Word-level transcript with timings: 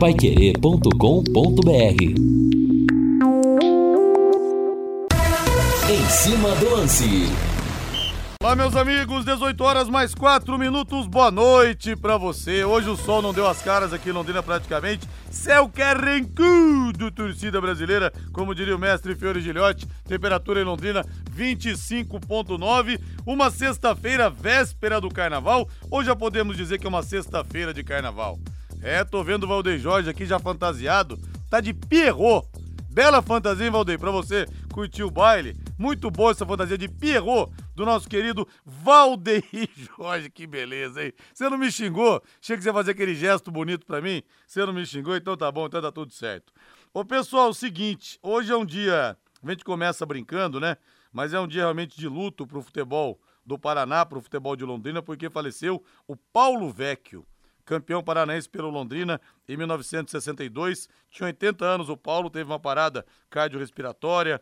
paiquerê.com.br 0.00 1.70
Em 5.90 6.08
cima 6.08 6.54
do 6.54 6.70
lance. 6.70 7.28
Olá, 8.42 8.56
meus 8.56 8.74
amigos, 8.74 9.26
18 9.26 9.62
horas 9.62 9.90
mais 9.90 10.14
4 10.14 10.58
minutos, 10.58 11.06
boa 11.06 11.30
noite 11.30 11.94
pra 11.96 12.16
você. 12.16 12.64
Hoje 12.64 12.88
o 12.88 12.96
sol 12.96 13.20
não 13.20 13.34
deu 13.34 13.46
as 13.46 13.60
caras 13.60 13.92
aqui 13.92 14.08
em 14.08 14.12
Londrina 14.12 14.42
praticamente. 14.42 15.06
Céu 15.30 15.68
carrancudo, 15.68 17.10
torcida 17.10 17.60
brasileira, 17.60 18.10
como 18.32 18.54
diria 18.54 18.74
o 18.74 18.78
mestre 18.78 19.14
Fiore 19.14 19.42
Gilhote. 19.42 19.86
Temperatura 20.08 20.62
em 20.62 20.64
Londrina 20.64 21.04
25.9. 21.36 22.98
Uma 23.26 23.50
sexta-feira, 23.50 24.30
véspera 24.30 24.98
do 24.98 25.10
carnaval, 25.10 25.68
ou 25.90 26.02
já 26.02 26.16
podemos 26.16 26.56
dizer 26.56 26.78
que 26.78 26.86
é 26.86 26.88
uma 26.88 27.02
sexta-feira 27.02 27.74
de 27.74 27.84
carnaval? 27.84 28.38
É, 28.82 29.04
tô 29.04 29.22
vendo 29.22 29.44
o 29.44 29.46
Valdeir 29.46 29.78
Jorge 29.78 30.08
aqui 30.08 30.24
já 30.24 30.38
fantasiado, 30.38 31.18
tá 31.50 31.60
de 31.60 31.74
Pierrot. 31.74 32.48
Bela 32.90 33.20
fantasia, 33.20 33.66
hein, 33.66 33.70
Valdeir, 33.70 33.98
pra 33.98 34.10
você 34.10 34.46
curtir 34.72 35.02
o 35.02 35.10
baile. 35.10 35.54
Muito 35.78 36.10
boa 36.10 36.30
essa 36.30 36.46
fantasia 36.46 36.78
de 36.78 36.88
Pierrot 36.88 37.52
do 37.74 37.84
nosso 37.84 38.08
querido 38.08 38.48
Valdeir 38.64 39.44
Jorge. 39.76 40.30
Que 40.30 40.46
beleza, 40.46 41.04
hein? 41.04 41.12
Você 41.32 41.48
não 41.50 41.58
me 41.58 41.70
xingou? 41.70 42.22
Achei 42.42 42.56
que 42.56 42.62
você 42.62 42.72
fazer 42.72 42.92
aquele 42.92 43.14
gesto 43.14 43.50
bonito 43.50 43.84
pra 43.84 44.00
mim. 44.00 44.22
Você 44.46 44.64
não 44.64 44.72
me 44.72 44.84
xingou? 44.86 45.14
Então 45.14 45.36
tá 45.36 45.52
bom, 45.52 45.66
então 45.66 45.82
tá 45.82 45.92
tudo 45.92 46.12
certo. 46.12 46.50
Ô, 46.92 47.04
pessoal, 47.04 47.50
o 47.50 47.54
seguinte, 47.54 48.18
hoje 48.22 48.50
é 48.50 48.56
um 48.56 48.64
dia... 48.64 49.16
A 49.42 49.50
gente 49.50 49.62
começa 49.62 50.04
brincando, 50.06 50.58
né? 50.58 50.76
Mas 51.12 51.34
é 51.34 51.40
um 51.40 51.46
dia 51.46 51.62
realmente 51.62 51.98
de 51.98 52.08
luto 52.08 52.46
pro 52.46 52.62
futebol 52.62 53.20
do 53.44 53.58
Paraná, 53.58 54.06
pro 54.06 54.20
futebol 54.20 54.56
de 54.56 54.64
Londrina, 54.64 55.02
porque 55.02 55.28
faleceu 55.30 55.82
o 56.06 56.16
Paulo 56.16 56.70
Vecchio 56.70 57.26
campeão 57.70 58.02
paranaense 58.02 58.48
pelo 58.48 58.68
Londrina 58.68 59.20
em 59.48 59.56
1962. 59.56 60.88
Tinha 61.08 61.28
80 61.28 61.64
anos, 61.64 61.88
o 61.88 61.96
Paulo 61.96 62.28
teve 62.28 62.50
uma 62.50 62.58
parada 62.58 63.06
cardiorrespiratória. 63.30 64.40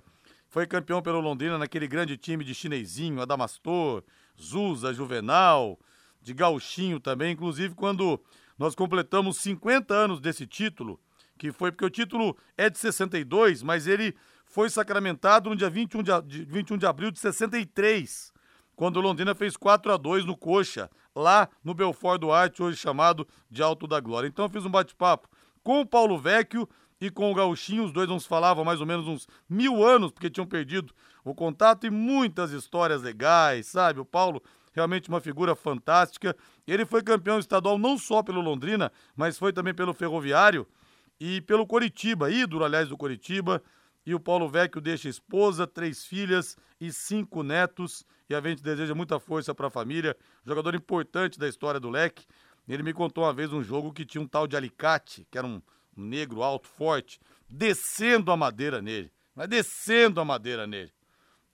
Foi 0.49 0.67
campeão 0.67 1.03
pelo 1.03 1.21
Londrina 1.21 1.59
naquele 1.59 1.87
grande 1.87 2.17
time 2.17 2.43
de 2.43 2.55
Chinesinho, 2.55 3.21
Adamastor, 3.21 4.03
Zusa, 4.41 4.95
Juvenal, 4.95 5.79
de 6.23 6.33
Gauchinho 6.33 6.99
também. 6.99 7.33
Inclusive, 7.33 7.75
quando 7.75 8.19
nós 8.59 8.75
completamos 8.75 9.37
50 9.37 9.93
anos 9.93 10.21
desse 10.21 10.47
título, 10.47 10.99
que 11.37 11.53
foi 11.53 11.71
porque 11.71 11.85
o 11.85 11.91
título 11.91 12.35
é 12.57 12.71
de 12.71 12.79
62, 12.79 13.63
mas 13.63 13.87
ele 13.87 14.17
foi 14.47 14.71
sacramentado 14.71 15.51
no 15.51 15.57
dia 15.57 15.69
21 15.69 16.03
de, 16.03 16.45
21 16.47 16.79
de 16.79 16.87
abril 16.87 17.11
de 17.11 17.19
63 17.19 18.33
quando 18.79 18.99
o 18.99 19.01
Londrina 19.01 19.35
fez 19.35 19.57
4 19.57 19.93
a 19.93 19.97
2 19.97 20.25
no 20.25 20.37
Coxa, 20.37 20.89
lá 21.19 21.49
no 21.65 21.75
Belfort 21.75 22.21
Duarte, 22.21 22.63
hoje 22.63 22.77
chamado 22.77 23.27
de 23.51 23.63
Alto 23.63 23.87
da 23.87 24.01
Glória. 24.01 24.29
Então 24.29 24.45
eu 24.45 24.49
fiz 24.49 24.65
um 24.65 24.71
bate-papo 24.71 25.29
com 25.63 25.81
o 25.81 25.87
Paulo 25.87 26.17
Vecchio 26.17 26.69
e 27.01 27.11
com 27.11 27.31
o 27.31 27.35
Gauchinho, 27.35 27.85
os 27.85 27.93
dois 27.93 28.09
não 28.09 28.19
se 28.19 28.27
falavam 28.27 28.65
mais 28.65 28.81
ou 28.81 28.87
menos 28.87 29.07
uns 29.07 29.29
mil 29.49 29.85
anos, 29.85 30.11
porque 30.11 30.31
tinham 30.31 30.47
perdido 30.47 30.93
o 31.25 31.35
contato 31.35 31.87
e 31.87 31.91
muitas 31.91 32.51
histórias 32.51 33.03
legais, 33.03 33.67
sabe? 33.67 34.01
O 34.01 34.05
Paulo 34.05 34.43
realmente 34.73 35.09
uma 35.09 35.21
figura 35.21 35.55
fantástica. 35.55 36.37
Ele 36.67 36.85
foi 36.85 37.03
campeão 37.03 37.39
estadual 37.39 37.79
não 37.79 37.99
só 37.99 38.23
pelo 38.23 38.41
Londrina, 38.41 38.91
mas 39.17 39.39
foi 39.39 39.53
também 39.53 39.75
pelo 39.75 39.95
Ferroviário 39.95 40.67
e 41.21 41.41
pelo 41.43 41.67
Coritiba, 41.67 42.31
ídolo, 42.31 42.65
aliás, 42.65 42.89
do 42.89 42.97
Coritiba. 42.97 43.63
E 44.09 44.15
o 44.15 44.19
Paulo 44.19 44.49
Vecchio 44.49 44.81
deixa 44.81 45.07
esposa, 45.07 45.67
três 45.67 46.07
filhas 46.07 46.57
e 46.81 46.91
cinco 46.91 47.43
netos. 47.43 48.07
E 48.27 48.35
a 48.35 48.41
gente 48.41 48.63
deseja 48.63 48.95
muita 48.95 49.21
força 49.21 49.55
para 49.55 49.67
a 49.67 49.71
família. 49.71 50.17
Jogador 50.47 50.75
importante 50.75 51.39
da 51.39 51.47
história 51.47 51.79
do 51.79 51.91
Leque. 51.91 52.25
Ele 52.67 52.83
me 52.83 52.95
contou 52.95 53.25
uma 53.25 53.35
vez 53.35 53.53
um 53.53 53.63
jogo 53.63 53.93
que 53.93 54.07
tinha 54.07 54.23
um 54.23 54.27
tal 54.27 54.47
de 54.47 54.57
alicate, 54.57 55.27
que 55.31 55.37
era 55.37 55.47
um, 55.47 55.61
negro 55.95 56.43
alto, 56.43 56.67
forte, 56.69 57.21
descendo 57.51 58.33
a 58.33 58.37
madeira 58.37 58.81
nele. 58.81 59.13
Mas 59.35 59.47
descendo 59.47 60.23
a 60.23 60.25
madeira 60.25 60.67
nele. 60.67 60.91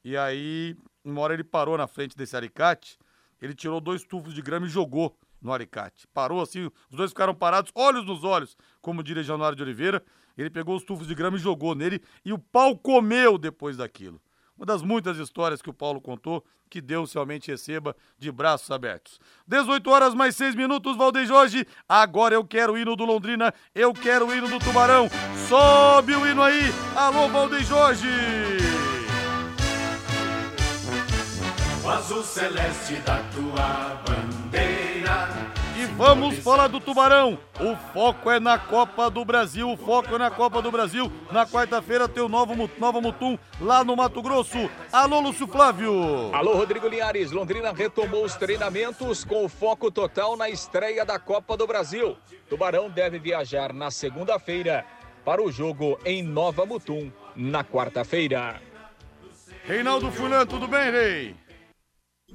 E 0.04 0.16
aí, 0.16 0.76
uma 1.04 1.22
hora 1.22 1.34
ele 1.34 1.42
parou 1.42 1.76
na 1.76 1.88
frente 1.88 2.16
desse 2.16 2.36
alicate, 2.36 2.96
ele 3.42 3.52
tirou 3.52 3.80
dois 3.80 4.04
tufos 4.04 4.32
de 4.32 4.40
grama 4.40 4.66
e 4.66 4.70
jogou 4.70 5.18
no 5.42 5.52
alicate. 5.52 6.06
Parou 6.14 6.40
assim, 6.40 6.70
os 6.88 6.96
dois 6.96 7.10
ficaram 7.10 7.34
parados, 7.34 7.72
olhos 7.74 8.06
nos 8.06 8.22
olhos, 8.22 8.56
como 8.80 9.02
diria 9.02 9.24
Januário 9.24 9.56
de 9.56 9.62
Oliveira. 9.64 10.04
Ele 10.36 10.50
pegou 10.50 10.76
os 10.76 10.84
tufos 10.84 11.06
de 11.06 11.14
grama 11.14 11.36
e 11.36 11.40
jogou 11.40 11.74
nele 11.74 12.02
e 12.24 12.32
o 12.32 12.38
pau 12.38 12.76
comeu 12.76 13.38
depois 13.38 13.76
daquilo. 13.76 14.20
Uma 14.56 14.66
das 14.66 14.82
muitas 14.82 15.18
histórias 15.18 15.60
que 15.60 15.70
o 15.70 15.74
Paulo 15.74 16.00
contou, 16.00 16.44
que 16.70 16.80
Deus 16.80 17.12
realmente 17.12 17.50
receba 17.50 17.94
de 18.18 18.30
braços 18.30 18.70
abertos. 18.70 19.20
18 19.46 19.90
horas 19.90 20.14
mais 20.14 20.36
6 20.36 20.54
minutos, 20.54 20.96
Valdeir 20.96 21.26
Jorge. 21.26 21.66
Agora 21.88 22.34
eu 22.34 22.44
quero 22.44 22.74
o 22.74 22.78
hino 22.78 22.94
do 22.96 23.04
Londrina, 23.04 23.52
eu 23.74 23.92
quero 23.92 24.26
o 24.26 24.34
hino 24.34 24.48
do 24.48 24.58
Tubarão. 24.58 25.08
Sobe 25.48 26.14
o 26.14 26.26
hino 26.26 26.42
aí. 26.42 26.72
Alô, 26.96 27.28
Valdeir 27.28 27.64
Jorge. 27.64 28.08
O 31.84 31.88
azul 31.88 32.22
celeste 32.22 32.94
da 33.04 33.18
tua 33.24 34.02
vamos 35.96 36.38
falar 36.38 36.68
do 36.68 36.80
Tubarão. 36.80 37.38
O 37.60 37.76
foco 37.92 38.30
é 38.30 38.40
na 38.40 38.58
Copa 38.58 39.10
do 39.10 39.24
Brasil. 39.24 39.70
O 39.70 39.76
foco 39.76 40.14
é 40.14 40.18
na 40.18 40.30
Copa 40.30 40.60
do 40.60 40.70
Brasil. 40.70 41.10
Na 41.30 41.46
quarta-feira 41.46 42.08
tem 42.08 42.22
o 42.22 42.28
Novo, 42.28 42.70
Nova 42.78 43.00
Mutum 43.00 43.38
lá 43.60 43.84
no 43.84 43.96
Mato 43.96 44.20
Grosso. 44.22 44.70
Alô, 44.92 45.20
Lúcio 45.20 45.46
Flávio. 45.46 46.34
Alô, 46.34 46.56
Rodrigo 46.56 46.88
Linhares. 46.88 47.30
Londrina 47.30 47.72
retomou 47.72 48.24
os 48.24 48.34
treinamentos 48.34 49.24
com 49.24 49.44
o 49.44 49.48
foco 49.48 49.90
total 49.90 50.36
na 50.36 50.48
estreia 50.48 51.04
da 51.04 51.18
Copa 51.18 51.56
do 51.56 51.66
Brasil. 51.66 52.16
Tubarão 52.48 52.90
deve 52.90 53.18
viajar 53.18 53.72
na 53.72 53.90
segunda-feira 53.90 54.84
para 55.24 55.42
o 55.42 55.50
jogo 55.50 55.98
em 56.04 56.22
Nova 56.22 56.66
Mutum 56.66 57.10
na 57.34 57.64
quarta-feira. 57.64 58.60
Reinaldo 59.66 60.12
Fulan, 60.12 60.44
tudo 60.44 60.68
bem, 60.68 60.90
Rei? 60.90 61.43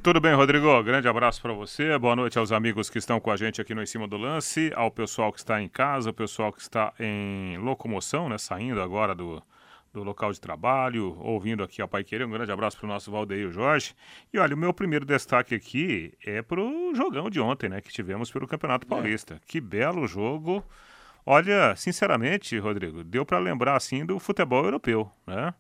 Tudo 0.02 0.22
bem, 0.22 0.34
Rodrigo? 0.34 0.82
Grande 0.82 1.10
abraço 1.10 1.42
para 1.42 1.52
você. 1.52 1.98
Boa 1.98 2.16
noite 2.16 2.40
aos 2.40 2.54
amigos 2.54 2.90
que 2.90 2.98
estão 2.98 3.20
com 3.20 3.30
a 3.30 3.36
gente 3.36 3.60
aqui 3.60 3.76
no 3.76 3.84
Em 3.84 3.86
Cima 3.86 4.08
do 4.08 4.16
Lance, 4.16 4.72
ao 4.74 4.90
pessoal 4.90 5.30
que 5.30 5.40
está 5.40 5.62
em 5.62 5.68
casa, 5.68 6.10
ao 6.10 6.14
pessoal 6.14 6.54
que 6.54 6.62
está 6.62 6.94
em 6.98 7.58
locomoção, 7.58 8.30
né, 8.30 8.38
saindo 8.38 8.82
agora 8.82 9.14
do, 9.14 9.44
do 9.92 10.02
local 10.02 10.32
de 10.32 10.40
trabalho, 10.40 11.18
ouvindo 11.20 11.64
aqui 11.64 11.82
a 11.82 11.88
Pai 11.88 12.06
Querer. 12.06 12.26
Um 12.26 12.32
grande 12.32 12.50
abraço 12.50 12.78
para 12.78 12.86
o 12.86 12.88
nosso 12.88 13.12
Valdeir 13.12 13.52
Jorge. 13.52 13.94
E 14.34 14.40
olha, 14.40 14.56
o 14.56 14.58
meu 14.58 14.74
primeiro 14.74 15.06
destaque 15.06 15.54
aqui 15.54 16.14
é 16.26 16.42
para 16.42 16.62
o 16.62 16.96
jogão 16.96 17.30
de 17.30 17.42
ontem, 17.42 17.68
né, 17.68 17.82
que 17.82 17.92
tivemos 17.92 18.32
pelo 18.32 18.48
Campeonato 18.48 18.88
é. 18.88 18.90
Paulista. 18.90 19.34
É. 19.34 19.40
Que 19.46 19.60
belo 19.60 20.08
jogo. 20.08 20.64
Olha, 21.26 21.76
sinceramente, 21.76 22.58
Rodrigo, 22.58 23.04
deu 23.04 23.26
para 23.26 23.38
lembrar 23.38 23.76
assim 23.76 24.06
do 24.06 24.18
futebol 24.18 24.64
europeu, 24.64 25.12
né? 25.28 25.54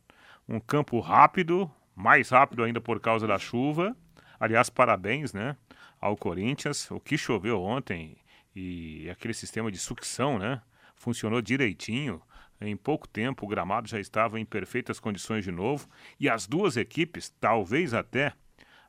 Um 0.47 0.61
campo 0.61 0.97
rápido, 1.01 1.69
mais 1.93 2.29
rápido 2.29 2.63
ainda 2.63 2.79
por 2.79 3.01
causa 3.01 3.27
da 3.27 3.37
chuva 3.37 3.93
Aliás, 4.39 4.69
parabéns, 4.69 5.33
né, 5.33 5.57
ao 5.99 6.15
Corinthians. 6.15 6.89
O 6.91 6.99
que 6.99 7.17
choveu 7.17 7.61
ontem 7.61 8.17
e 8.55 9.09
aquele 9.09 9.33
sistema 9.33 9.71
de 9.71 9.77
sucção, 9.77 10.39
né, 10.39 10.61
funcionou 10.95 11.41
direitinho. 11.41 12.21
Em 12.61 12.75
pouco 12.75 13.07
tempo, 13.07 13.45
o 13.45 13.49
gramado 13.49 13.87
já 13.87 13.99
estava 13.99 14.39
em 14.39 14.45
perfeitas 14.45 14.99
condições 14.99 15.45
de 15.45 15.51
novo 15.51 15.87
e 16.19 16.29
as 16.29 16.45
duas 16.45 16.75
equipes, 16.75 17.33
talvez 17.39 17.93
até 17.93 18.33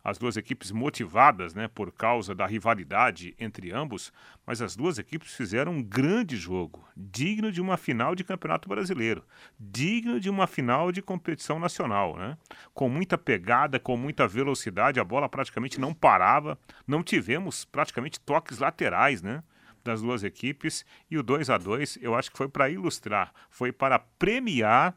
as 0.02 0.18
duas 0.18 0.36
equipes 0.36 0.70
motivadas 0.70 1.54
né, 1.54 1.68
por 1.68 1.92
causa 1.92 2.34
da 2.34 2.46
rivalidade 2.46 3.34
entre 3.38 3.72
ambos, 3.72 4.12
mas 4.46 4.62
as 4.62 4.74
duas 4.74 4.98
equipes 4.98 5.34
fizeram 5.34 5.72
um 5.72 5.82
grande 5.82 6.36
jogo, 6.36 6.86
digno 6.96 7.52
de 7.52 7.60
uma 7.60 7.76
final 7.76 8.14
de 8.14 8.24
Campeonato 8.24 8.68
Brasileiro, 8.68 9.24
digno 9.58 10.18
de 10.18 10.30
uma 10.30 10.46
final 10.46 10.90
de 10.90 11.02
competição 11.02 11.58
nacional, 11.58 12.16
né? 12.16 12.36
Com 12.72 12.88
muita 12.88 13.18
pegada, 13.18 13.78
com 13.78 13.96
muita 13.96 14.26
velocidade, 14.26 14.98
a 14.98 15.04
bola 15.04 15.28
praticamente 15.28 15.78
não 15.78 15.92
parava, 15.92 16.58
não 16.86 17.02
tivemos 17.02 17.64
praticamente 17.64 18.18
toques 18.18 18.58
laterais, 18.58 19.22
né? 19.22 19.42
Das 19.84 20.02
duas 20.02 20.22
equipes 20.22 20.84
e 21.10 21.16
o 21.16 21.22
2 21.22 21.48
a 21.48 21.56
2 21.56 21.98
eu 22.02 22.14
acho 22.14 22.30
que 22.30 22.36
foi 22.36 22.48
para 22.48 22.68
ilustrar, 22.68 23.32
foi 23.48 23.72
para 23.72 23.98
premiar 23.98 24.94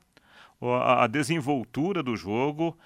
a 0.61 1.07
desenvoltura 1.07 2.01
do 2.01 2.15
jogo, 2.15 2.77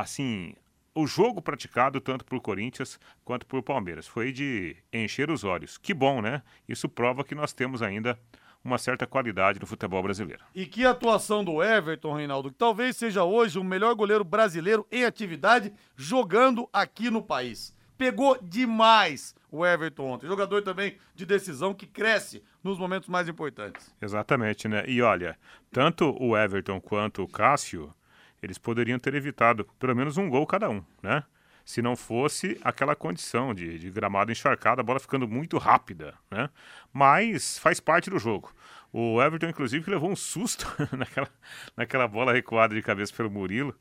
assim, 0.00 0.54
o 0.94 1.06
jogo 1.06 1.40
praticado 1.40 2.00
tanto 2.00 2.24
por 2.24 2.40
Corinthians 2.40 2.98
quanto 3.24 3.46
por 3.46 3.62
Palmeiras. 3.62 4.06
Foi 4.06 4.32
de 4.32 4.76
encher 4.92 5.30
os 5.30 5.44
olhos. 5.44 5.78
Que 5.78 5.94
bom, 5.94 6.20
né? 6.20 6.42
Isso 6.68 6.88
prova 6.88 7.24
que 7.24 7.34
nós 7.34 7.52
temos 7.52 7.82
ainda 7.82 8.18
uma 8.62 8.78
certa 8.78 9.06
qualidade 9.06 9.58
no 9.58 9.66
futebol 9.66 10.02
brasileiro. 10.02 10.44
E 10.54 10.66
que 10.66 10.84
atuação 10.84 11.42
do 11.42 11.62
Everton, 11.62 12.12
Reinaldo, 12.12 12.50
que 12.50 12.58
talvez 12.58 12.96
seja 12.96 13.24
hoje 13.24 13.58
o 13.58 13.64
melhor 13.64 13.94
goleiro 13.94 14.24
brasileiro 14.24 14.86
em 14.90 15.04
atividade 15.04 15.72
jogando 15.96 16.68
aqui 16.72 17.10
no 17.10 17.22
país. 17.22 17.74
Pegou 17.96 18.38
demais 18.42 19.34
o 19.50 19.64
Everton 19.64 20.04
ontem. 20.04 20.26
Jogador 20.26 20.62
também 20.62 20.96
de 21.14 21.26
decisão 21.26 21.74
que 21.74 21.86
cresce 21.86 22.42
nos 22.62 22.78
momentos 22.78 23.08
mais 23.08 23.28
importantes. 23.28 23.94
Exatamente, 24.00 24.68
né? 24.68 24.84
E 24.86 25.02
olha, 25.02 25.38
tanto 25.70 26.16
o 26.18 26.36
Everton 26.36 26.80
quanto 26.80 27.22
o 27.22 27.28
Cássio 27.28 27.94
eles 28.42 28.58
poderiam 28.58 28.98
ter 28.98 29.14
evitado 29.14 29.64
pelo 29.78 29.94
menos 29.94 30.16
um 30.16 30.28
gol 30.28 30.46
cada 30.46 30.68
um, 30.68 30.82
né? 31.02 31.24
se 31.64 31.80
não 31.80 31.94
fosse 31.94 32.58
aquela 32.64 32.96
condição 32.96 33.54
de, 33.54 33.78
de 33.78 33.90
gramado 33.90 34.32
encharcado, 34.32 34.80
a 34.80 34.84
bola 34.84 34.98
ficando 34.98 35.28
muito 35.28 35.56
rápida, 35.56 36.14
né? 36.28 36.50
Mas 36.92 37.58
faz 37.58 37.78
parte 37.78 38.10
do 38.10 38.18
jogo. 38.18 38.52
O 38.92 39.22
Everton, 39.22 39.46
inclusive, 39.46 39.88
levou 39.88 40.10
um 40.10 40.16
susto 40.16 40.66
naquela, 40.96 41.28
naquela 41.76 42.08
bola 42.08 42.32
recuada 42.32 42.74
de 42.74 42.82
cabeça 42.82 43.14
pelo 43.14 43.30
Murilo. 43.30 43.72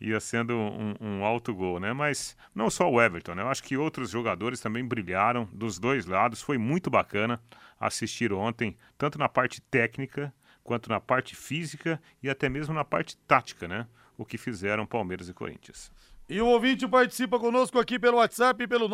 Ia 0.00 0.20
sendo 0.20 0.54
um, 0.54 0.94
um, 1.00 1.24
alto 1.24 1.52
gol, 1.52 1.80
né? 1.80 1.92
Mas 1.92 2.36
não 2.54 2.70
só 2.70 2.88
o 2.88 3.02
Everton, 3.02 3.34
né? 3.34 3.42
Eu 3.42 3.48
acho 3.48 3.64
que 3.64 3.76
outros 3.76 4.10
jogadores 4.10 4.60
também 4.60 4.86
brilharam 4.86 5.48
dos 5.52 5.78
dois 5.78 6.06
lados. 6.06 6.40
Foi 6.40 6.56
muito 6.56 6.88
bacana 6.88 7.42
assistir 7.80 8.32
ontem, 8.32 8.76
tanto 8.96 9.18
na 9.18 9.28
parte 9.28 9.60
técnica 9.60 10.32
quanto 10.64 10.88
na 10.88 10.98
parte 10.98 11.36
física 11.36 12.00
e 12.22 12.28
até 12.28 12.48
mesmo 12.48 12.74
na 12.74 12.84
parte 12.84 13.16
tática, 13.18 13.68
né? 13.68 13.86
O 14.16 14.24
que 14.24 14.38
fizeram 14.38 14.86
Palmeiras 14.86 15.28
e 15.28 15.34
Corinthians. 15.34 15.92
E 16.26 16.40
o 16.40 16.46
ouvinte 16.46 16.88
participa 16.88 17.38
conosco 17.38 17.78
aqui 17.78 17.98
pelo 17.98 18.16
WhatsApp, 18.16 18.66
pelo 18.66 18.88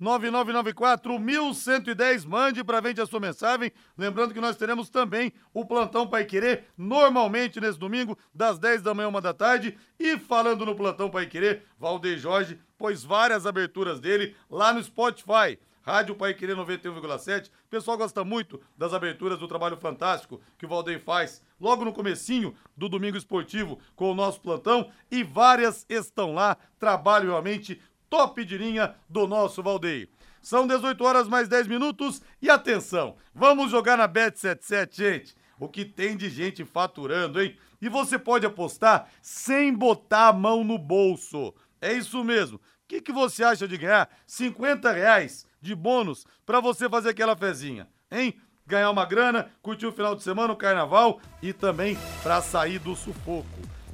99994-1110. 0.00 2.26
Mande 2.26 2.64
para 2.64 2.82
frente 2.82 3.00
a 3.00 3.06
sua 3.06 3.20
mensagem. 3.20 3.70
Lembrando 3.96 4.34
que 4.34 4.40
nós 4.40 4.56
teremos 4.56 4.90
também 4.90 5.32
o 5.54 5.64
Plantão 5.64 6.08
Pai 6.08 6.24
Querer, 6.24 6.64
normalmente 6.76 7.60
nesse 7.60 7.78
domingo, 7.78 8.18
das 8.34 8.58
10 8.58 8.82
da 8.82 8.92
manhã, 8.92 9.06
uma 9.06 9.20
da 9.20 9.32
tarde. 9.32 9.78
E 9.96 10.18
falando 10.18 10.66
no 10.66 10.74
Plantão 10.74 11.08
Pai 11.08 11.26
Querer, 11.26 11.62
Valdeir 11.78 12.18
Jorge 12.18 12.58
pôs 12.76 13.04
várias 13.04 13.46
aberturas 13.46 14.00
dele 14.00 14.34
lá 14.50 14.74
no 14.74 14.82
Spotify. 14.82 15.56
Rádio 15.82 16.14
Pai 16.14 16.32
Querer 16.32 16.56
91,7. 16.56 17.48
O 17.48 17.68
pessoal 17.68 17.98
gosta 17.98 18.24
muito 18.24 18.60
das 18.76 18.94
aberturas 18.94 19.38
do 19.38 19.48
trabalho 19.48 19.76
fantástico 19.76 20.40
que 20.56 20.64
o 20.64 20.68
Valdeir 20.68 21.00
faz 21.00 21.42
logo 21.60 21.84
no 21.84 21.92
comecinho 21.92 22.54
do 22.76 22.88
Domingo 22.88 23.16
Esportivo 23.16 23.78
com 23.96 24.10
o 24.10 24.14
nosso 24.14 24.40
plantão 24.40 24.90
e 25.10 25.22
várias 25.22 25.84
estão 25.88 26.32
lá, 26.32 26.56
trabalho 26.78 27.30
realmente 27.30 27.80
top 28.08 28.44
de 28.44 28.56
linha 28.56 28.94
do 29.08 29.26
nosso 29.26 29.62
Valdeir. 29.62 30.08
São 30.40 30.66
18 30.66 31.02
horas 31.04 31.28
mais 31.28 31.48
10 31.48 31.66
minutos 31.66 32.22
e 32.40 32.50
atenção, 32.50 33.16
vamos 33.34 33.70
jogar 33.70 33.96
na 33.96 34.08
Bet77, 34.08 34.94
gente. 34.94 35.36
O 35.58 35.68
que 35.68 35.84
tem 35.84 36.16
de 36.16 36.28
gente 36.28 36.64
faturando, 36.64 37.40
hein? 37.40 37.56
E 37.80 37.88
você 37.88 38.18
pode 38.18 38.44
apostar 38.44 39.08
sem 39.20 39.72
botar 39.72 40.28
a 40.28 40.32
mão 40.32 40.64
no 40.64 40.76
bolso. 40.76 41.54
É 41.80 41.92
isso 41.92 42.24
mesmo. 42.24 42.56
O 42.56 42.60
que, 42.88 43.00
que 43.00 43.12
você 43.12 43.44
acha 43.44 43.68
de 43.68 43.78
ganhar 43.78 44.10
50 44.26 44.90
reais 44.90 45.46
de 45.62 45.74
bônus 45.74 46.26
para 46.44 46.60
você 46.60 46.88
fazer 46.88 47.10
aquela 47.10 47.36
fezinha, 47.36 47.88
hein? 48.10 48.34
Ganhar 48.66 48.90
uma 48.90 49.04
grana, 49.04 49.50
curtir 49.62 49.86
o 49.86 49.92
final 49.92 50.14
de 50.14 50.22
semana, 50.22 50.52
o 50.52 50.56
carnaval 50.56 51.20
e 51.40 51.52
também 51.52 51.96
para 52.22 52.42
sair 52.42 52.78
do 52.78 52.94
sufoco. 52.94 53.46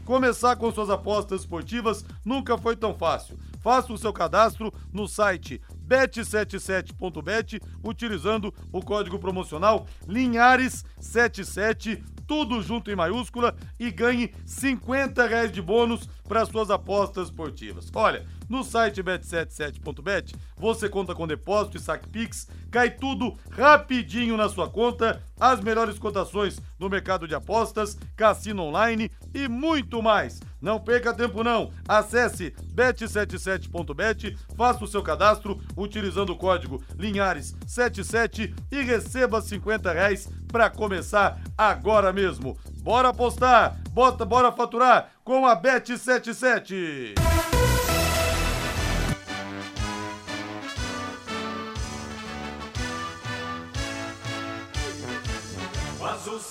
Começar 0.05 0.57
com 0.57 0.73
suas 0.73 0.89
apostas 0.89 1.43
esportivas 1.43 2.05
nunca 2.25 2.57
foi 2.57 2.75
tão 2.75 2.95
fácil. 2.95 3.39
Faça 3.61 3.93
o 3.93 3.99
seu 3.99 4.13
cadastro 4.13 4.73
no 4.93 5.07
site 5.07 5.61
bet77.bet 5.87 7.61
utilizando 7.85 8.55
o 8.73 8.81
código 8.81 9.19
promocional 9.19 9.87
Linhares77 10.07 12.03
tudo 12.27 12.63
junto 12.63 12.91
em 12.91 12.95
maiúscula 12.95 13.57
e 13.81 13.91
ganhe 13.91 14.33
50 14.45 15.27
reais 15.27 15.51
de 15.51 15.63
bônus 15.63 16.07
para 16.29 16.45
suas 16.45 16.71
apostas 16.71 17.29
esportivas. 17.29 17.91
Olha, 17.95 18.27
no 18.49 18.65
site 18.65 19.03
bet77.bet 19.03 20.35
você 20.57 20.89
conta 20.89 21.15
com 21.15 21.27
depósito 21.27 21.77
e 21.77 21.81
saque 21.81 22.09
Pix, 22.09 22.49
cai 22.71 22.91
tudo 22.91 23.37
rapidinho 23.51 24.37
na 24.37 24.49
sua 24.49 24.69
conta, 24.69 25.23
as 25.39 25.61
melhores 25.61 25.99
cotações 25.99 26.61
no 26.79 26.89
mercado 26.89 27.29
de 27.29 27.35
apostas, 27.35 27.97
cassino 28.17 28.65
online 28.65 29.11
e 29.33 29.47
muito 29.49 30.03
mais. 30.03 30.41
Não 30.61 30.81
perca 30.81 31.15
tempo 31.15 31.45
não. 31.45 31.71
Acesse 31.87 32.53
bet77.bet, 32.75 34.37
faça 34.57 34.85
o 34.85 34.89
seu 34.89 35.03
cadastro 35.03 35.61
utilizando 35.77 36.31
o 36.31 36.37
código 36.37 36.83
Linhares77 36.97 38.53
e 38.73 38.83
receba 38.83 39.41
50 39.41 39.93
reais 39.93 40.29
para 40.49 40.69
começar 40.69 41.41
agora 41.57 42.13
mesmo. 42.13 42.59
Bora 42.83 43.11
apostar, 43.11 43.79
bota, 43.91 44.25
bora 44.25 44.51
faturar 44.51 45.13
com 45.23 45.47
a 45.47 45.55
Bet77. 45.61 47.15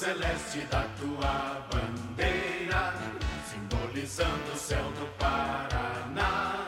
Celeste 0.07 0.59
da 0.71 0.83
tua 0.99 1.67
bandeira, 1.69 2.93
simbolizando 3.45 4.53
o 4.53 4.57
céu 4.57 4.85
do 4.97 5.05
Paraná. 5.17 6.65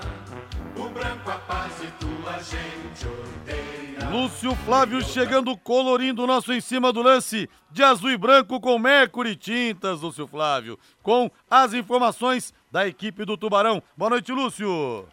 O 0.76 0.90
branco 0.90 1.30
a 1.32 1.38
paz 1.40 1.72
e 1.82 1.88
tua 2.04 2.34
gente 2.40 3.08
odeia. 3.08 4.10
Lúcio 4.10 4.54
Flávio 4.66 5.02
chegando 5.02 5.56
colorindo 5.58 6.24
o 6.24 6.28
nosso 6.28 6.52
em 6.52 6.60
cima 6.60 6.92
do 6.92 7.02
lance 7.02 7.50
de 7.72 7.82
azul 7.82 8.12
e 8.12 8.18
branco 8.18 8.60
com 8.60 8.78
Mercury 8.78 9.38
Tintas, 9.38 10.02
Lúcio 10.02 10.28
Flávio, 10.28 10.78
com 11.02 11.32
as 11.50 11.74
informações 11.74 12.54
da 12.70 12.88
equipe 12.88 13.24
do 13.24 13.38
Tubarão. 13.38 13.82
Boa 13.96 14.10
noite, 14.10 14.34
Lúcio. 14.34 15.08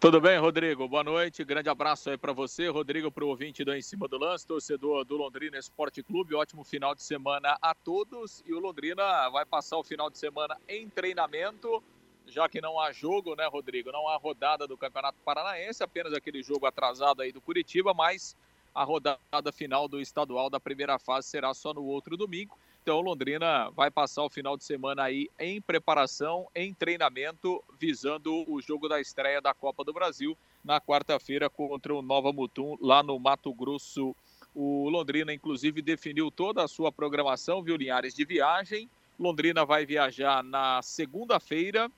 Tudo 0.00 0.20
bem, 0.20 0.38
Rodrigo? 0.38 0.86
Boa 0.86 1.02
noite. 1.02 1.42
Grande 1.42 1.68
abraço 1.68 2.08
aí 2.08 2.16
para 2.16 2.32
você, 2.32 2.68
Rodrigo, 2.68 3.10
para 3.10 3.24
o 3.24 3.28
ouvinte 3.28 3.64
do 3.64 3.74
Em 3.74 3.82
Cima 3.82 4.06
do 4.06 4.16
Lance, 4.16 4.46
torcedor 4.46 5.04
do 5.04 5.16
Londrina 5.16 5.58
Esporte 5.58 6.04
Clube. 6.04 6.36
Ótimo 6.36 6.62
final 6.62 6.94
de 6.94 7.02
semana 7.02 7.58
a 7.60 7.74
todos. 7.74 8.44
E 8.46 8.54
o 8.54 8.60
Londrina 8.60 9.28
vai 9.30 9.44
passar 9.44 9.76
o 9.76 9.82
final 9.82 10.08
de 10.08 10.16
semana 10.16 10.56
em 10.68 10.88
treinamento, 10.88 11.82
já 12.28 12.48
que 12.48 12.60
não 12.60 12.78
há 12.78 12.92
jogo, 12.92 13.34
né, 13.34 13.48
Rodrigo? 13.48 13.90
Não 13.90 14.06
há 14.06 14.16
rodada 14.16 14.68
do 14.68 14.78
Campeonato 14.78 15.18
Paranaense, 15.24 15.82
apenas 15.82 16.12
aquele 16.12 16.44
jogo 16.44 16.64
atrasado 16.64 17.20
aí 17.20 17.32
do 17.32 17.40
Curitiba, 17.40 17.92
mas 17.92 18.36
a 18.72 18.84
rodada 18.84 19.50
final 19.52 19.88
do 19.88 20.00
estadual 20.00 20.48
da 20.48 20.60
primeira 20.60 20.96
fase 21.00 21.26
será 21.26 21.52
só 21.52 21.74
no 21.74 21.82
outro 21.82 22.16
domingo. 22.16 22.56
Então, 22.88 23.02
Londrina 23.02 23.68
vai 23.72 23.90
passar 23.90 24.24
o 24.24 24.30
final 24.30 24.56
de 24.56 24.64
semana 24.64 25.02
aí 25.02 25.28
em 25.38 25.60
preparação, 25.60 26.48
em 26.54 26.72
treinamento, 26.72 27.62
visando 27.78 28.50
o 28.50 28.62
jogo 28.62 28.88
da 28.88 28.98
estreia 28.98 29.42
da 29.42 29.52
Copa 29.52 29.84
do 29.84 29.92
Brasil 29.92 30.34
na 30.64 30.80
quarta-feira 30.80 31.50
contra 31.50 31.94
o 31.94 32.00
Nova 32.00 32.32
Mutum, 32.32 32.78
lá 32.80 33.02
no 33.02 33.18
Mato 33.18 33.52
Grosso. 33.52 34.16
O 34.54 34.88
Londrina, 34.88 35.34
inclusive, 35.34 35.82
definiu 35.82 36.30
toda 36.30 36.64
a 36.64 36.66
sua 36.66 36.90
programação, 36.90 37.62
viu, 37.62 37.76
Linhares, 37.76 38.14
de 38.14 38.24
viagem. 38.24 38.88
Londrina 39.20 39.66
vai 39.66 39.84
viajar 39.84 40.42
na 40.42 40.80
segunda-feira, 40.80 41.92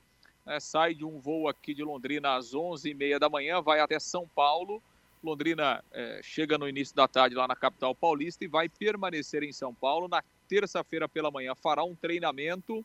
né, 0.45 0.59
sai 0.59 0.93
de 0.93 1.05
um 1.05 1.21
voo 1.21 1.47
aqui 1.47 1.73
de 1.73 1.85
Londrina 1.85 2.35
às 2.35 2.53
11h30 2.53 3.17
da 3.17 3.29
manhã, 3.29 3.61
vai 3.61 3.79
até 3.79 3.97
São 3.97 4.27
Paulo. 4.27 4.83
Londrina 5.23 5.81
eh, 5.93 6.19
chega 6.21 6.57
no 6.57 6.67
início 6.67 6.93
da 6.93 7.07
tarde 7.07 7.35
lá 7.35 7.47
na 7.47 7.55
capital 7.55 7.95
paulista 7.95 8.43
e 8.43 8.47
vai 8.49 8.67
permanecer 8.67 9.41
em 9.43 9.53
São 9.53 9.73
Paulo 9.73 10.09
na 10.09 10.21
terça-feira 10.51 11.07
pela 11.07 11.31
manhã 11.31 11.55
fará 11.55 11.81
um 11.81 11.95
treinamento 11.95 12.83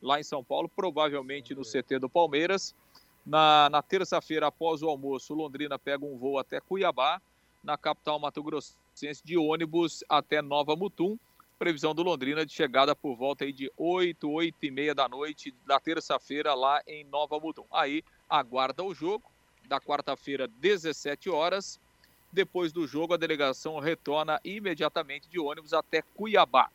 lá 0.00 0.20
em 0.20 0.22
São 0.22 0.44
Paulo, 0.44 0.68
provavelmente 0.68 1.52
no 1.52 1.62
CT 1.62 1.98
do 1.98 2.08
Palmeiras. 2.08 2.76
Na, 3.26 3.68
na 3.68 3.82
terça-feira, 3.82 4.46
após 4.46 4.84
o 4.84 4.88
almoço, 4.88 5.34
Londrina 5.34 5.76
pega 5.76 6.04
um 6.04 6.16
voo 6.16 6.38
até 6.38 6.60
Cuiabá, 6.60 7.20
na 7.60 7.76
capital 7.76 8.20
Mato 8.20 8.40
Grossense, 8.40 9.20
de 9.24 9.36
ônibus 9.36 10.04
até 10.08 10.40
Nova 10.40 10.76
Mutum. 10.76 11.18
Previsão 11.58 11.92
do 11.92 12.04
Londrina 12.04 12.46
de 12.46 12.52
chegada 12.52 12.94
por 12.94 13.16
volta 13.16 13.44
aí 13.44 13.52
de 13.52 13.68
8, 13.76 14.30
8 14.30 14.56
e 14.62 14.70
meia 14.70 14.94
da 14.94 15.08
noite 15.08 15.52
da 15.66 15.80
terça-feira 15.80 16.54
lá 16.54 16.80
em 16.86 17.02
Nova 17.02 17.40
Mutum. 17.40 17.64
Aí 17.72 18.04
aguarda 18.30 18.84
o 18.84 18.94
jogo 18.94 19.28
da 19.66 19.80
quarta-feira, 19.80 20.46
17 20.46 21.28
horas. 21.28 21.80
Depois 22.32 22.72
do 22.72 22.86
jogo, 22.86 23.14
a 23.14 23.16
delegação 23.16 23.80
retorna 23.80 24.40
imediatamente 24.44 25.28
de 25.28 25.40
ônibus 25.40 25.72
até 25.72 26.00
Cuiabá 26.00 26.70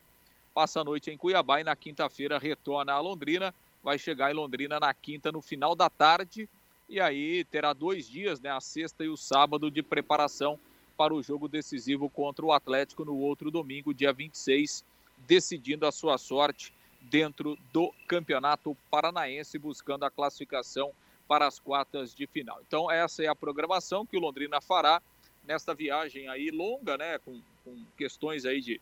passa 0.54 0.80
a 0.80 0.84
noite 0.84 1.10
em 1.10 1.18
Cuiabá 1.18 1.60
e 1.60 1.64
na 1.64 1.74
quinta-feira 1.74 2.38
retorna 2.38 2.92
a 2.92 3.00
Londrina. 3.00 3.52
Vai 3.82 3.98
chegar 3.98 4.30
em 4.30 4.34
Londrina 4.34 4.78
na 4.78 4.94
quinta, 4.94 5.32
no 5.32 5.42
final 5.42 5.74
da 5.74 5.90
tarde. 5.90 6.48
E 6.88 7.00
aí 7.00 7.44
terá 7.44 7.72
dois 7.72 8.08
dias, 8.08 8.40
né, 8.40 8.50
a 8.50 8.60
sexta 8.60 9.04
e 9.04 9.08
o 9.08 9.16
sábado, 9.16 9.70
de 9.70 9.82
preparação 9.82 10.58
para 10.96 11.12
o 11.12 11.22
jogo 11.22 11.48
decisivo 11.48 12.08
contra 12.08 12.44
o 12.44 12.52
Atlético 12.52 13.04
no 13.04 13.16
outro 13.16 13.50
domingo, 13.50 13.92
dia 13.92 14.12
26, 14.12 14.84
decidindo 15.26 15.86
a 15.86 15.92
sua 15.92 16.16
sorte 16.16 16.72
dentro 17.00 17.58
do 17.72 17.92
Campeonato 18.06 18.76
Paranaense, 18.90 19.58
buscando 19.58 20.04
a 20.04 20.10
classificação 20.10 20.92
para 21.26 21.46
as 21.46 21.58
quartas 21.58 22.14
de 22.14 22.26
final. 22.26 22.60
Então, 22.66 22.90
essa 22.90 23.24
é 23.24 23.26
a 23.26 23.34
programação 23.34 24.06
que 24.06 24.16
o 24.16 24.20
Londrina 24.20 24.60
fará 24.60 25.02
nesta 25.42 25.74
viagem 25.74 26.28
aí 26.28 26.50
longa, 26.50 26.96
né, 26.96 27.18
com, 27.18 27.40
com 27.64 27.84
questões 27.96 28.44
aí 28.44 28.60
de 28.60 28.80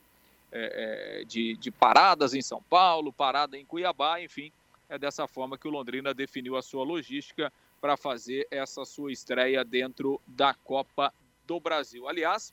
é, 0.53 1.21
é, 1.21 1.25
de, 1.25 1.57
de 1.57 1.71
paradas 1.71 2.35
em 2.35 2.43
São 2.43 2.63
Paulo, 2.63 3.13
parada 3.13 3.57
em 3.57 3.65
Cuiabá, 3.65 4.21
enfim, 4.21 4.53
é 4.89 4.99
dessa 4.99 5.27
forma 5.27 5.57
que 5.57 5.67
o 5.67 5.71
Londrina 5.71 6.13
definiu 6.13 6.57
a 6.57 6.63
sua 6.63 6.85
logística 6.85 7.51
para 7.81 7.97
fazer 7.97 8.47
essa 8.51 8.85
sua 8.85 9.11
estreia 9.11 9.65
dentro 9.65 10.21
da 10.27 10.53
Copa 10.53 11.13
do 11.47 11.59
Brasil. 11.59 12.07
Aliás, 12.07 12.53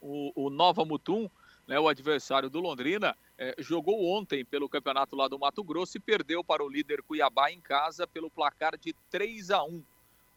o, 0.00 0.30
o 0.36 0.50
Nova 0.50 0.84
Mutum, 0.84 1.28
né, 1.66 1.80
o 1.80 1.88
adversário 1.88 2.50
do 2.50 2.60
Londrina, 2.60 3.16
é, 3.38 3.54
jogou 3.58 4.06
ontem 4.06 4.44
pelo 4.44 4.68
campeonato 4.68 5.16
lá 5.16 5.26
do 5.26 5.38
Mato 5.38 5.64
Grosso 5.64 5.96
e 5.96 6.00
perdeu 6.00 6.44
para 6.44 6.62
o 6.62 6.68
líder 6.68 7.02
Cuiabá 7.02 7.50
em 7.50 7.60
casa 7.60 8.06
pelo 8.06 8.30
placar 8.30 8.76
de 8.76 8.94
3 9.10 9.50
a 9.50 9.64
1. 9.64 9.82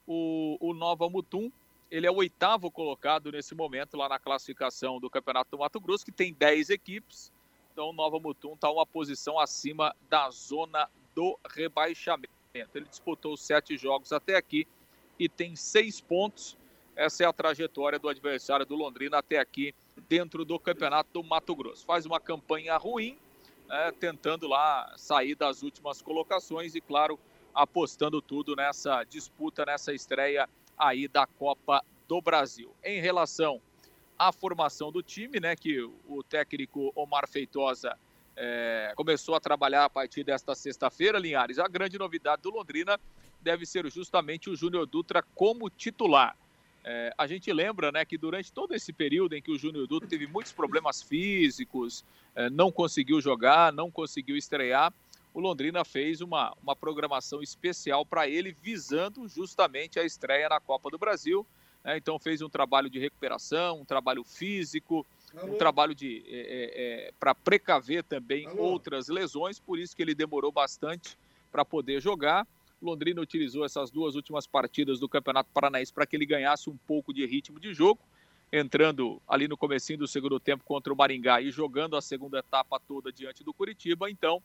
o, 0.06 0.56
o 0.58 0.74
Nova 0.74 1.08
Mutum, 1.08 1.52
ele 1.90 2.06
é 2.06 2.10
o 2.10 2.16
oitavo 2.16 2.70
colocado 2.70 3.32
nesse 3.32 3.54
momento 3.54 3.96
lá 3.96 4.08
na 4.08 4.18
classificação 4.18 5.00
do 5.00 5.10
Campeonato 5.10 5.50
do 5.50 5.58
Mato 5.58 5.80
Grosso, 5.80 6.04
que 6.04 6.12
tem 6.12 6.32
10 6.32 6.70
equipes. 6.70 7.32
Então 7.72 7.92
Nova 7.92 8.18
Mutum 8.20 8.54
está 8.54 8.70
uma 8.70 8.86
posição 8.86 9.38
acima 9.38 9.94
da 10.08 10.30
zona 10.30 10.88
do 11.14 11.38
rebaixamento. 11.48 12.30
Ele 12.54 12.86
disputou 12.88 13.36
sete 13.36 13.76
jogos 13.76 14.12
até 14.12 14.36
aqui 14.36 14.66
e 15.18 15.28
tem 15.28 15.56
seis 15.56 16.00
pontos. 16.00 16.56
Essa 16.94 17.24
é 17.24 17.26
a 17.26 17.32
trajetória 17.32 17.98
do 17.98 18.08
adversário 18.08 18.66
do 18.66 18.76
Londrina 18.76 19.18
até 19.18 19.38
aqui 19.38 19.74
dentro 20.08 20.44
do 20.44 20.58
Campeonato 20.58 21.10
do 21.12 21.24
Mato 21.24 21.54
Grosso. 21.54 21.84
Faz 21.84 22.06
uma 22.06 22.20
campanha 22.20 22.76
ruim, 22.76 23.18
né, 23.68 23.92
tentando 23.98 24.46
lá 24.46 24.92
sair 24.96 25.34
das 25.34 25.62
últimas 25.62 26.02
colocações 26.02 26.74
e, 26.74 26.80
claro, 26.80 27.18
apostando 27.54 28.20
tudo 28.20 28.54
nessa 28.54 29.04
disputa, 29.04 29.64
nessa 29.64 29.92
estreia 29.92 30.48
aí 30.80 31.06
da 31.06 31.26
Copa 31.26 31.84
do 32.08 32.20
Brasil. 32.20 32.74
Em 32.82 33.00
relação 33.00 33.60
à 34.18 34.32
formação 34.32 34.90
do 34.90 35.02
time, 35.02 35.38
né, 35.38 35.54
que 35.54 35.80
o 36.08 36.22
técnico 36.22 36.90
Omar 36.96 37.28
Feitosa 37.28 37.96
é, 38.36 38.92
começou 38.96 39.34
a 39.34 39.40
trabalhar 39.40 39.84
a 39.84 39.90
partir 39.90 40.24
desta 40.24 40.54
sexta-feira, 40.54 41.18
Linhares, 41.18 41.58
a 41.58 41.68
grande 41.68 41.98
novidade 41.98 42.42
do 42.42 42.50
Londrina 42.50 42.98
deve 43.40 43.66
ser 43.66 43.90
justamente 43.90 44.48
o 44.48 44.56
Júnior 44.56 44.86
Dutra 44.86 45.22
como 45.34 45.68
titular. 45.68 46.36
É, 46.82 47.12
a 47.18 47.26
gente 47.26 47.52
lembra 47.52 47.92
né, 47.92 48.04
que 48.04 48.16
durante 48.16 48.50
todo 48.50 48.74
esse 48.74 48.92
período 48.92 49.34
em 49.34 49.42
que 49.42 49.50
o 49.50 49.58
Júnior 49.58 49.86
Dutra 49.86 50.08
teve 50.08 50.26
muitos 50.26 50.52
problemas 50.52 51.02
físicos, 51.02 52.04
é, 52.34 52.48
não 52.48 52.72
conseguiu 52.72 53.20
jogar, 53.20 53.72
não 53.72 53.90
conseguiu 53.90 54.36
estrear, 54.36 54.92
o 55.32 55.40
Londrina 55.40 55.84
fez 55.84 56.20
uma, 56.20 56.52
uma 56.62 56.74
programação 56.74 57.42
especial 57.42 58.04
para 58.04 58.28
ele, 58.28 58.52
visando 58.52 59.28
justamente 59.28 59.98
a 59.98 60.04
estreia 60.04 60.48
na 60.48 60.60
Copa 60.60 60.90
do 60.90 60.98
Brasil. 60.98 61.46
Né? 61.84 61.96
Então 61.96 62.18
fez 62.18 62.42
um 62.42 62.48
trabalho 62.48 62.90
de 62.90 62.98
recuperação, 62.98 63.80
um 63.80 63.84
trabalho 63.84 64.24
físico, 64.24 65.06
Alô? 65.34 65.54
um 65.54 65.58
trabalho 65.58 65.94
de 65.94 66.24
é, 66.26 66.40
é, 66.40 67.08
é 67.08 67.12
para 67.18 67.34
precaver 67.34 68.02
também 68.02 68.46
Alô? 68.46 68.62
outras 68.62 69.08
lesões, 69.08 69.58
por 69.58 69.78
isso 69.78 69.94
que 69.94 70.02
ele 70.02 70.14
demorou 70.14 70.50
bastante 70.50 71.16
para 71.50 71.64
poder 71.64 72.00
jogar. 72.00 72.46
Londrina 72.82 73.20
utilizou 73.20 73.64
essas 73.64 73.90
duas 73.90 74.14
últimas 74.14 74.46
partidas 74.46 74.98
do 74.98 75.08
Campeonato 75.08 75.50
Paranaense 75.52 75.92
para 75.92 76.06
que 76.06 76.16
ele 76.16 76.26
ganhasse 76.26 76.70
um 76.70 76.76
pouco 76.76 77.12
de 77.12 77.26
ritmo 77.26 77.60
de 77.60 77.74
jogo, 77.74 78.00
entrando 78.50 79.20
ali 79.28 79.46
no 79.46 79.56
comecinho 79.56 79.98
do 79.98 80.08
segundo 80.08 80.40
tempo 80.40 80.64
contra 80.64 80.92
o 80.92 80.96
Maringá 80.96 81.42
e 81.42 81.50
jogando 81.50 81.94
a 81.94 82.00
segunda 82.00 82.38
etapa 82.38 82.80
toda 82.80 83.12
diante 83.12 83.44
do 83.44 83.52
Curitiba. 83.52 84.10
Então, 84.10 84.42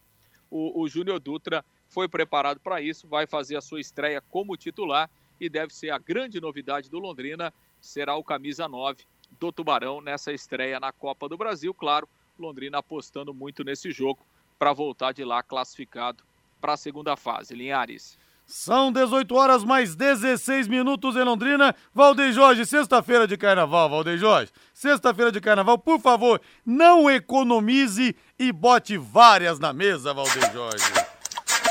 o, 0.50 0.82
o 0.82 0.88
Júnior 0.88 1.20
Dutra 1.20 1.64
foi 1.88 2.08
preparado 2.08 2.60
para 2.60 2.82
isso, 2.82 3.08
vai 3.08 3.28
fazer 3.28 3.56
a 3.56 3.62
sua 3.62 3.80
estreia 3.80 4.22
como 4.22 4.58
titular 4.58 5.10
e 5.40 5.50
deve 5.50 5.74
ser 5.74 5.90
a 5.90 5.98
grande 5.98 6.40
novidade 6.40 6.90
do 6.90 7.00
Londrina, 7.00 7.54
será 7.82 8.16
o 8.16 8.24
camisa 8.24 8.68
9 8.68 9.04
do 9.40 9.52
Tubarão 9.52 10.02
nessa 10.02 10.32
estreia 10.32 10.80
na 10.80 10.92
Copa 10.92 11.28
do 11.28 11.38
Brasil. 11.38 11.74
Claro, 11.74 12.08
Londrina 12.38 12.80
apostando 12.80 13.34
muito 13.34 13.64
nesse 13.64 13.92
jogo 13.92 14.25
para 14.58 14.74
voltar 14.74 15.14
de 15.14 15.24
lá 15.24 15.44
classificado 15.44 16.24
para 16.62 16.74
a 16.74 16.78
segunda 16.78 17.16
fase. 17.16 17.54
Linhares. 17.54 18.18
São 18.46 18.92
18 18.92 19.34
horas 19.36 19.64
mais 19.64 19.96
16 19.96 20.68
minutos 20.68 21.16
em 21.16 21.24
Londrina. 21.24 21.75
Valdeir 21.94 22.32
Jorge, 22.32 22.64
sexta-feira 22.66 23.28
de 23.28 23.36
carnaval, 23.36 23.90
Valdeir 23.90 24.20
Jorge. 24.20 24.52
Sexta-feira 24.72 25.32
de 25.32 25.42
carnaval, 25.42 25.80
por 25.80 26.00
favor, 26.00 26.40
não 26.64 27.10
economize 27.10 28.16
e 28.38 28.52
bote 28.52 28.98
várias 28.98 29.58
na 29.58 29.74
mesa, 29.74 30.14
Valdeir 30.14 30.54
Jorge. 30.54 30.86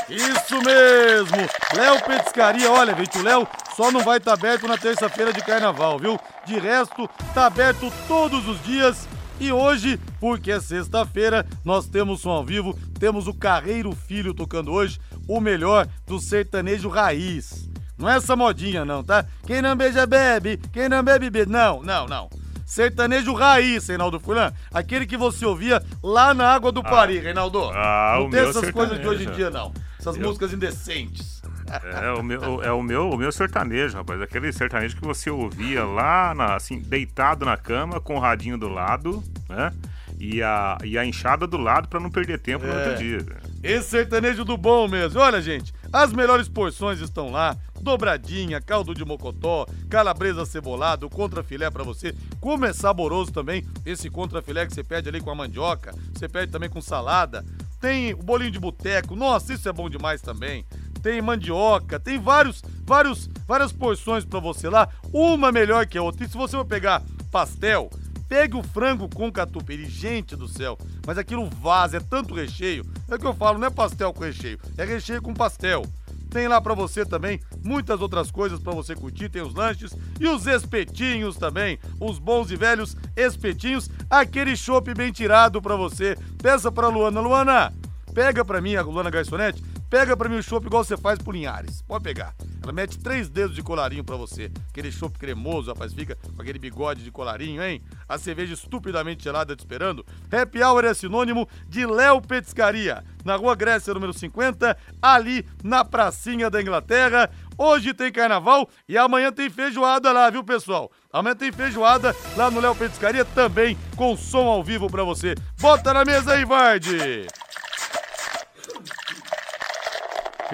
Isso 0.09 0.61
mesmo! 0.61 1.37
Léo 1.75 2.03
Petiscaria, 2.03 2.69
olha, 2.69 2.93
gente, 2.93 3.17
o 3.17 3.23
Léo 3.23 3.47
só 3.75 3.89
não 3.89 4.01
vai 4.01 4.17
estar 4.17 4.37
tá 4.37 4.37
aberto 4.37 4.67
na 4.67 4.77
terça-feira 4.77 5.31
de 5.31 5.41
carnaval, 5.41 5.97
viu? 5.97 6.19
De 6.45 6.59
resto, 6.59 7.09
tá 7.33 7.45
aberto 7.45 7.91
todos 8.07 8.47
os 8.47 8.61
dias 8.63 9.07
e 9.39 9.51
hoje, 9.51 9.99
porque 10.19 10.51
é 10.51 10.59
sexta-feira, 10.59 11.45
nós 11.63 11.87
temos 11.87 12.21
som 12.21 12.31
ao 12.31 12.43
vivo, 12.43 12.77
temos 12.99 13.27
o 13.27 13.33
Carreiro 13.33 13.91
Filho 13.93 14.33
tocando 14.33 14.71
hoje, 14.71 14.99
o 15.27 15.41
melhor 15.41 15.87
do 16.05 16.19
sertanejo 16.19 16.89
raiz. 16.89 17.69
Não 17.97 18.09
é 18.09 18.17
essa 18.17 18.35
modinha 18.35 18.83
não, 18.83 19.03
tá? 19.03 19.25
Quem 19.45 19.61
não 19.61 19.75
beija 19.75 20.05
bebe, 20.05 20.59
quem 20.71 20.89
não 20.89 21.03
bebe 21.03 21.29
bebe. 21.29 21.51
Não, 21.51 21.81
não, 21.81 22.05
não. 22.05 22.29
Sertanejo 22.65 23.33
raiz, 23.33 23.87
Reinaldo 23.87 24.19
Fulan. 24.19 24.51
Aquele 24.73 25.05
que 25.05 25.15
você 25.15 25.45
ouvia 25.45 25.81
lá 26.03 26.33
na 26.33 26.49
Água 26.49 26.71
do 26.71 26.81
Pari, 26.81 27.19
ah, 27.19 27.21
Reinaldo. 27.21 27.69
Ah, 27.73 28.17
não 28.19 28.29
tem 28.29 28.41
essas 28.41 28.71
coisas 28.71 28.99
de 28.99 29.07
hoje 29.07 29.25
em 29.27 29.31
dia, 29.31 29.49
não. 29.49 29.71
Essas 29.99 30.17
eu... 30.17 30.23
músicas 30.23 30.51
indecentes. 30.51 31.34
É 31.67 32.11
o 32.11 32.23
meu, 32.23 32.63
é 32.63 32.71
o 32.71 32.83
meu, 32.83 33.09
o 33.09 33.17
meu 33.17 33.31
sertanejo, 33.31 33.97
rapaz. 33.97 34.21
Aquele 34.21 34.51
sertanejo 34.53 34.95
que 34.95 35.03
você 35.03 35.29
ouvia 35.29 35.83
lá, 35.83 36.33
na, 36.35 36.55
assim, 36.55 36.79
deitado 36.79 37.43
na 37.45 37.57
cama, 37.57 37.99
com 37.99 38.15
o 38.15 38.19
radinho 38.19 38.57
do 38.57 38.67
lado, 38.67 39.23
né? 39.49 39.71
E 40.19 40.41
a, 40.41 40.77
e 40.83 40.97
a 40.97 41.05
enxada 41.05 41.45
do 41.45 41.57
lado 41.57 41.89
para 41.89 41.99
não 41.99 42.09
perder 42.09 42.39
tempo 42.39 42.65
é. 42.65 42.67
no 42.67 42.75
outro 42.75 42.91
é. 42.91 42.95
dia. 42.95 43.25
Esse 43.63 43.89
sertanejo 43.89 44.45
do 44.45 44.55
bom 44.55 44.87
mesmo. 44.87 45.19
Olha, 45.19 45.41
gente, 45.41 45.73
as 45.91 46.13
melhores 46.13 46.47
porções 46.47 46.99
estão 46.99 47.31
lá. 47.31 47.57
Dobradinha, 47.81 48.61
caldo 48.61 48.95
de 48.95 49.03
mocotó, 49.03 49.67
calabresa 49.89 50.45
cebolado, 50.45 51.09
contrafilé 51.09 51.69
para 51.69 51.83
você. 51.83 52.15
Como 52.39 52.65
é 52.65 52.73
saboroso 52.73 53.31
também 53.31 53.65
esse 53.85 54.09
contrafilé 54.09 54.65
que 54.65 54.73
você 54.73 54.83
pede 54.83 55.09
ali 55.09 55.19
com 55.19 55.31
a 55.31 55.35
mandioca. 55.35 55.93
Você 56.13 56.29
pede 56.29 56.51
também 56.51 56.69
com 56.69 56.81
salada. 56.81 57.43
Tem 57.81 58.13
o 58.13 58.23
bolinho 58.23 58.51
de 58.51 58.59
boteco. 58.59 59.15
Nossa, 59.15 59.53
isso 59.53 59.67
é 59.67 59.73
bom 59.73 59.89
demais 59.89 60.21
também 60.21 60.65
tem 61.05 61.21
mandioca, 61.21 61.99
tem 61.99 62.17
vários, 62.17 62.63
vários, 62.83 63.29
várias 63.47 63.71
porções 63.71 64.25
para 64.25 64.39
você 64.39 64.67
lá, 64.67 64.89
uma 65.13 65.51
melhor 65.51 65.85
que 65.85 65.99
a 65.99 66.01
outra. 66.01 66.25
E 66.25 66.27
se 66.27 66.35
você 66.35 66.57
for 66.57 66.65
pegar 66.65 67.03
pastel, 67.31 67.91
pegue 68.27 68.57
o 68.57 68.63
frango 68.63 69.07
com 69.07 69.31
catupiry, 69.31 69.85
gente 69.85 70.35
do 70.35 70.47
céu, 70.47 70.75
mas 71.05 71.19
aquilo 71.19 71.47
vaza, 71.47 71.97
é 71.97 71.99
tanto 71.99 72.33
recheio. 72.33 72.83
É 73.07 73.13
o 73.13 73.19
que 73.19 73.27
eu 73.27 73.35
falo, 73.35 73.59
não 73.59 73.67
é 73.67 73.69
pastel 73.69 74.11
com 74.11 74.23
recheio, 74.23 74.57
é 74.79 74.83
recheio 74.83 75.21
com 75.21 75.31
pastel. 75.31 75.85
Tem 76.31 76.47
lá 76.47 76.59
para 76.59 76.73
você 76.73 77.05
também 77.05 77.39
muitas 77.63 78.01
outras 78.01 78.31
coisas 78.31 78.59
para 78.59 78.73
você 78.73 78.95
curtir, 78.95 79.29
tem 79.29 79.43
os 79.43 79.53
lanches 79.53 79.95
e 80.19 80.27
os 80.27 80.47
espetinhos 80.47 81.37
também, 81.37 81.77
os 81.99 82.17
bons 82.17 82.49
e 82.49 82.55
velhos 82.55 82.97
espetinhos, 83.15 83.91
aquele 84.09 84.57
chopp 84.57 84.91
bem 84.95 85.11
tirado 85.11 85.61
para 85.61 85.75
você. 85.75 86.17
Peça 86.41 86.71
para 86.71 86.87
Luana, 86.87 87.21
Luana, 87.21 87.71
pega 88.15 88.45
para 88.45 88.61
mim 88.61 88.75
a 88.75 88.81
Luana 88.81 89.09
Garçonete 89.09 89.61
Pega 89.89 90.17
pra 90.17 90.27
mim 90.27 90.37
o 90.37 90.43
chopp 90.43 90.65
igual 90.65 90.83
você 90.83 90.97
faz 90.97 91.19
pro 91.19 91.31
Linhares. 91.31 91.81
Pode 91.83 92.03
pegar. 92.03 92.33
Ela 92.61 92.73
mete 92.73 92.97
três 92.97 93.29
dedos 93.29 93.55
de 93.55 93.61
colarinho 93.61 94.03
pra 94.03 94.15
você. 94.15 94.51
Aquele 94.69 94.91
chopp 94.91 95.17
cremoso, 95.17 95.71
rapaz, 95.71 95.93
fica 95.93 96.17
com 96.35 96.41
aquele 96.41 96.57
bigode 96.57 97.03
de 97.03 97.11
colarinho, 97.11 97.63
hein? 97.63 97.81
A 98.09 98.17
cerveja 98.17 98.55
estupidamente 98.55 99.23
gelada 99.23 99.55
te 99.55 99.59
esperando. 99.59 100.03
Happy 100.31 100.61
Hour 100.63 100.85
é 100.85 100.93
sinônimo 100.93 101.47
de 101.67 101.85
Léo 101.85 102.19
Petiscaria. 102.19 103.03
Na 103.23 103.35
Rua 103.35 103.55
Grécia, 103.55 103.93
número 103.93 104.11
50, 104.11 104.75
ali 105.01 105.47
na 105.63 105.85
pracinha 105.85 106.49
da 106.49 106.61
Inglaterra. 106.61 107.29
Hoje 107.57 107.93
tem 107.93 108.11
carnaval 108.11 108.67
e 108.89 108.97
amanhã 108.97 109.31
tem 109.31 109.49
feijoada 109.49 110.11
lá, 110.11 110.29
viu, 110.29 110.43
pessoal? 110.43 110.91
Amanhã 111.13 111.35
tem 111.35 111.51
feijoada 111.51 112.13
lá 112.35 112.49
no 112.49 112.59
Léo 112.59 112.75
Petiscaria 112.75 113.23
também, 113.23 113.77
com 113.95 114.17
som 114.17 114.47
ao 114.47 114.63
vivo 114.63 114.89
pra 114.89 115.03
você. 115.03 115.35
Bota 115.59 115.93
na 115.93 116.03
mesa 116.03 116.33
aí, 116.33 116.43
Varde! 116.43 117.27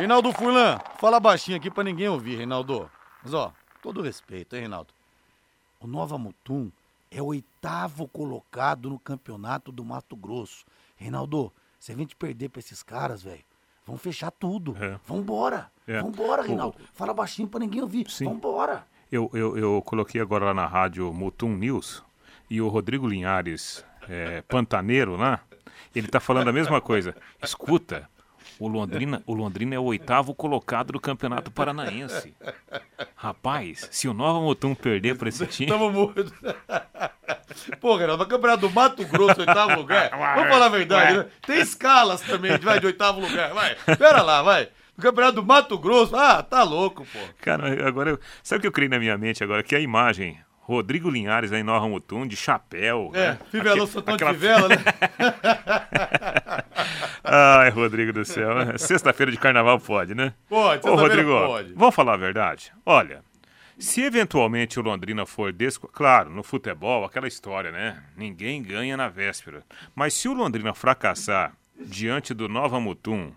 Reinaldo 0.01 0.31
Furlan, 0.31 0.79
fala 0.97 1.19
baixinho 1.19 1.57
aqui 1.57 1.69
pra 1.69 1.83
ninguém 1.83 2.09
ouvir, 2.09 2.35
Reinaldo. 2.35 2.89
Mas 3.21 3.35
ó, 3.35 3.53
todo 3.83 4.01
respeito, 4.01 4.55
hein, 4.55 4.61
Reinaldo? 4.61 4.91
O 5.79 5.85
Nova 5.85 6.17
Mutum 6.17 6.71
é 7.11 7.21
o 7.21 7.27
oitavo 7.27 8.07
colocado 8.07 8.89
no 8.89 8.97
campeonato 8.97 9.71
do 9.71 9.85
Mato 9.85 10.15
Grosso. 10.15 10.65
Reinaldo, 10.97 11.53
se 11.79 11.91
a 11.91 11.95
gente 11.95 12.15
perder 12.15 12.49
pra 12.49 12.57
esses 12.57 12.81
caras, 12.81 13.21
velho, 13.21 13.43
vão 13.85 13.95
fechar 13.95 14.31
tudo. 14.31 14.75
É. 14.83 14.99
Vambora. 15.05 15.71
É. 15.85 16.01
Vambora, 16.01 16.41
Reinaldo. 16.41 16.77
O... 16.79 16.87
Fala 16.95 17.13
baixinho 17.13 17.47
pra 17.47 17.59
ninguém 17.59 17.83
ouvir. 17.83 18.09
Sim. 18.09 18.25
Vambora. 18.25 18.87
Eu, 19.11 19.29
eu, 19.35 19.55
eu 19.55 19.83
coloquei 19.85 20.19
agora 20.19 20.45
lá 20.45 20.53
na 20.55 20.65
rádio 20.65 21.13
Mutum 21.13 21.55
News 21.55 22.03
e 22.49 22.59
o 22.59 22.69
Rodrigo 22.69 23.07
Linhares, 23.07 23.85
é, 24.09 24.41
pantaneiro 24.41 25.15
lá, 25.15 25.41
ele 25.95 26.07
tá 26.07 26.19
falando 26.19 26.47
a 26.47 26.53
mesma 26.53 26.81
coisa. 26.81 27.15
Escuta, 27.39 28.09
o 28.59 28.67
Londrina, 28.67 29.23
o 29.25 29.33
Londrina 29.33 29.75
é 29.75 29.79
o 29.79 29.83
oitavo 29.83 30.35
colocado 30.35 30.93
do 30.93 30.99
Campeonato 30.99 31.51
Paranaense. 31.51 32.33
Rapaz, 33.15 33.87
se 33.91 34.07
o 34.07 34.13
Nova 34.13 34.39
Mutum 34.39 34.75
perder 34.75 35.17
para 35.17 35.29
esse 35.29 35.45
time. 35.47 35.71
Tamo 35.71 35.91
morto. 35.91 36.31
Pô, 37.79 37.95
Renato, 37.95 38.23
o 38.23 38.27
campeonato 38.27 38.67
do 38.67 38.69
Mato 38.69 39.05
Grosso, 39.05 39.39
oitavo 39.41 39.75
lugar. 39.75 40.09
Vamos 40.35 40.49
falar 40.49 40.65
a 40.65 40.69
verdade, 40.69 41.17
né? 41.17 41.25
Tem 41.45 41.59
escalas 41.59 42.21
também, 42.21 42.57
vai, 42.57 42.79
de 42.79 42.85
oitavo 42.85 43.19
lugar. 43.19 43.53
Vai, 43.53 43.75
pera 43.97 44.21
lá, 44.21 44.41
vai. 44.41 44.69
O 44.97 45.01
campeonato 45.01 45.35
do 45.35 45.45
Mato 45.45 45.77
Grosso, 45.77 46.15
ah, 46.15 46.43
tá 46.43 46.63
louco, 46.63 47.05
pô. 47.05 47.19
Cara, 47.41 47.87
agora 47.87 48.11
eu. 48.11 48.19
Sabe 48.43 48.59
o 48.59 48.61
que 48.61 48.67
eu 48.67 48.71
criei 48.71 48.89
na 48.89 48.99
minha 48.99 49.17
mente 49.17 49.43
agora? 49.43 49.63
Que 49.63 49.75
a 49.75 49.79
imagem 49.79 50.39
Rodrigo 50.71 51.09
Linhares 51.09 51.51
aí 51.51 51.63
no 51.63 51.89
Mutum, 51.89 52.25
de 52.25 52.35
chapéu. 52.35 53.11
É, 53.13 53.31
né? 53.31 53.39
fivelou 53.49 53.85
Aquele, 53.85 54.13
aquela... 54.13 54.31
de 54.31 54.39
fivela, 54.39 54.69
né? 54.69 54.75
Ai, 57.33 57.69
Rodrigo 57.69 58.11
do 58.11 58.25
céu. 58.25 58.49
Sexta-feira 58.77 59.31
de 59.31 59.37
carnaval 59.37 59.79
pode, 59.79 60.13
né? 60.13 60.33
Pode, 60.49 60.85
Ô, 60.85 60.95
Rodrigo, 60.95 61.29
pode. 61.29 61.73
Vamos 61.73 61.95
falar 61.95 62.15
a 62.15 62.17
verdade? 62.17 62.73
Olha, 62.85 63.23
Se 63.79 64.01
eventualmente 64.01 64.77
o 64.77 64.83
Londrina 64.83 65.25
for 65.25 65.53
desco... 65.53 65.87
Claro, 65.87 66.29
no 66.29 66.43
futebol, 66.43 67.05
aquela 67.05 67.29
história, 67.29 67.71
né? 67.71 68.03
Ninguém 68.17 68.61
ganha 68.61 68.97
na 68.97 69.07
véspera. 69.07 69.63
Mas 69.95 70.13
se 70.13 70.27
o 70.27 70.33
Londrina 70.33 70.73
fracassar 70.73 71.53
diante 71.79 72.33
do 72.33 72.49
Nova 72.49 72.81
Mutum, 72.81 73.31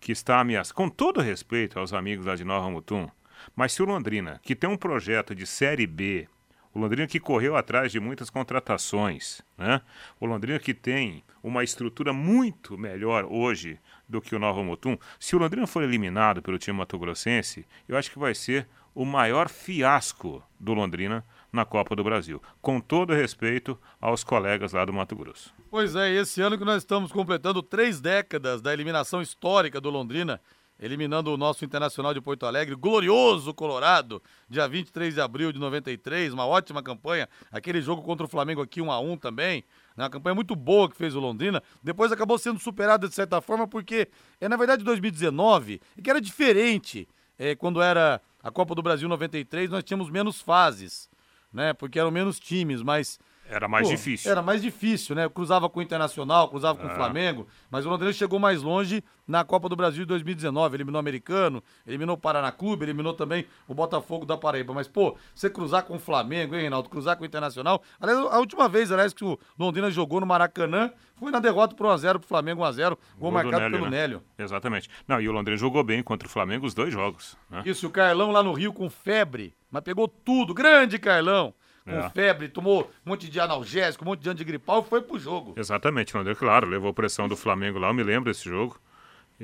que 0.00 0.12
está 0.12 0.38
ameaçado, 0.38 0.76
com 0.76 0.88
todo 0.88 1.20
respeito 1.20 1.78
aos 1.78 1.92
amigos 1.92 2.26
lá 2.26 2.36
de 2.36 2.44
Nova 2.44 2.70
Mutum, 2.70 3.10
mas 3.56 3.72
se 3.72 3.82
o 3.82 3.84
Londrina, 3.84 4.40
que 4.44 4.54
tem 4.54 4.70
um 4.70 4.76
projeto 4.76 5.34
de 5.34 5.44
Série 5.44 5.88
B, 5.88 6.28
o 6.74 6.78
Londrina 6.80 7.06
que 7.06 7.20
correu 7.20 7.56
atrás 7.56 7.92
de 7.92 8.00
muitas 8.00 8.28
contratações, 8.28 9.42
né? 9.56 9.80
O 10.20 10.26
Londrina 10.26 10.58
que 10.58 10.74
tem 10.74 11.22
uma 11.42 11.62
estrutura 11.62 12.12
muito 12.12 12.76
melhor 12.76 13.24
hoje 13.24 13.78
do 14.08 14.20
que 14.20 14.34
o 14.34 14.38
Nova 14.38 14.62
Mutum. 14.62 14.98
Se 15.18 15.36
o 15.36 15.38
Londrina 15.38 15.66
for 15.66 15.84
eliminado 15.84 16.42
pelo 16.42 16.58
time 16.58 16.76
mato-grossense, 16.76 17.64
eu 17.88 17.96
acho 17.96 18.10
que 18.10 18.18
vai 18.18 18.34
ser 18.34 18.66
o 18.94 19.04
maior 19.04 19.48
fiasco 19.48 20.42
do 20.58 20.74
Londrina 20.74 21.24
na 21.52 21.64
Copa 21.64 21.94
do 21.94 22.02
Brasil, 22.02 22.42
com 22.60 22.80
todo 22.80 23.14
respeito 23.14 23.78
aos 24.00 24.24
colegas 24.24 24.72
lá 24.72 24.84
do 24.84 24.92
Mato 24.92 25.14
Grosso. 25.14 25.54
Pois 25.70 25.94
é, 25.94 26.12
esse 26.12 26.40
ano 26.40 26.58
que 26.58 26.64
nós 26.64 26.82
estamos 26.82 27.12
completando 27.12 27.62
três 27.62 28.00
décadas 28.00 28.60
da 28.60 28.72
eliminação 28.72 29.22
histórica 29.22 29.80
do 29.80 29.90
Londrina, 29.90 30.40
eliminando 30.78 31.32
o 31.32 31.36
nosso 31.36 31.64
Internacional 31.64 32.12
de 32.12 32.20
Porto 32.20 32.46
Alegre, 32.46 32.74
glorioso 32.74 33.54
Colorado, 33.54 34.22
dia 34.48 34.66
23 34.68 35.14
de 35.14 35.20
abril 35.20 35.52
de 35.52 35.58
93, 35.58 36.32
uma 36.32 36.46
ótima 36.46 36.82
campanha, 36.82 37.28
aquele 37.52 37.80
jogo 37.80 38.02
contra 38.02 38.26
o 38.26 38.28
Flamengo 38.28 38.60
aqui 38.60 38.80
1 38.82 38.90
a 38.90 38.98
1 38.98 39.16
também, 39.16 39.64
né, 39.96 40.04
uma 40.04 40.10
campanha 40.10 40.34
muito 40.34 40.56
boa 40.56 40.88
que 40.88 40.96
fez 40.96 41.14
o 41.14 41.20
Londrina, 41.20 41.62
depois 41.82 42.10
acabou 42.12 42.38
sendo 42.38 42.58
superada 42.58 43.08
de 43.08 43.14
certa 43.14 43.40
forma 43.40 43.66
porque 43.66 44.08
é 44.40 44.48
na 44.48 44.56
verdade 44.56 44.84
2019, 44.84 45.80
e 45.96 46.02
que 46.02 46.10
era 46.10 46.20
diferente, 46.20 47.08
é, 47.38 47.54
quando 47.54 47.80
era 47.80 48.20
a 48.42 48.50
Copa 48.50 48.74
do 48.74 48.82
Brasil 48.82 49.08
93 49.08 49.70
nós 49.70 49.84
tínhamos 49.84 50.10
menos 50.10 50.40
fases, 50.40 51.08
né? 51.52 51.72
Porque 51.72 51.98
eram 51.98 52.10
menos 52.10 52.38
times, 52.40 52.82
mas 52.82 53.18
era 53.48 53.68
mais 53.68 53.86
Pô, 53.86 53.94
difícil. 53.94 54.30
Era 54.30 54.42
mais 54.42 54.62
difícil, 54.62 55.14
né? 55.14 55.28
Cruzava 55.28 55.68
com 55.68 55.78
o 55.78 55.82
Internacional, 55.82 56.48
cruzava 56.48 56.78
com 56.78 56.86
o 56.86 56.90
é. 56.90 56.94
Flamengo, 56.94 57.46
mas 57.70 57.84
o 57.84 57.88
Londrina 57.88 58.12
chegou 58.12 58.38
mais 58.38 58.62
longe 58.62 59.04
na 59.28 59.44
Copa 59.44 59.68
do 59.68 59.76
Brasil 59.76 60.04
de 60.04 60.08
2019. 60.08 60.76
Eliminou 60.76 60.96
o 60.96 61.00
Americano, 61.00 61.62
eliminou 61.86 62.16
o 62.16 62.18
Paraná 62.18 62.50
Clube, 62.50 62.84
eliminou 62.84 63.12
também 63.12 63.46
o 63.68 63.74
Botafogo 63.74 64.24
da 64.24 64.36
Paraíba. 64.36 64.72
Mas, 64.72 64.88
pô, 64.88 65.16
você 65.34 65.50
cruzar 65.50 65.84
com 65.84 65.96
o 65.96 65.98
Flamengo, 65.98 66.54
hein, 66.54 66.62
Reinaldo? 66.62 66.88
Cruzar 66.88 67.16
com 67.16 67.22
o 67.22 67.26
Internacional. 67.26 67.82
Aliás, 68.00 68.18
a 68.18 68.38
última 68.38 68.68
vez, 68.68 68.90
aliás, 68.90 69.12
que 69.12 69.24
o 69.24 69.38
Londrina 69.58 69.90
jogou 69.90 70.20
no 70.20 70.26
Maracanã 70.26 70.90
foi 71.16 71.30
na 71.30 71.38
derrota 71.38 71.74
por 71.74 71.86
1x0 71.86 72.18
pro 72.18 72.28
Flamengo, 72.28 72.62
1x0, 72.62 72.88
gol, 72.88 72.98
gol 73.18 73.30
marcado 73.30 73.58
Nélio, 73.58 73.78
pelo 73.78 73.90
né? 73.90 73.98
Nélio. 73.98 74.22
Exatamente. 74.38 74.90
Não, 75.06 75.20
e 75.20 75.28
o 75.28 75.32
Londrina 75.32 75.56
jogou 75.56 75.84
bem 75.84 76.02
contra 76.02 76.26
o 76.26 76.30
Flamengo 76.30 76.66
os 76.66 76.74
dois 76.74 76.92
jogos. 76.92 77.36
Né? 77.48 77.62
Isso, 77.66 77.86
o 77.86 77.90
Carlão 77.90 78.30
lá 78.30 78.42
no 78.42 78.52
Rio 78.52 78.72
com 78.72 78.90
febre, 78.90 79.54
mas 79.70 79.82
pegou 79.82 80.08
tudo. 80.08 80.52
Grande 80.52 80.98
Carlão 80.98 81.54
com 81.84 81.92
é. 81.92 82.10
febre, 82.10 82.48
tomou 82.48 82.90
um 83.04 83.10
monte 83.10 83.28
de 83.28 83.38
analgésico, 83.38 84.04
um 84.04 84.08
monte 84.08 84.20
de 84.20 84.30
antigripal 84.30 84.80
e 84.80 84.88
foi 84.88 85.02
pro 85.02 85.18
jogo. 85.18 85.54
Exatamente, 85.56 86.16
André, 86.16 86.34
claro, 86.34 86.66
levou 86.66 86.94
pressão 86.94 87.28
do 87.28 87.36
Flamengo 87.36 87.78
lá, 87.78 87.88
eu 87.88 87.94
me 87.94 88.02
lembro 88.02 88.32
desse 88.32 88.48
jogo. 88.48 88.80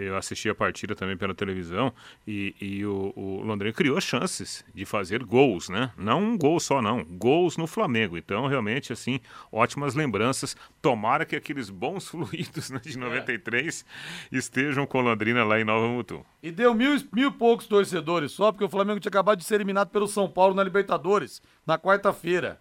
Eu 0.01 0.17
assisti 0.17 0.49
a 0.49 0.55
partida 0.55 0.95
também 0.95 1.17
pela 1.17 1.35
televisão 1.35 1.93
e, 2.27 2.55
e 2.61 2.87
o, 2.87 3.13
o, 3.15 3.43
Londrina 3.43 3.73
criou 3.73 4.01
chances 4.01 4.65
de 4.75 4.85
fazer 4.85 5.23
gols, 5.25 5.69
né? 5.69 5.93
Não 5.97 6.23
um 6.23 6.39
gol 6.39 6.59
só, 6.59 6.81
não. 6.81 7.05
Gols 7.05 7.57
no 7.57 7.67
Flamengo. 7.67 8.17
Então, 8.17 8.47
realmente, 8.47 8.93
assim, 8.93 9.21
ótimas 9.53 9.95
lembranças. 9.95 10.57
Tomara 10.81 11.25
que 11.25 11.37
aqueles 11.37 11.69
bons 11.69 12.09
fluidos 12.11 12.71
né, 12.71 12.81
de 12.83 12.97
93 12.99 13.85
é. 14.33 14.37
estejam 14.37 14.87
com 14.87 15.01
Londrina 15.01 15.45
lá 15.45 15.61
em 15.61 15.65
Nova 15.65 15.87
Mutum. 15.87 16.25
E 16.43 16.51
deu 16.51 16.75
mil, 16.75 16.97
mil 17.13 17.29
e 17.29 17.33
poucos 17.33 17.67
torcedores 17.67 18.33
só, 18.33 18.51
porque 18.51 18.65
o 18.65 18.69
Flamengo 18.69 19.01
tinha 19.01 19.11
acabado 19.11 19.39
de 19.39 19.45
ser 19.45 19.57
eliminado 19.57 19.91
pelo 19.91 20.07
São 20.07 20.29
Paulo 20.29 20.55
na 20.55 20.65
Libertadores, 20.65 21.43
na 21.67 21.79
quarta-feira. 21.79 22.59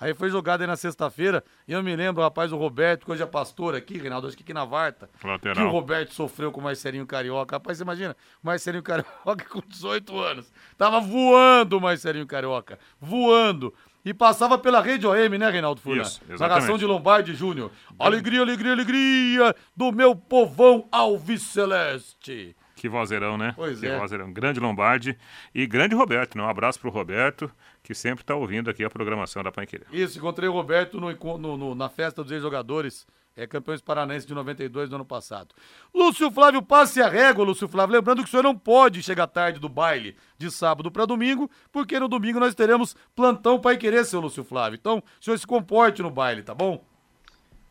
Aí 0.00 0.14
foi 0.14 0.30
jogado 0.30 0.62
aí 0.62 0.66
na 0.66 0.76
sexta-feira. 0.76 1.44
E 1.68 1.72
eu 1.72 1.82
me 1.82 1.94
lembro, 1.94 2.22
rapaz, 2.22 2.52
o 2.52 2.56
Roberto, 2.56 3.04
que 3.04 3.12
hoje 3.12 3.22
é 3.22 3.26
pastor 3.26 3.74
aqui, 3.74 3.98
Reinaldo, 3.98 4.26
acho 4.26 4.36
que 4.36 4.42
aqui 4.42 4.54
na 4.54 4.64
Varta. 4.64 5.10
Lateral. 5.22 5.54
Que 5.54 5.62
o 5.62 5.70
Roberto 5.70 6.14
sofreu 6.14 6.50
com 6.50 6.58
o 6.60 6.64
Marcelinho 6.64 7.06
Carioca. 7.06 7.56
Rapaz, 7.56 7.76
você 7.76 7.84
imagina, 7.84 8.16
o 8.42 8.46
Marcelinho 8.46 8.82
Carioca 8.82 9.44
com 9.50 9.60
18 9.60 10.18
anos. 10.18 10.50
Tava 10.78 11.00
voando 11.00 11.76
o 11.76 11.80
Marcelinho 11.80 12.26
Carioca. 12.26 12.78
Voando. 12.98 13.74
E 14.02 14.14
passava 14.14 14.56
pela 14.56 14.80
rede 14.80 15.06
OM, 15.06 15.36
né, 15.38 15.50
Reinaldo 15.50 15.82
Furlan? 15.82 16.00
Isso, 16.00 16.22
exatamente. 16.22 16.40
Narração 16.40 16.78
de 16.78 16.86
Lombardi 16.86 17.34
Júnior. 17.34 17.70
Alegria, 17.98 18.40
alegria, 18.40 18.72
alegria 18.72 19.54
do 19.76 19.92
meu 19.92 20.16
povão 20.16 20.88
Alves 20.90 21.42
Celeste. 21.42 22.56
Que 22.80 22.88
vozeirão, 22.88 23.36
né? 23.36 23.52
Pois 23.54 23.78
que 23.78 23.86
é. 23.86 23.98
Vozeirão. 23.98 24.32
Grande 24.32 24.58
Lombardi 24.58 25.14
e 25.54 25.66
grande 25.66 25.94
Roberto, 25.94 26.38
né? 26.38 26.42
Um 26.42 26.48
abraço 26.48 26.80
pro 26.80 26.88
Roberto 26.88 27.50
que 27.82 27.94
sempre 27.94 28.22
está 28.22 28.34
ouvindo 28.34 28.70
aqui 28.70 28.82
a 28.82 28.88
programação 28.88 29.42
da 29.42 29.52
Panqueira. 29.52 29.84
Isso, 29.92 30.16
encontrei 30.16 30.48
o 30.48 30.52
Roberto 30.52 30.98
no, 30.98 31.12
no, 31.36 31.56
no, 31.58 31.74
na 31.74 31.90
festa 31.90 32.22
dos 32.22 32.32
ex-jogadores, 32.32 33.06
é, 33.36 33.46
campeões 33.46 33.82
paranaenses 33.82 34.24
de 34.24 34.32
92 34.32 34.88
do 34.88 34.96
ano 34.96 35.04
passado. 35.04 35.54
Lúcio 35.94 36.30
Flávio, 36.30 36.62
passe 36.62 37.02
a 37.02 37.08
régua, 37.10 37.44
Lúcio 37.44 37.68
Flávio. 37.68 37.96
Lembrando 37.96 38.22
que 38.22 38.28
o 38.28 38.30
senhor 38.30 38.44
não 38.44 38.56
pode 38.56 39.02
chegar 39.02 39.26
tarde 39.26 39.60
do 39.60 39.68
baile 39.68 40.16
de 40.38 40.50
sábado 40.50 40.90
para 40.90 41.04
domingo, 41.04 41.50
porque 41.70 42.00
no 42.00 42.08
domingo 42.08 42.40
nós 42.40 42.54
teremos 42.54 42.96
plantão 43.14 43.60
Pai 43.60 43.76
Querer, 43.76 44.06
seu 44.06 44.20
Lúcio 44.20 44.42
Flávio. 44.42 44.78
Então, 44.80 45.02
o 45.20 45.22
senhor 45.22 45.38
se 45.38 45.46
comporte 45.46 46.00
no 46.00 46.10
baile, 46.10 46.42
tá 46.42 46.54
bom? 46.54 46.82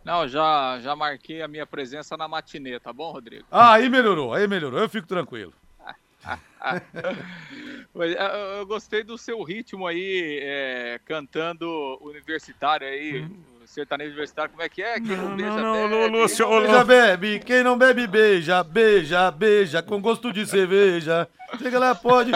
Não, 0.10 0.28
já, 0.28 0.80
já 0.82 0.95
marquei 0.95 1.43
a 1.43 1.48
minha 1.48 1.67
presença 1.67 2.17
na 2.17 2.28
matinê, 2.28 2.80
tá 2.80 2.91
bom, 2.91 3.12
Rodrigo? 3.12 3.45
Ah, 3.52 3.74
aí 3.74 3.88
melhorou, 3.88 4.34
aí 4.34 4.48
melhorou, 4.48 4.80
eu 4.80 4.89
fico 4.89 5.08
tranquilo. 5.08 5.54
eu 8.58 8.65
gostei 8.65 9.04
do 9.04 9.19
seu 9.19 9.43
ritmo 9.43 9.86
aí, 9.86 10.39
é, 10.41 11.00
cantando 11.06 11.69
universitário 12.02 12.88
aí. 12.88 13.22
Hum. 13.22 13.39
Sertanejo 13.67 14.10
universitário, 14.10 14.50
como 14.50 14.63
é 14.63 14.67
que 14.67 14.82
é? 14.82 14.95
Quem 14.95 15.15
não, 15.15 15.30
não 15.30 15.38
beija, 15.38 15.62
não, 15.62 15.74
bebe. 15.74 15.89
Não, 15.93 16.08
Lúcio, 16.08 16.48
quem 16.48 16.56
não 16.56 16.63
beija, 16.63 16.84
bebe. 16.86 17.39
Quem 17.39 17.63
não 17.63 17.78
bebe, 17.78 18.08
beija. 18.08 18.63
Beija, 18.63 19.30
beija, 19.30 19.84
com 19.84 20.02
gosto 20.02 20.34
de 20.34 20.43
cerveja. 20.48 21.30
Chega 21.60 21.78
lá, 21.78 21.93
pode. 21.93 22.32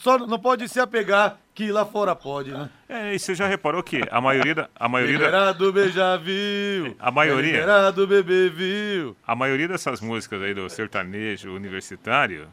Só 0.00 0.18
não 0.18 0.40
pode 0.40 0.68
se 0.68 0.80
apegar, 0.80 1.38
que 1.56 1.72
lá 1.72 1.84
fora 1.84 2.14
pode, 2.14 2.52
né? 2.52 2.68
É, 2.88 3.14
e 3.14 3.18
você 3.18 3.34
já 3.34 3.48
reparou 3.48 3.82
que 3.82 4.02
a 4.10 4.20
maioria 4.20 4.54
da. 4.54 4.68
A 4.76 4.88
maioria 4.88 5.16
liberado 5.16 5.72
beija 5.72 6.16
viu. 6.18 6.94
A 6.98 7.10
maioria. 7.10 7.52
Liberado 7.52 8.06
bebê 8.06 8.50
viu. 8.50 9.16
A 9.26 9.34
maioria 9.34 9.66
dessas 9.66 10.00
músicas 10.00 10.42
aí 10.42 10.52
do 10.52 10.68
sertanejo 10.68 11.50
universitário 11.50 12.46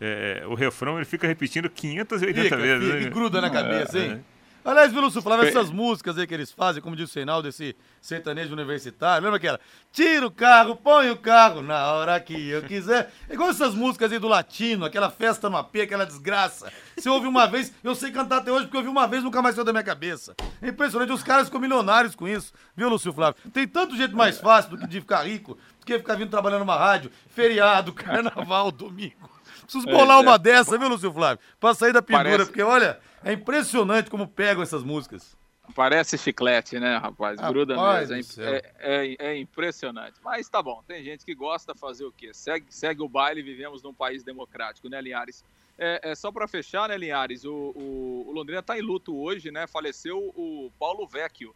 é, 0.00 0.42
o 0.46 0.54
refrão 0.54 0.96
ele 0.96 1.04
fica 1.04 1.26
repetindo 1.26 1.68
580 1.68 2.42
fica, 2.42 2.56
vezes. 2.56 2.88
Fica, 2.88 3.04
né? 3.04 3.10
Gruda 3.10 3.40
na 3.40 3.50
cabeça, 3.50 3.98
é, 3.98 4.02
hein? 4.02 4.24
Aliás, 4.62 4.92
viu, 4.92 5.00
Lúcio 5.00 5.22
Flávio, 5.22 5.48
essas 5.48 5.70
músicas 5.70 6.18
aí 6.18 6.26
que 6.26 6.34
eles 6.34 6.52
fazem, 6.52 6.82
como 6.82 6.94
disse 6.94 7.14
o 7.14 7.16
Reinaldo, 7.16 7.48
desse 7.48 7.74
sertanejo 8.00 8.52
universitário, 8.52 9.24
lembra 9.24 9.38
aquela? 9.38 9.58
Tira 9.90 10.26
o 10.26 10.30
carro, 10.30 10.76
põe 10.76 11.10
o 11.10 11.16
carro 11.16 11.62
na 11.62 11.92
hora 11.92 12.20
que 12.20 12.50
eu 12.50 12.62
quiser. 12.62 13.10
É 13.28 13.34
igual 13.34 13.48
essas 13.48 13.74
músicas 13.74 14.12
aí 14.12 14.18
do 14.18 14.28
latino, 14.28 14.84
aquela 14.84 15.10
festa 15.10 15.48
no 15.48 15.56
AP, 15.56 15.76
aquela 15.76 16.04
desgraça. 16.04 16.70
Se 16.98 17.08
eu 17.08 17.14
ouvi 17.14 17.26
uma 17.26 17.46
vez, 17.46 17.72
eu 17.82 17.94
sei 17.94 18.10
cantar 18.10 18.38
até 18.38 18.52
hoje, 18.52 18.64
porque 18.66 18.76
eu 18.76 18.80
ouvi 18.80 18.90
uma 18.90 19.08
vez 19.08 19.24
nunca 19.24 19.40
mais 19.40 19.54
saiu 19.54 19.64
da 19.64 19.72
minha 19.72 19.82
cabeça. 19.82 20.34
É 20.60 20.68
impressionante, 20.68 21.12
os 21.12 21.22
caras 21.22 21.46
ficam 21.46 21.60
milionários 21.60 22.14
com 22.14 22.28
isso, 22.28 22.52
viu, 22.76 22.88
Lúcio 22.90 23.12
Flávio? 23.14 23.40
Tem 23.52 23.66
tanto 23.66 23.96
jeito 23.96 24.14
mais 24.14 24.38
fácil 24.38 24.72
do 24.72 24.78
que 24.78 24.86
de 24.86 25.00
ficar 25.00 25.22
rico, 25.26 25.54
do 25.78 25.86
que 25.86 25.98
ficar 25.98 26.16
vindo 26.16 26.30
trabalhando 26.30 26.60
numa 26.60 26.76
rádio, 26.76 27.10
feriado, 27.28 27.92
carnaval, 27.94 28.70
domingo. 28.70 29.30
Preciso 29.70 29.86
bolar 29.86 30.18
é, 30.18 30.22
uma 30.22 30.34
é. 30.34 30.38
dessa, 30.38 30.76
viu, 30.76 30.88
Lúcio 30.88 31.12
Flávio? 31.12 31.38
Pra 31.60 31.72
sair 31.74 31.92
da 31.92 32.02
pendura, 32.02 32.30
Parece... 32.30 32.46
porque 32.46 32.62
olha, 32.62 32.98
é 33.22 33.32
impressionante 33.32 34.10
como 34.10 34.26
pegam 34.26 34.62
essas 34.62 34.82
músicas. 34.82 35.36
Parece 35.74 36.18
chiclete, 36.18 36.80
né, 36.80 36.96
rapaz? 36.96 37.38
rapaz 37.38 37.52
Gruda 37.52 37.76
mesmo. 37.76 38.42
É, 38.42 38.72
é, 38.80 39.16
é, 39.18 39.38
impressionante. 39.38 40.18
Mas 40.24 40.48
tá 40.48 40.60
bom, 40.60 40.82
tem 40.88 41.04
gente 41.04 41.24
que 41.24 41.32
gosta 41.32 41.72
de 41.72 41.78
fazer 41.78 42.04
o 42.04 42.10
quê? 42.10 42.34
Segue, 42.34 42.66
segue 42.68 43.02
o 43.02 43.08
baile, 43.08 43.40
vivemos 43.40 43.80
num 43.80 43.94
país 43.94 44.24
democrático, 44.24 44.88
né, 44.88 45.00
Linhares? 45.00 45.44
É, 45.78 46.10
é 46.10 46.14
só 46.16 46.32
para 46.32 46.48
fechar, 46.48 46.88
né, 46.88 46.96
Linhares? 46.96 47.44
O, 47.44 47.54
o, 47.54 48.24
o 48.28 48.32
Londrina 48.32 48.62
tá 48.62 48.76
em 48.76 48.82
luto 48.82 49.16
hoje, 49.16 49.52
né? 49.52 49.68
Faleceu 49.68 50.18
o 50.18 50.72
Paulo 50.78 51.06
Vecchio. 51.06 51.54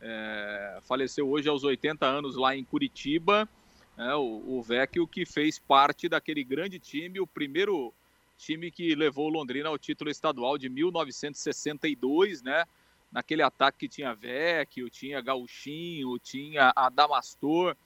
É, 0.00 0.78
faleceu 0.82 1.26
hoje 1.26 1.48
aos 1.48 1.64
80 1.64 2.04
anos 2.04 2.36
lá 2.36 2.54
em 2.54 2.62
Curitiba 2.62 3.48
né, 3.96 4.14
o, 4.14 4.42
o 4.46 4.62
Vecchio 4.62 5.06
que 5.06 5.24
fez 5.24 5.58
parte 5.58 6.08
daquele 6.08 6.42
grande 6.42 6.78
time, 6.78 7.20
o 7.20 7.26
primeiro 7.26 7.92
time 8.36 8.70
que 8.70 8.94
levou 8.94 9.28
Londrina 9.28 9.68
ao 9.68 9.78
título 9.78 10.10
estadual 10.10 10.58
de 10.58 10.68
1962, 10.68 12.42
né? 12.42 12.64
Naquele 13.12 13.42
ataque 13.42 13.78
que 13.80 13.88
tinha 13.88 14.14
Vecchio, 14.14 14.90
tinha 14.90 15.20
Gauchinho, 15.20 16.18
tinha 16.18 16.72
Adamastor, 16.74 17.76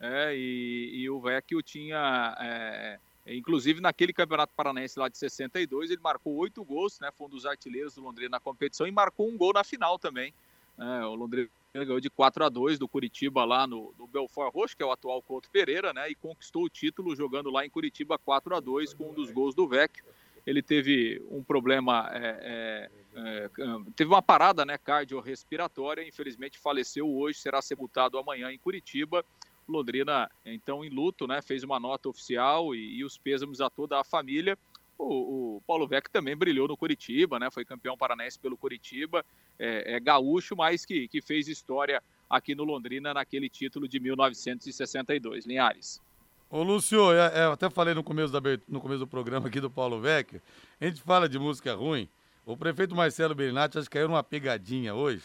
é, 0.00 0.34
e, 0.36 1.02
e, 1.02 1.08
o 1.08 1.20
Vecchio 1.20 1.62
tinha, 1.62 2.36
é, 2.40 2.98
inclusive 3.28 3.80
naquele 3.80 4.12
campeonato 4.12 4.52
paranaense 4.56 4.98
lá 4.98 5.08
de 5.08 5.16
62, 5.16 5.92
ele 5.92 6.00
marcou 6.02 6.34
oito 6.34 6.64
gols, 6.64 6.98
né? 6.98 7.10
Foi 7.16 7.28
um 7.28 7.30
dos 7.30 7.46
artilheiros 7.46 7.94
do 7.94 8.02
Londrina 8.02 8.30
na 8.30 8.40
competição 8.40 8.84
e 8.84 8.90
marcou 8.90 9.28
um 9.28 9.36
gol 9.36 9.52
na 9.52 9.62
final 9.62 10.00
também. 10.00 10.34
É, 10.76 11.06
o 11.06 11.14
Londrina 11.14 11.48
ganhou 11.80 12.00
de 12.00 12.10
4 12.10 12.44
a 12.44 12.48
2 12.48 12.78
do 12.78 12.86
Curitiba 12.86 13.44
lá 13.44 13.66
no, 13.66 13.94
no 13.98 14.06
Belfort 14.06 14.52
Roxo, 14.54 14.76
que 14.76 14.82
é 14.82 14.86
o 14.86 14.92
atual 14.92 15.22
Couto 15.22 15.50
Pereira, 15.50 15.92
né? 15.92 16.10
E 16.10 16.14
conquistou 16.14 16.64
o 16.64 16.68
título 16.68 17.16
jogando 17.16 17.50
lá 17.50 17.64
em 17.64 17.70
Curitiba 17.70 18.18
4 18.18 18.54
a 18.54 18.60
2 18.60 18.92
com 18.92 19.10
um 19.10 19.14
dos 19.14 19.30
gols 19.30 19.54
do 19.54 19.66
Vecchio. 19.66 20.04
Ele 20.44 20.60
teve 20.60 21.24
um 21.30 21.42
problema 21.42 22.10
é, 22.12 22.90
é, 23.14 23.20
é, 23.22 23.50
teve 23.94 24.10
uma 24.10 24.20
parada 24.20 24.64
né, 24.64 24.76
cardiorrespiratória, 24.76 26.06
infelizmente 26.06 26.58
faleceu 26.58 27.08
hoje, 27.08 27.38
será 27.38 27.62
sepultado 27.62 28.18
amanhã 28.18 28.52
em 28.52 28.58
Curitiba. 28.58 29.24
Londrina, 29.68 30.28
então, 30.44 30.84
em 30.84 30.90
luto, 30.90 31.26
né, 31.26 31.40
fez 31.40 31.62
uma 31.62 31.78
nota 31.78 32.08
oficial 32.08 32.74
e, 32.74 32.98
e 32.98 33.04
os 33.04 33.16
pêsames 33.16 33.60
a 33.60 33.70
toda 33.70 33.98
a 33.98 34.04
família. 34.04 34.58
O, 34.98 35.56
o, 35.56 35.62
Paulo 35.66 35.86
Vec 35.86 36.08
também 36.10 36.36
brilhou 36.36 36.68
no 36.68 36.76
Curitiba, 36.76 37.38
né, 37.38 37.50
foi 37.50 37.64
campeão 37.64 37.96
paranaense 37.96 38.38
pelo 38.38 38.56
Curitiba, 38.56 39.24
é, 39.58 39.96
é 39.96 40.00
gaúcho, 40.00 40.54
mas 40.56 40.84
que, 40.84 41.08
que 41.08 41.20
fez 41.20 41.48
história 41.48 42.02
aqui 42.28 42.54
no 42.54 42.64
Londrina 42.64 43.12
naquele 43.12 43.48
título 43.48 43.86
de 43.86 44.00
1962. 44.00 45.44
Linhares. 45.44 46.00
Ô, 46.48 46.62
Lúcio, 46.62 47.12
é, 47.12 47.40
é, 47.40 47.44
eu 47.44 47.52
até 47.52 47.70
falei 47.70 47.94
no 47.94 48.04
começo, 48.04 48.32
da, 48.32 48.40
no 48.68 48.80
começo 48.80 49.00
do 49.00 49.06
programa 49.06 49.48
aqui 49.48 49.60
do 49.60 49.70
Paulo 49.70 50.00
Vec, 50.00 50.40
a 50.80 50.84
gente 50.84 51.00
fala 51.00 51.28
de 51.28 51.38
música 51.38 51.74
ruim, 51.74 52.08
o 52.44 52.56
prefeito 52.56 52.94
Marcelo 52.94 53.34
Bernatti 53.34 53.78
acho 53.78 53.88
que 53.88 53.94
caiu 53.94 54.08
numa 54.08 54.22
pegadinha 54.22 54.94
hoje, 54.94 55.22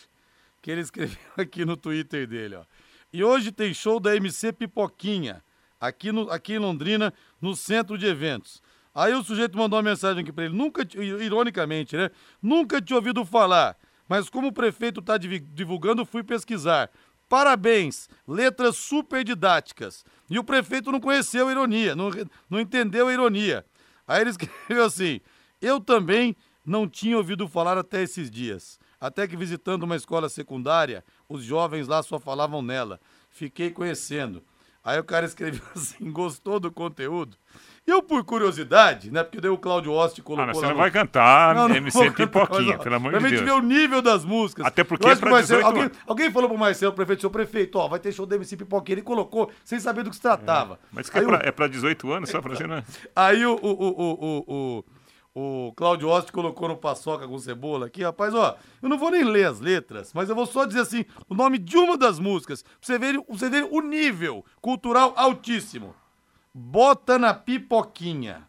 que 0.62 0.71
ele 0.71 0.80
escreveu 0.82 1.17
aqui 1.36 1.65
no 1.65 1.75
Twitter 1.75 2.25
dele, 2.27 2.56
ó. 2.56 2.63
E 3.12 3.23
hoje 3.23 3.51
tem 3.51 3.73
show 3.73 3.99
da 3.99 4.15
MC 4.15 4.53
Pipoquinha, 4.53 5.43
aqui, 5.80 6.12
no, 6.12 6.30
aqui 6.30 6.53
em 6.53 6.60
Londrina, 6.60 7.13
no 7.41 7.56
centro 7.56 7.97
de 7.97 8.06
eventos. 8.06 8.62
Aí 8.97 9.13
o 9.13 9.23
sujeito 9.23 9.55
mandou 9.55 9.77
uma 9.77 9.83
mensagem 9.83 10.23
aqui 10.23 10.31
para 10.31 10.45
ele, 10.45 10.55
nunca, 10.55 10.81
ironicamente, 10.95 11.95
né? 11.95 12.10
Nunca 12.41 12.81
tinha 12.81 12.97
ouvido 12.97 13.23
falar, 13.23 13.77
mas 14.10 14.27
como 14.27 14.47
o 14.47 14.51
prefeito 14.51 15.01
está 15.01 15.17
divulgando, 15.17 16.03
fui 16.03 16.23
pesquisar. 16.23 16.89
Parabéns, 17.29 18.10
letras 18.27 18.75
super 18.75 19.23
didáticas. 19.23 20.03
E 20.27 20.39
o 20.39 20.43
prefeito 20.43 20.91
não 20.91 20.99
conheceu 20.99 21.47
a 21.47 21.51
ironia, 21.51 21.95
não, 21.95 22.10
não 22.49 22.60
entendeu 22.60 23.07
a 23.07 23.13
ironia. 23.13 23.63
Aí 24.07 24.21
ele 24.21 24.31
escreveu 24.33 24.86
assim: 24.86 25.21
Eu 25.62 25.79
também 25.79 26.36
não 26.65 26.89
tinha 26.89 27.17
ouvido 27.17 27.47
falar 27.47 27.77
até 27.77 28.01
esses 28.01 28.31
dias. 28.31 28.79
Até 28.99 29.27
que 29.27 29.38
visitando 29.38 29.83
uma 29.83 29.95
escola 29.95 30.27
secundária, 30.27 31.05
os 31.29 31.43
jovens 31.43 31.88
lá 31.88 32.01
só 32.01 32.17
falavam 32.17 32.63
nela. 32.63 32.99
Fiquei 33.29 33.69
conhecendo. 33.69 34.43
Aí 34.83 34.97
o 34.97 35.03
cara 35.03 35.27
escreveu 35.27 35.62
assim: 35.75 36.12
gostou 36.12 36.60
do 36.60 36.71
conteúdo? 36.71 37.38
Eu, 37.88 38.04
por 38.04 38.21
curiosidade, 38.26 39.10
né? 39.10 39.23
Porque 39.23 39.39
daí 39.39 39.50
o 39.50 39.58
Cláudio 39.58 39.93
Osti 39.93 40.21
colocou. 40.21 40.50
Ah, 40.50 40.54
você 40.54 40.67
não 40.67 40.76
vai 40.76 40.91
cantar 40.91 41.56
não, 41.56 41.69
não 41.69 41.76
MC 41.78 42.12
Pipoquinha, 42.12 42.73
mas, 42.73 42.84
pelo 42.84 42.95
amor 42.95 43.13
de 43.13 43.19
Deus. 43.19 43.30
Pra 43.30 43.38
gente 43.38 43.45
ver 43.45 43.54
o 43.54 43.62
nível 43.62 44.02
das 44.02 44.26
músicas. 44.26 44.65
Até 44.65 44.84
porque 44.84 45.08
é 45.08 45.15
pra 45.15 45.32
Marcelo, 45.32 45.65
alguém, 45.65 45.89
alguém, 46.06 46.30
falou 46.30 46.50
pro 46.50 46.58
Marcelo, 46.58 46.91
prefeito, 46.91 47.21
seu 47.21 47.30
prefeito, 47.30 47.80
ó, 47.80 47.88
vai 47.88 47.97
ter 47.97 48.12
show 48.12 48.26
do 48.26 48.36
MC 48.36 48.58
Pipoquinha. 48.58 48.95
Ele 48.95 49.02
colocou 49.02 49.50
sem 49.63 49.80
saber 49.80 50.04
do 50.04 50.10
que 50.10 50.17
se 50.17 50.21
tratava. 50.21 50.73
É, 50.73 50.78
mas 50.91 51.10
que 51.10 51.17
é, 51.17 51.21
pra, 51.21 51.38
o... 51.38 51.47
é 51.47 51.50
pra 51.50 51.67
18 51.69 52.12
anos 52.12 52.30
só 52.30 52.41
pra 52.41 52.56
você, 52.56 52.67
né? 52.67 52.84
Aí 53.15 53.45
o, 53.45 53.56
o, 53.56 53.71
o, 53.71 54.43
o 54.47 54.86
o 55.39 55.71
Cláudio 55.76 56.10
Osti 56.10 56.32
colocou 56.32 56.67
no 56.67 56.76
paçoca 56.76 57.28
com 57.28 57.38
cebola 57.38 57.86
aqui, 57.86 58.02
rapaz, 58.02 58.34
ó, 58.34 58.58
eu 58.82 58.89
não 58.89 58.97
vou 58.97 59.12
nem 59.12 59.23
ler 59.23 59.45
as 59.45 59.60
letras, 59.60 60.12
mas 60.12 60.30
eu 60.30 60.36
vou 60.36 60.47
só 60.47 60.65
dizer 60.65 60.80
assim, 60.80 61.06
o 61.30 61.36
nome 61.36 61.60
de 61.60 61.78
uma 61.78 61.95
das 61.95 62.17
músicas, 62.17 62.63
pra 62.63 62.71
você 62.82 62.97
ver, 62.97 63.23
você 63.30 63.47
ver 63.47 63.67
o 63.69 63.80
nível 63.80 64.43
cultural 64.60 65.13
altíssimo. 65.15 65.93
Bota 66.60 67.20
na 67.20 67.36
pipoquinha. 67.36 68.48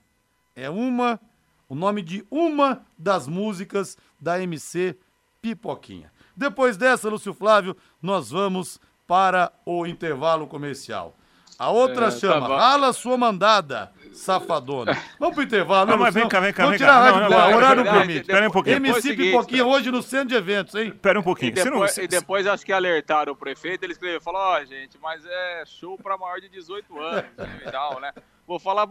É 0.56 0.70
uma, 0.70 1.20
o 1.68 1.74
nome 1.74 2.00
de 2.00 2.26
uma 2.30 2.80
das 2.96 3.28
músicas 3.28 3.98
da 4.18 4.42
MC 4.42 4.96
Pipoquinha. 5.42 6.10
Depois 6.34 6.78
dessa, 6.78 7.10
Lúcio 7.10 7.34
Flávio, 7.34 7.76
nós 8.00 8.30
vamos 8.30 8.80
para 9.06 9.52
o 9.66 9.86
intervalo 9.86 10.46
comercial. 10.46 11.14
A 11.58 11.68
outra 11.68 12.06
é, 12.06 12.10
chama 12.10 12.48
tá 12.48 12.56
Rala 12.56 12.94
Sua 12.94 13.18
Mandada 13.18 13.92
safadona. 14.18 14.96
Vamos 15.18 15.34
pro 15.34 15.44
intervalo, 15.44 15.90
não, 15.90 15.98
mas 15.98 16.12
vem 16.12 16.28
cá, 16.28 16.40
vem 16.40 16.52
cá, 16.52 16.64
Vamos 16.64 16.78
tirar 16.78 16.94
a 16.94 17.10
rádio 17.10 17.28
do 17.28 17.34
ar, 17.34 17.54
horário 17.54 17.84
não 17.84 17.92
permite. 17.92 18.26
Pera 18.26 18.48
um 18.48 18.50
pouquinho. 18.50 18.76
MC 18.76 19.14
Pipoquinha 19.14 19.64
hoje 19.64 19.90
no 19.90 20.02
centro 20.02 20.28
de 20.28 20.34
eventos, 20.34 20.74
hein? 20.74 20.90
Pera 20.90 21.20
um 21.20 21.22
pouquinho. 21.22 21.50
E 21.50 21.52
depois, 21.52 21.96
não... 21.96 22.04
e 22.04 22.08
depois 22.08 22.46
acho 22.46 22.66
que 22.66 22.72
alertaram 22.72 23.32
o 23.32 23.36
prefeito, 23.36 23.84
ele 23.84 23.92
escreveu, 23.92 24.20
falou, 24.20 24.40
ó, 24.40 24.60
oh, 24.60 24.64
gente, 24.64 24.98
mas 25.00 25.24
é 25.24 25.64
show 25.66 25.96
pra 25.96 26.18
maior 26.18 26.40
de 26.40 26.48
18 26.48 26.98
anos 26.98 27.24
e 27.66 27.70
tal, 27.70 28.00
né? 28.00 28.12
Vou 28.48 28.58
falar 28.58 28.86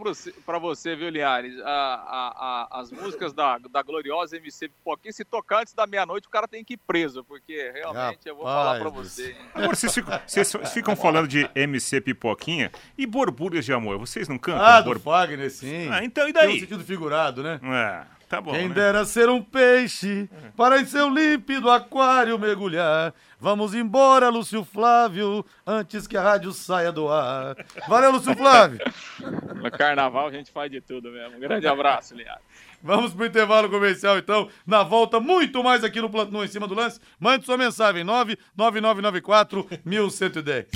para 0.46 0.58
você, 0.60 0.94
viu, 0.94 1.08
Liares? 1.08 1.58
A, 1.58 1.66
a, 1.66 2.68
a, 2.70 2.80
as 2.80 2.92
músicas 2.92 3.32
da, 3.32 3.58
da 3.58 3.82
gloriosa 3.82 4.36
MC 4.36 4.68
Pipoquinha, 4.68 5.12
se 5.12 5.24
tocar 5.24 5.62
antes 5.62 5.74
da 5.74 5.84
meia-noite, 5.84 6.28
o 6.28 6.30
cara 6.30 6.46
tem 6.46 6.64
que 6.64 6.74
ir 6.74 6.76
preso, 6.76 7.24
porque 7.24 7.72
realmente 7.74 7.96
Rapaz. 7.96 8.26
eu 8.26 8.36
vou 8.36 8.44
falar 8.44 8.78
para 8.78 8.88
você. 8.88 9.36
Agora, 9.52 9.74
vocês 9.74 9.92
ficam, 9.92 10.20
vocês 10.24 10.72
ficam 10.72 10.94
falando 10.94 11.26
de 11.26 11.50
MC 11.56 12.00
Pipoquinha 12.00 12.70
e 12.96 13.04
borbulhas 13.04 13.64
de 13.64 13.72
amor. 13.72 13.98
Vocês 13.98 14.28
não 14.28 14.38
cantam? 14.38 14.64
Ah, 14.64 14.80
do 14.80 14.96
Fagner, 15.00 15.50
sim. 15.50 15.88
Ah, 15.90 16.04
então 16.04 16.28
e 16.28 16.32
daí? 16.32 16.46
Tem 16.46 16.56
um 16.56 16.60
sentido 16.60 16.84
figurado, 16.84 17.42
né? 17.42 17.58
É. 17.60 18.17
Tá 18.28 18.42
bom, 18.42 18.52
Quem 18.52 18.68
né? 18.68 18.74
dera 18.74 19.06
ser 19.06 19.30
um 19.30 19.42
peixe 19.42 20.28
para 20.54 20.78
em 20.80 20.84
seu 20.84 21.08
límpido 21.08 21.70
aquário 21.70 22.38
mergulhar. 22.38 23.14
Vamos 23.40 23.72
embora, 23.74 24.28
Lúcio 24.28 24.64
Flávio, 24.64 25.44
antes 25.66 26.06
que 26.06 26.16
a 26.16 26.22
rádio 26.22 26.52
saia 26.52 26.92
do 26.92 27.08
ar. 27.08 27.56
Valeu, 27.88 28.12
Lúcio 28.12 28.34
Flávio. 28.36 28.78
No 29.58 29.72
carnaval 29.72 30.28
a 30.28 30.30
gente 30.30 30.52
faz 30.52 30.70
de 30.70 30.80
tudo 30.80 31.10
mesmo. 31.10 31.36
Um 31.36 31.40
grande 31.40 31.66
abraço, 31.66 32.14
Liado. 32.14 32.40
Vamos 32.80 33.12
pro 33.12 33.26
intervalo 33.26 33.68
comercial, 33.68 34.16
então. 34.16 34.48
Na 34.64 34.84
volta, 34.84 35.18
muito 35.18 35.64
mais 35.64 35.82
aqui 35.82 36.00
no 36.00 36.08
Plantão 36.08 36.44
Em 36.44 36.46
Cima 36.46 36.68
do 36.68 36.76
Lance. 36.76 37.00
Mande 37.18 37.44
sua 37.44 37.56
mensagem, 37.56 38.04
99994 38.04 39.68
1110. 39.84 40.66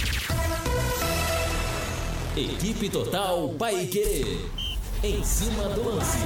Equipe 2.37 2.91
Total 2.91 3.49
Paique. 3.51 4.41
Em 5.05 5.23
cima 5.23 5.69
do 5.71 5.85
lance. 5.89 6.19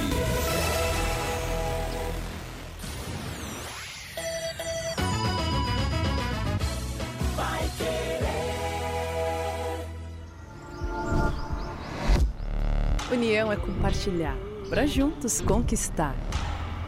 União 13.09 13.49
é 13.49 13.55
compartilhar, 13.55 14.35
para 14.69 14.85
juntos 14.85 15.39
conquistar. 15.39 16.13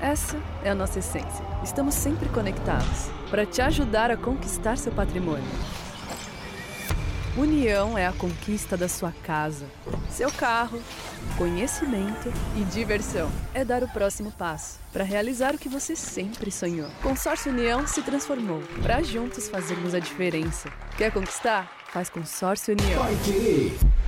Essa 0.01 0.37
é 0.61 0.69
a 0.69 0.75
nossa 0.75 0.99
essência. 0.99 1.45
Estamos 1.63 1.95
sempre 1.95 2.27
conectados 2.27 3.09
para 3.29 3.45
te 3.45 3.61
ajudar 3.61 4.11
a 4.11 4.17
conquistar 4.17 4.77
seu 4.77 4.91
patrimônio. 4.91 5.47
União 7.37 7.97
é 7.97 8.05
a 8.05 8.11
conquista 8.11 8.75
da 8.75 8.89
sua 8.89 9.13
casa, 9.23 9.65
seu 10.09 10.29
carro, 10.29 10.81
conhecimento 11.37 12.33
e 12.57 12.65
diversão. 12.65 13.31
É 13.53 13.63
dar 13.63 13.81
o 13.81 13.87
próximo 13.87 14.29
passo 14.29 14.77
para 14.91 15.05
realizar 15.05 15.55
o 15.55 15.57
que 15.57 15.69
você 15.69 15.95
sempre 15.95 16.51
sonhou. 16.51 16.89
Consórcio 17.01 17.49
União 17.49 17.87
se 17.87 18.01
transformou 18.01 18.61
para 18.83 19.01
juntos 19.01 19.47
fazermos 19.47 19.93
a 19.93 19.99
diferença. 19.99 20.69
Quer 20.97 21.13
conquistar? 21.13 21.71
Faz 21.93 22.09
Consórcio 22.09 22.75
União. 22.77 23.01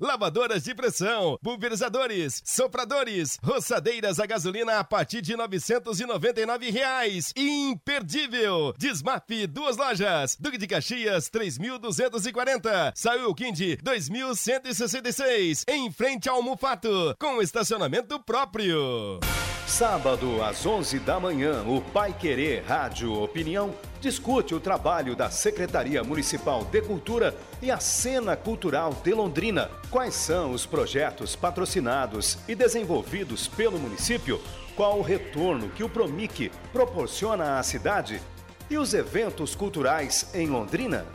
lavadoras 0.00 0.64
de 0.64 0.74
pressão, 0.74 1.38
pulverizadores, 1.42 2.42
sopradores, 2.44 3.38
roçadeiras 3.42 4.18
a 4.20 4.26
gasolina 4.26 4.78
a 4.78 4.84
partir 4.84 5.20
de 5.20 5.36
999 5.36 6.70
reais. 6.70 7.32
Imperdível! 7.36 8.74
Desmap, 8.78 9.30
duas 9.48 9.76
lojas. 9.76 10.36
Duque 10.38 10.58
de 10.58 10.66
Caxias, 10.66 11.30
3.240. 11.30 12.92
Saiu 12.94 13.34
Quindi, 13.34 13.76
2.166. 13.78 15.64
Em 15.68 15.90
frente 15.90 16.28
ao 16.28 16.42
Mufato, 16.42 17.14
com 17.18 17.40
estacionamento 17.42 18.18
próprio. 18.20 19.20
Sábado, 19.66 20.42
às 20.42 20.64
11 20.64 21.00
da 21.00 21.18
manhã, 21.18 21.62
o 21.66 21.80
Pai 21.80 22.12
Querer 22.12 22.62
Rádio 22.64 23.12
Opinião 23.12 23.74
discute 24.00 24.54
o 24.54 24.60
trabalho 24.60 25.16
da 25.16 25.30
Secretaria 25.30 26.02
Municipal 26.02 26.64
de 26.64 26.80
Cultura 26.82 27.36
e 27.60 27.70
a 27.70 27.78
cena 27.78 28.36
cultural 28.36 28.94
de 29.02 29.12
Londrina. 29.12 29.70
Quais 29.90 30.14
são 30.14 30.52
os 30.52 30.66
projetos 30.66 31.34
patrocinados 31.34 32.38
e 32.48 32.54
desenvolvidos 32.54 33.48
pelo 33.48 33.78
município? 33.78 34.40
Qual 34.76 34.98
o 34.98 35.02
retorno 35.02 35.70
que 35.70 35.82
o 35.82 35.88
Promic 35.88 36.50
proporciona 36.72 37.58
à 37.58 37.62
cidade? 37.62 38.20
E 38.68 38.76
os 38.76 38.92
eventos 38.94 39.54
culturais 39.54 40.30
em 40.34 40.48
Londrina? 40.48 41.06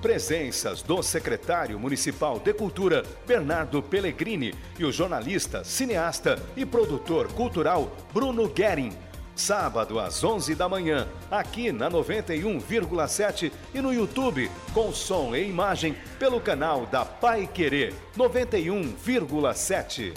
Presenças 0.00 0.80
do 0.80 1.02
secretário 1.02 1.78
municipal 1.78 2.38
de 2.38 2.54
Cultura, 2.54 3.04
Bernardo 3.26 3.82
Pellegrini, 3.82 4.54
e 4.78 4.84
o 4.84 4.90
jornalista, 4.90 5.62
cineasta 5.62 6.42
e 6.56 6.64
produtor 6.64 7.30
cultural 7.34 7.94
Bruno 8.14 8.48
Guerin 8.48 8.96
sábado 9.40 9.98
às 9.98 10.22
11 10.22 10.54
da 10.54 10.68
manhã, 10.68 11.08
aqui 11.30 11.72
na 11.72 11.90
91,7 11.90 13.50
e 13.74 13.80
no 13.80 13.92
YouTube, 13.92 14.50
com 14.74 14.92
som 14.92 15.34
e 15.34 15.48
imagem 15.48 15.96
pelo 16.18 16.40
canal 16.40 16.84
da 16.86 17.04
Pai 17.04 17.46
Querer 17.46 17.94
91,7. 18.16 20.12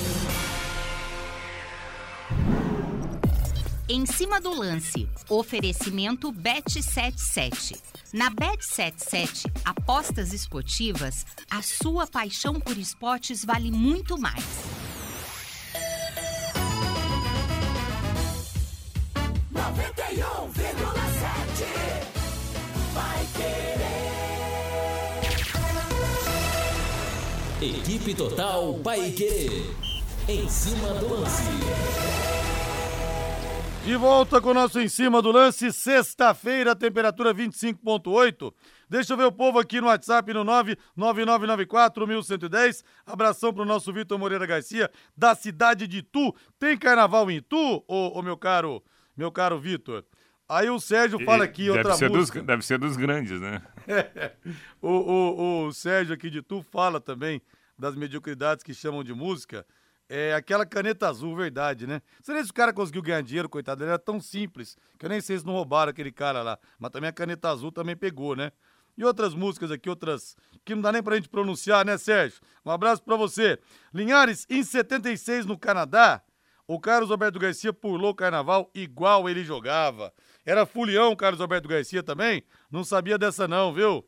Em 3.87 4.05
cima 4.05 4.41
do 4.41 4.53
lance, 4.53 5.07
oferecimento 5.29 6.31
Bet77. 6.33 7.79
Na 8.11 8.29
Bet77, 8.29 9.49
apostas 9.63 10.33
esportivas, 10.33 11.25
a 11.49 11.61
sua 11.61 12.05
paixão 12.05 12.59
por 12.59 12.77
esportes 12.77 13.43
vale 13.43 13.71
muito 13.71 14.19
mais. 14.19 14.43
Equipe 27.61 28.13
Total 28.13 28.73
Paique. 28.83 29.73
Em 30.27 30.49
cima 30.49 30.93
do 30.95 31.13
lance. 31.13 31.43
De 33.85 33.95
volta 33.95 34.41
com 34.41 34.49
o 34.49 34.53
nosso 34.53 34.79
em 34.79 34.87
cima 34.87 35.21
do 35.21 35.31
lance, 35.31 35.71
sexta-feira, 35.71 36.75
temperatura 36.75 37.33
25.8. 37.33 38.53
Deixa 38.89 39.13
eu 39.13 39.17
ver 39.17 39.25
o 39.25 39.31
povo 39.31 39.59
aqui 39.59 39.79
no 39.79 39.87
WhatsApp 39.87 40.33
no 40.33 40.43
999941110. 40.97 42.83
Abração 43.05 43.53
pro 43.53 43.63
nosso 43.65 43.93
Vitor 43.93 44.17
Moreira 44.17 44.45
Garcia, 44.45 44.89
da 45.15 45.35
cidade 45.35 45.87
de 45.87 45.99
Itu. 45.99 46.33
Tem 46.59 46.77
carnaval 46.77 47.29
em 47.29 47.35
Itu, 47.35 47.83
ô, 47.87 48.19
ô 48.19 48.21
meu 48.21 48.35
caro, 48.37 48.83
meu 49.15 49.31
caro 49.31 49.59
Vitor? 49.59 50.03
Aí 50.47 50.69
o 50.69 50.79
Sérgio 50.79 51.23
fala 51.23 51.45
aqui 51.45 51.69
outra 51.69 51.83
deve 51.83 51.97
ser 51.97 52.09
música. 52.09 52.39
Dos, 52.39 52.47
deve 52.47 52.65
ser 52.65 52.77
dos 52.77 52.97
grandes, 52.97 53.39
né? 53.39 53.61
É, 53.87 54.31
o, 54.81 54.89
o, 54.89 55.65
o 55.65 55.73
Sérgio 55.73 56.13
aqui 56.13 56.29
de 56.29 56.41
Tu 56.41 56.61
fala 56.61 57.01
também 57.01 57.41
das 57.77 57.95
mediocridades 57.95 58.63
que 58.63 58.73
chamam 58.73 59.03
de 59.03 59.13
música. 59.13 59.65
É 60.07 60.33
aquela 60.33 60.65
caneta 60.65 61.07
azul, 61.07 61.35
verdade, 61.35 61.87
né? 61.87 62.01
Será 62.21 62.43
se 62.43 62.51
o 62.51 62.53
cara 62.53 62.71
conseguiu 62.73 63.01
ganhar 63.01 63.21
dinheiro, 63.23 63.49
coitado, 63.49 63.83
ele 63.83 63.89
era 63.89 63.99
tão 63.99 64.19
simples, 64.19 64.77
que 64.99 65.05
eu 65.05 65.09
nem 65.09 65.21
sei 65.21 65.39
se 65.39 65.45
não 65.45 65.53
roubaram 65.53 65.89
aquele 65.89 66.11
cara 66.11 66.43
lá. 66.43 66.59
Mas 66.77 66.91
também 66.91 67.09
a 67.09 67.13
caneta 67.13 67.49
azul 67.49 67.71
também 67.71 67.95
pegou, 67.95 68.35
né? 68.35 68.51
E 68.97 69.03
outras 69.03 69.33
músicas 69.33 69.71
aqui, 69.71 69.89
outras 69.89 70.35
que 70.63 70.75
não 70.75 70.81
dá 70.81 70.91
nem 70.91 71.01
pra 71.01 71.15
gente 71.15 71.29
pronunciar, 71.29 71.85
né, 71.85 71.97
Sérgio? 71.97 72.39
Um 72.63 72.69
abraço 72.69 73.01
pra 73.01 73.15
você. 73.15 73.59
Linhares, 73.93 74.45
em 74.49 74.63
76 74.63 75.45
no 75.45 75.57
Canadá, 75.57 76.21
o 76.67 76.79
Carlos 76.79 77.11
Alberto 77.11 77.39
Garcia 77.39 77.73
pulou 77.73 78.11
o 78.11 78.15
carnaval 78.15 78.69
igual 78.73 79.29
ele 79.29 79.43
jogava. 79.43 80.13
Era 80.45 80.65
fulião 80.65 81.11
o 81.11 81.17
Carlos 81.17 81.41
Alberto 81.41 81.67
Garcia 81.67 82.01
também? 82.01 82.43
Não 82.71 82.83
sabia 82.83 83.17
dessa 83.17 83.47
não, 83.47 83.73
viu? 83.73 84.05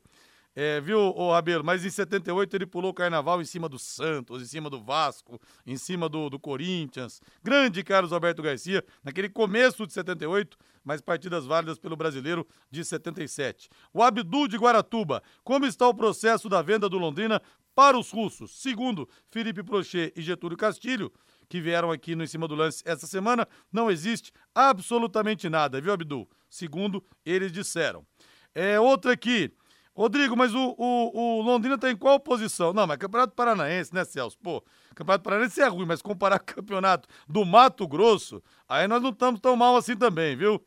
É, 0.57 0.79
viu, 0.79 0.97
ô 0.97 1.33
Rabelo? 1.33 1.65
Mas 1.65 1.83
em 1.83 1.89
78 1.89 2.55
ele 2.55 2.65
pulou 2.65 2.91
o 2.91 2.93
carnaval 2.93 3.41
em 3.41 3.45
cima 3.45 3.67
do 3.67 3.77
Santos, 3.77 4.41
em 4.41 4.45
cima 4.45 4.69
do 4.69 4.81
Vasco, 4.81 5.37
em 5.65 5.75
cima 5.75 6.07
do, 6.07 6.29
do 6.29 6.39
Corinthians. 6.39 7.21
Grande 7.43 7.83
Carlos 7.83 8.13
Alberto 8.13 8.41
Garcia, 8.41 8.81
naquele 9.03 9.27
começo 9.27 9.85
de 9.85 9.91
78, 9.91 10.57
mas 10.81 11.01
partidas 11.01 11.45
válidas 11.45 11.77
pelo 11.77 11.97
brasileiro 11.97 12.47
de 12.71 12.85
77. 12.85 13.67
O 13.93 14.01
Abdul 14.01 14.47
de 14.47 14.55
Guaratuba, 14.55 15.21
como 15.43 15.65
está 15.65 15.89
o 15.89 15.93
processo 15.93 16.47
da 16.47 16.61
venda 16.61 16.87
do 16.87 16.97
Londrina 16.97 17.41
para 17.75 17.99
os 17.99 18.09
russos? 18.09 18.61
Segundo 18.61 19.09
Felipe 19.29 19.61
Prochet 19.61 20.13
e 20.15 20.21
Getúlio 20.21 20.57
Castilho, 20.57 21.11
que 21.47 21.61
vieram 21.61 21.91
aqui 21.91 22.15
no 22.15 22.23
Em 22.23 22.27
Cima 22.27 22.47
do 22.47 22.55
Lance 22.55 22.83
essa 22.85 23.07
semana, 23.07 23.47
não 23.71 23.89
existe 23.89 24.31
absolutamente 24.53 25.49
nada, 25.49 25.79
viu, 25.79 25.93
Abdul? 25.93 26.29
Segundo 26.49 27.03
eles 27.25 27.51
disseram. 27.51 28.05
É 28.53 28.79
outra 28.79 29.13
aqui. 29.13 29.51
Rodrigo, 29.95 30.35
mas 30.35 30.53
o, 30.53 30.75
o, 30.77 31.39
o 31.39 31.41
Londrina 31.41 31.77
tá 31.77 31.89
em 31.89 31.95
qual 31.95 32.19
posição? 32.19 32.73
Não, 32.73 32.85
mas 32.85 32.97
Campeonato 32.97 33.33
Paranaense, 33.33 33.93
né, 33.93 34.03
Celso? 34.03 34.37
Pô, 34.43 34.61
Campeonato 34.93 35.23
Paranaense 35.23 35.61
é 35.61 35.67
ruim, 35.67 35.85
mas 35.85 36.01
comparar 36.01 36.39
com 36.39 36.51
o 36.51 36.55
Campeonato 36.55 37.07
do 37.27 37.45
Mato 37.45 37.87
Grosso, 37.87 38.43
aí 38.67 38.87
nós 38.87 39.01
não 39.01 39.11
estamos 39.11 39.39
tão 39.39 39.55
mal 39.55 39.77
assim 39.77 39.95
também, 39.95 40.35
viu? 40.35 40.61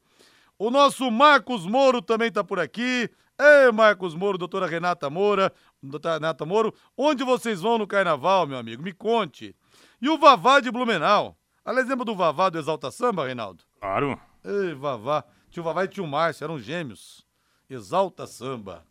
O 0.59 0.71
nosso 0.71 1.11
Marcos 1.11 1.67
Moro 1.67 2.01
também 2.01 2.33
tá 2.33 2.43
por 2.43 2.59
aqui. 2.59 3.11
Ei, 3.39 3.71
Marcos 3.71 4.15
Moro, 4.15 4.37
doutora 4.37 4.67
Renata 4.67 5.09
Moura, 5.09 5.53
doutora 5.83 6.15
Renata 6.15 6.45
Moro, 6.45 6.75
onde 6.97 7.23
vocês 7.23 7.61
vão 7.61 7.79
no 7.79 7.87
carnaval, 7.87 8.47
meu 8.47 8.59
amigo? 8.59 8.83
Me 8.83 8.93
conte. 8.93 9.55
E 10.01 10.09
o 10.09 10.17
Vavá 10.17 10.61
de 10.61 10.71
Blumenau. 10.71 11.37
Aliás, 11.65 11.89
lembra 11.89 12.05
do 12.05 12.15
Vavá 12.15 12.49
do 12.49 12.59
Exalta 12.59 12.91
Samba, 12.91 13.27
Reinaldo? 13.27 13.65
Claro. 13.81 14.19
Ei, 14.45 14.75
Vavá. 14.75 15.25
Tio 15.51 15.63
Vavá 15.63 15.85
e 15.85 15.89
tio 15.89 16.07
Márcio 16.07 16.45
eram 16.45 16.59
gêmeos. 16.59 17.27
Exalta 17.69 18.27
Samba. 18.27 18.85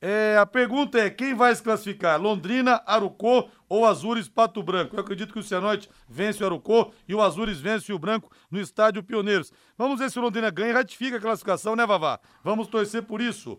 É, 0.00 0.36
a 0.38 0.44
pergunta 0.44 0.98
é: 0.98 1.08
quem 1.08 1.34
vai 1.34 1.54
se 1.54 1.62
classificar? 1.62 2.20
Londrina, 2.20 2.82
Arucô 2.84 3.48
ou 3.66 3.86
Azures 3.86 4.28
Pato 4.28 4.62
Branco? 4.62 4.94
Eu 4.94 5.00
acredito 5.00 5.32
que 5.32 5.38
o 5.38 5.42
Cianorte 5.42 5.88
vence 6.06 6.42
o 6.42 6.46
Arucô 6.46 6.92
e 7.08 7.14
o 7.14 7.22
Azures 7.22 7.58
vence 7.58 7.90
o 7.90 7.98
Branco 7.98 8.30
no 8.50 8.60
estádio 8.60 9.02
Pioneiros. 9.02 9.50
Vamos 9.78 9.98
ver 9.98 10.10
se 10.10 10.18
o 10.18 10.22
Londrina 10.22 10.50
ganha 10.50 10.70
e 10.70 10.74
ratifica 10.74 11.16
a 11.16 11.20
classificação, 11.20 11.74
né, 11.74 11.86
Vavá? 11.86 12.20
Vamos 12.42 12.68
torcer 12.68 13.02
por 13.02 13.22
isso. 13.22 13.58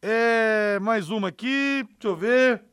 É, 0.00 0.78
mais 0.80 1.10
uma 1.10 1.28
aqui, 1.28 1.86
deixa 2.00 2.08
eu 2.08 2.16
ver. 2.16 2.71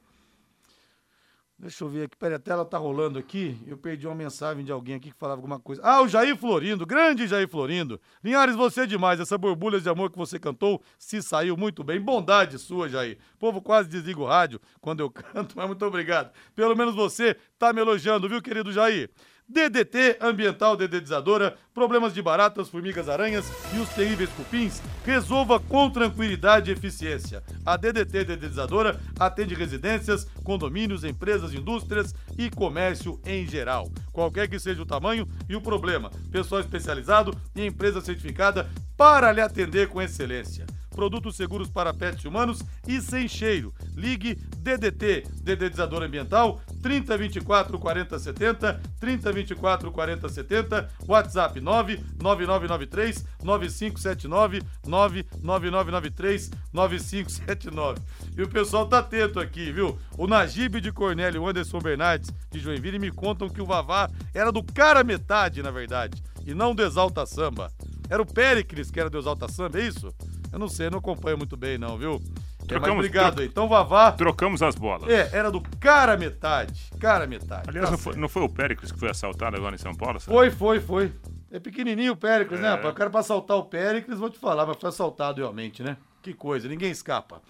Deixa 1.62 1.84
eu 1.84 1.90
ver 1.90 2.06
aqui, 2.06 2.16
peraí, 2.16 2.36
a 2.36 2.40
tela 2.40 2.64
tá 2.64 2.78
rolando 2.78 3.20
aqui. 3.20 3.62
Eu 3.68 3.78
perdi 3.78 4.08
uma 4.08 4.16
mensagem 4.16 4.64
de 4.64 4.72
alguém 4.72 4.96
aqui 4.96 5.12
que 5.12 5.18
falava 5.18 5.40
alguma 5.40 5.60
coisa. 5.60 5.82
Ah, 5.84 6.02
o 6.02 6.08
Jair 6.08 6.38
Florindo, 6.38 6.86
grande 6.86 7.28
Jair 7.28 7.50
Florindo. 7.50 8.00
Linhares, 8.24 8.56
você 8.56 8.84
é 8.84 8.86
demais. 8.86 9.20
Essa 9.20 9.38
borbulha 9.38 9.82
de 9.82 9.90
amor 9.90 10.10
que 10.10 10.18
você 10.18 10.40
cantou 10.40 10.82
se 10.98 11.22
saiu 11.22 11.58
muito 11.58 11.84
bem. 11.84 12.00
Bondade 12.00 12.58
sua, 12.58 12.88
Jair. 12.88 13.18
O 13.36 13.38
povo 13.38 13.62
quase 13.62 13.90
desliga 13.90 14.22
o 14.22 14.26
rádio 14.26 14.62
quando 14.80 15.02
eu 15.02 15.12
canto, 15.12 15.54
mas 15.58 15.68
muito 15.68 15.86
obrigado. 15.86 16.32
Pelo 16.56 16.78
menos 16.78 16.96
você 16.96 17.36
tá 17.58 17.74
me 17.74 17.82
elogiando, 17.82 18.30
viu, 18.30 18.42
querido 18.42 18.72
Jair? 18.72 19.10
DDT 19.50 20.18
Ambiental 20.22 20.78
Dedetizadora, 20.78 21.58
problemas 21.74 22.14
de 22.14 22.22
baratas, 22.22 22.70
formigas, 22.70 23.10
aranhas 23.10 23.52
e 23.76 23.80
os 23.80 23.90
terríveis 23.90 24.30
cupins, 24.30 24.80
resolva 25.04 25.60
com 25.60 25.90
tranquilidade 25.90 26.70
e 26.70 26.74
eficiência. 26.74 27.42
A 27.66 27.76
DDT 27.76 28.26
Dedetizadora 28.26 29.02
atende 29.20 29.56
residências, 29.56 30.26
condomínios, 30.44 31.04
empresas, 31.04 31.52
indústrias 31.52 32.14
e 32.38 32.52
comércio 32.52 33.20
em 33.26 33.48
geral. 33.48 33.90
Qualquer 34.14 34.48
que 34.48 34.60
seja 34.60 34.84
o 34.84 34.86
tamanho 34.86 35.28
e 35.50 35.56
o 35.56 35.62
problema, 35.62 36.12
pessoal 36.32 36.62
especializado 36.62 37.36
e 37.56 37.66
empresa 37.66 38.02
certificada 38.02 38.70
para 38.96 39.32
lhe 39.32 39.42
atender 39.42 39.88
com 39.88 40.00
excelência 40.00 40.68
produtos 41.00 41.38
seguros 41.38 41.70
para 41.70 41.94
pets 41.94 42.26
humanos 42.26 42.62
e 42.86 43.00
sem 43.00 43.26
cheiro. 43.26 43.74
Ligue 43.96 44.36
DDT, 44.58 45.24
Dedetizador 45.42 46.04
Ambiental, 46.04 46.60
3024 46.84 47.80
4070, 47.80 48.82
3024 49.00 49.92
4070, 49.94 50.90
WhatsApp 51.08 51.62
99993 51.62 53.26
9579, 53.42 54.62
99993 54.86 56.52
9579. 56.74 58.02
E 58.38 58.44
o 58.44 58.50
pessoal 58.50 58.86
tá 58.86 59.00
atento 59.00 59.40
aqui, 59.40 59.72
viu? 59.72 59.98
O 60.18 60.28
Najib 60.28 60.82
de 60.82 60.92
Cornélio, 60.92 61.44
o 61.44 61.48
Anderson 61.48 61.80
Bernardes 61.80 62.30
de 62.52 62.60
Joinville 62.60 63.00
me 63.00 63.10
contam 63.10 63.48
que 63.48 63.62
o 63.62 63.66
Vavá 63.66 64.10
era 64.34 64.52
do 64.52 64.62
cara 64.62 65.02
metade, 65.02 65.64
na 65.64 65.72
verdade, 65.72 66.22
e 66.46 66.54
não 66.54 66.76
do 66.76 66.84
Exalta 66.84 67.26
Samba. 67.26 67.72
Era 68.10 68.22
o 68.22 68.26
Péricles 68.26 68.92
que 68.92 69.00
era 69.00 69.10
do 69.10 69.18
Exalta 69.18 69.48
Samba, 69.48 69.80
é 69.80 69.88
isso? 69.88 70.14
Eu 70.52 70.60
não 70.60 70.68
sei, 70.68 70.88
eu 70.88 70.92
não 70.92 71.00
acompanho 71.00 71.38
muito 71.38 71.56
bem, 71.56 71.78
não, 71.78 71.98
viu? 71.98 72.22
Trocamos, 72.68 72.98
é, 72.98 73.08
obrigado 73.08 73.34
tro... 73.34 73.42
aí. 73.42 73.48
Então, 73.48 73.68
Vavá. 73.68 74.12
Trocamos 74.12 74.62
as 74.62 74.76
bolas. 74.76 75.10
É, 75.10 75.30
era 75.36 75.52
do 75.52 75.62
cara 75.80 76.16
metade. 76.16 76.90
Cara 77.00 77.26
metade. 77.26 77.70
Aliás, 77.70 77.86
tá 77.86 77.92
não, 77.92 77.98
foi, 77.98 78.16
não, 78.16 78.30
foi, 78.30 78.44
o 78.44 78.50
Péricles 78.50 78.92
que 78.92 79.00
foi 79.00 79.10
assaltado 79.10 79.58
agora 79.58 79.76
em 79.76 79.80
São 79.80 79.96
Paulo? 79.96 80.20
Sabe? 80.20 80.32
Foi, 80.32 80.52
foi, 80.52 80.80
foi. 80.80 81.12
É 81.52 81.60
pequenininho 81.60 82.14
o 82.14 82.18
Péricles, 82.18 82.60
né, 82.60 82.68
é. 82.68 82.70
né, 82.70 82.76
rapaz? 82.76 82.94
O 82.94 82.98
cara 82.98 83.10
pra 83.10 83.20
assaltar 83.22 83.58
o 83.58 83.66
Péricles, 83.66 84.20
vou 84.20 84.30
te 84.30 84.38
falar, 84.38 84.66
mas 84.66 84.78
foi 84.78 84.90
assaltado 84.90 85.42
realmente, 85.42 85.82
né? 85.82 85.98
Que 86.22 86.34
coisa, 86.34 86.68
ninguém 86.68 86.92
escapa. 86.92 87.42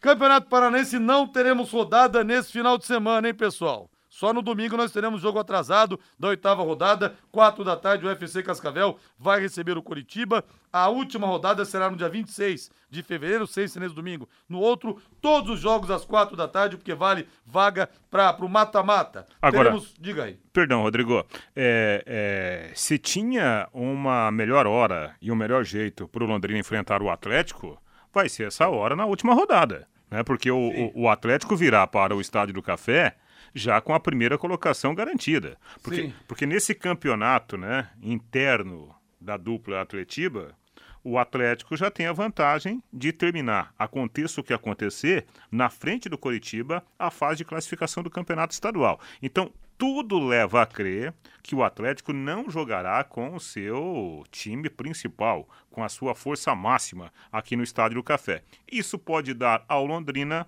Campeonato 0.00 0.48
Paranense 0.48 0.98
não 0.98 1.26
teremos 1.26 1.70
rodada 1.72 2.22
nesse 2.22 2.52
final 2.52 2.78
de 2.78 2.86
semana, 2.86 3.28
hein, 3.28 3.34
pessoal? 3.34 3.90
Só 4.20 4.34
no 4.34 4.42
domingo 4.42 4.76
nós 4.76 4.92
teremos 4.92 5.22
jogo 5.22 5.38
atrasado 5.38 5.98
da 6.18 6.28
oitava 6.28 6.62
rodada, 6.62 7.14
quatro 7.32 7.64
da 7.64 7.74
tarde, 7.74 8.04
o 8.04 8.08
UFC 8.10 8.42
Cascavel 8.42 8.98
vai 9.18 9.40
receber 9.40 9.78
o 9.78 9.82
Curitiba. 9.82 10.44
A 10.70 10.90
última 10.90 11.26
rodada 11.26 11.64
será 11.64 11.88
no 11.88 11.96
dia 11.96 12.06
26 12.06 12.70
de 12.90 13.02
fevereiro, 13.02 13.46
seis 13.46 13.74
nesse 13.76 13.94
domingo. 13.94 14.28
No 14.46 14.58
outro, 14.58 15.00
todos 15.22 15.52
os 15.52 15.58
jogos 15.58 15.90
às 15.90 16.04
quatro 16.04 16.36
da 16.36 16.46
tarde, 16.46 16.76
porque 16.76 16.92
vale 16.92 17.26
vaga 17.46 17.88
para 18.10 18.44
o 18.44 18.48
mata-mata. 18.48 19.24
Agora, 19.40 19.70
teremos... 19.70 19.94
diga 19.98 20.24
aí. 20.24 20.38
Perdão, 20.52 20.82
Rodrigo. 20.82 21.24
É, 21.56 22.04
é, 22.06 22.72
se 22.74 22.98
tinha 22.98 23.70
uma 23.72 24.30
melhor 24.30 24.66
hora 24.66 25.16
e 25.22 25.32
um 25.32 25.34
melhor 25.34 25.64
jeito 25.64 26.06
para 26.06 26.22
o 26.22 26.26
Londrina 26.26 26.58
enfrentar 26.58 27.00
o 27.00 27.08
Atlético, 27.08 27.82
vai 28.12 28.28
ser 28.28 28.48
essa 28.48 28.68
hora 28.68 28.94
na 28.94 29.06
última 29.06 29.32
rodada. 29.32 29.88
Né? 30.10 30.22
Porque 30.22 30.50
o, 30.50 30.58
o, 30.58 31.04
o 31.04 31.08
Atlético 31.08 31.56
virá 31.56 31.86
para 31.86 32.14
o 32.14 32.20
Estádio 32.20 32.52
do 32.52 32.62
Café 32.62 33.16
já 33.54 33.80
com 33.80 33.94
a 33.94 34.00
primeira 34.00 34.38
colocação 34.38 34.94
garantida. 34.94 35.58
Porque, 35.82 36.12
porque 36.26 36.46
nesse 36.46 36.74
campeonato 36.74 37.56
né, 37.56 37.90
interno 38.02 38.94
da 39.20 39.36
dupla 39.36 39.82
Atletiba, 39.82 40.54
o 41.02 41.18
Atlético 41.18 41.76
já 41.76 41.90
tem 41.90 42.06
a 42.06 42.12
vantagem 42.12 42.82
de 42.92 43.12
terminar, 43.12 43.74
aconteça 43.78 44.40
o 44.40 44.44
que 44.44 44.52
acontecer, 44.52 45.26
na 45.50 45.70
frente 45.70 46.08
do 46.08 46.18
Coritiba, 46.18 46.84
a 46.98 47.10
fase 47.10 47.38
de 47.38 47.44
classificação 47.44 48.02
do 48.02 48.10
campeonato 48.10 48.52
estadual. 48.52 49.00
Então, 49.22 49.52
tudo 49.78 50.18
leva 50.18 50.60
a 50.60 50.66
crer 50.66 51.14
que 51.42 51.54
o 51.54 51.64
Atlético 51.64 52.12
não 52.12 52.50
jogará 52.50 53.02
com 53.02 53.34
o 53.34 53.40
seu 53.40 54.22
time 54.30 54.68
principal, 54.68 55.48
com 55.70 55.82
a 55.82 55.88
sua 55.88 56.14
força 56.14 56.54
máxima 56.54 57.10
aqui 57.32 57.56
no 57.56 57.62
Estádio 57.62 57.94
do 57.94 58.04
Café. 58.04 58.42
Isso 58.70 58.98
pode 58.98 59.32
dar 59.32 59.64
ao 59.66 59.86
Londrina 59.86 60.46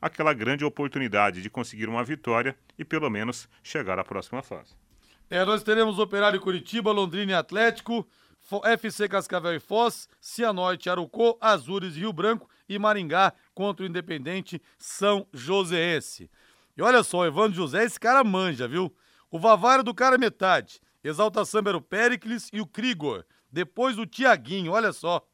aquela 0.00 0.32
grande 0.32 0.64
oportunidade 0.64 1.42
de 1.42 1.50
conseguir 1.50 1.88
uma 1.88 2.04
vitória 2.04 2.56
e 2.78 2.84
pelo 2.84 3.10
menos 3.10 3.48
chegar 3.62 3.98
à 3.98 4.04
próxima 4.04 4.42
fase. 4.42 4.74
É, 5.28 5.44
nós 5.44 5.62
teremos 5.62 5.98
Operário 5.98 6.40
Curitiba, 6.40 6.92
Londrina 6.92 7.32
e 7.32 7.34
Atlético. 7.34 8.06
FC 8.64 9.08
Cascavel 9.08 9.56
e 9.56 9.58
Foz, 9.58 10.08
Cianorte, 10.20 10.88
Arucô, 10.88 11.36
Azures, 11.40 11.96
Rio 11.96 12.12
Branco 12.12 12.48
e 12.68 12.78
Maringá 12.78 13.32
contra 13.52 13.84
o 13.84 13.88
Independente 13.88 14.62
São 14.78 15.26
Joséense. 15.32 16.30
E 16.76 16.82
olha 16.82 17.02
só, 17.02 17.26
Evandro 17.26 17.56
José, 17.56 17.82
esse 17.82 17.98
cara 17.98 18.22
manja, 18.22 18.68
viu? 18.68 18.94
O 19.30 19.38
Vavário 19.38 19.82
do 19.82 19.92
cara 19.92 20.16
metade. 20.16 20.80
Exalta 21.02 21.44
Samba 21.44 21.70
era 21.70 21.78
o 21.78 21.82
Pericles 21.82 22.48
e 22.52 22.60
o 22.60 22.66
Krigor. 22.66 23.24
Depois 23.50 23.98
o 23.98 24.06
Tiaguinho, 24.06 24.72
olha 24.72 24.92
só. 24.92 25.26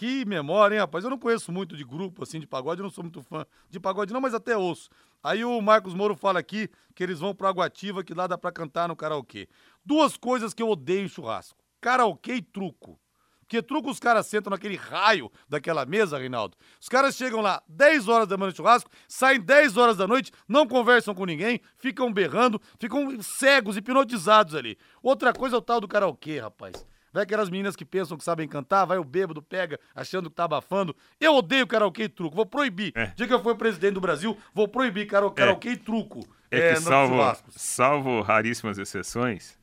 Que 0.00 0.24
memória, 0.24 0.76
hein, 0.76 0.80
rapaz? 0.80 1.04
Eu 1.04 1.10
não 1.10 1.18
conheço 1.18 1.52
muito 1.52 1.76
de 1.76 1.84
grupo, 1.84 2.22
assim, 2.22 2.40
de 2.40 2.46
pagode, 2.46 2.80
eu 2.80 2.84
não 2.84 2.90
sou 2.90 3.04
muito 3.04 3.20
fã 3.20 3.44
de 3.68 3.78
pagode 3.78 4.14
não, 4.14 4.20
mas 4.22 4.32
até 4.32 4.56
ouço. 4.56 4.88
Aí 5.22 5.44
o 5.44 5.60
Marcos 5.60 5.92
Moro 5.92 6.16
fala 6.16 6.38
aqui 6.38 6.70
que 6.94 7.02
eles 7.02 7.20
vão 7.20 7.34
pro 7.34 7.46
Aguativa, 7.46 8.02
que 8.02 8.14
lá 8.14 8.26
dá 8.26 8.38
pra 8.38 8.50
cantar 8.50 8.88
no 8.88 8.96
karaokê. 8.96 9.46
Duas 9.84 10.16
coisas 10.16 10.54
que 10.54 10.62
eu 10.62 10.70
odeio 10.70 11.04
em 11.04 11.08
churrasco 11.08 11.62
karaokê 11.82 12.36
e 12.36 12.40
truco. 12.40 12.98
Porque 13.40 13.60
truco 13.60 13.90
os 13.90 14.00
caras 14.00 14.26
sentam 14.26 14.50
naquele 14.50 14.74
raio 14.74 15.30
daquela 15.46 15.84
mesa, 15.84 16.16
Reinaldo. 16.16 16.56
Os 16.80 16.88
caras 16.88 17.14
chegam 17.14 17.42
lá 17.42 17.62
10 17.68 18.08
horas 18.08 18.26
da 18.26 18.38
manhã 18.38 18.48
no 18.48 18.56
churrasco, 18.56 18.90
saem 19.06 19.38
10 19.38 19.76
horas 19.76 19.98
da 19.98 20.08
noite, 20.08 20.32
não 20.48 20.66
conversam 20.66 21.14
com 21.14 21.26
ninguém, 21.26 21.60
ficam 21.76 22.10
berrando, 22.10 22.58
ficam 22.78 23.20
cegos, 23.20 23.76
hipnotizados 23.76 24.54
ali. 24.54 24.78
Outra 25.02 25.30
coisa 25.34 25.56
é 25.56 25.58
o 25.58 25.62
tal 25.62 25.78
do 25.78 25.86
karaokê, 25.86 26.40
rapaz. 26.40 26.86
Vai 27.12 27.24
aquelas 27.24 27.50
meninas 27.50 27.74
que 27.74 27.84
pensam 27.84 28.16
que 28.16 28.24
sabem 28.24 28.46
cantar, 28.46 28.84
vai 28.84 28.98
o 28.98 29.04
bêbado, 29.04 29.42
pega, 29.42 29.78
achando 29.94 30.30
que 30.30 30.36
tá 30.36 30.44
abafando. 30.44 30.94
Eu 31.20 31.34
odeio 31.34 31.66
karaokê 31.66 32.04
e 32.04 32.08
truco, 32.08 32.36
vou 32.36 32.46
proibir. 32.46 32.92
É. 32.94 33.06
Dia 33.16 33.26
que 33.26 33.34
eu 33.34 33.42
for 33.42 33.56
presidente 33.56 33.94
do 33.94 34.00
Brasil, 34.00 34.36
vou 34.54 34.68
proibir 34.68 35.06
karaokê 35.06 35.68
é. 35.68 35.72
e 35.72 35.76
truco. 35.76 36.26
É, 36.50 36.58
é 36.58 36.74
que 36.74 36.80
salvo, 36.80 37.36
salvo 37.50 38.20
raríssimas 38.22 38.78
exceções, 38.78 39.58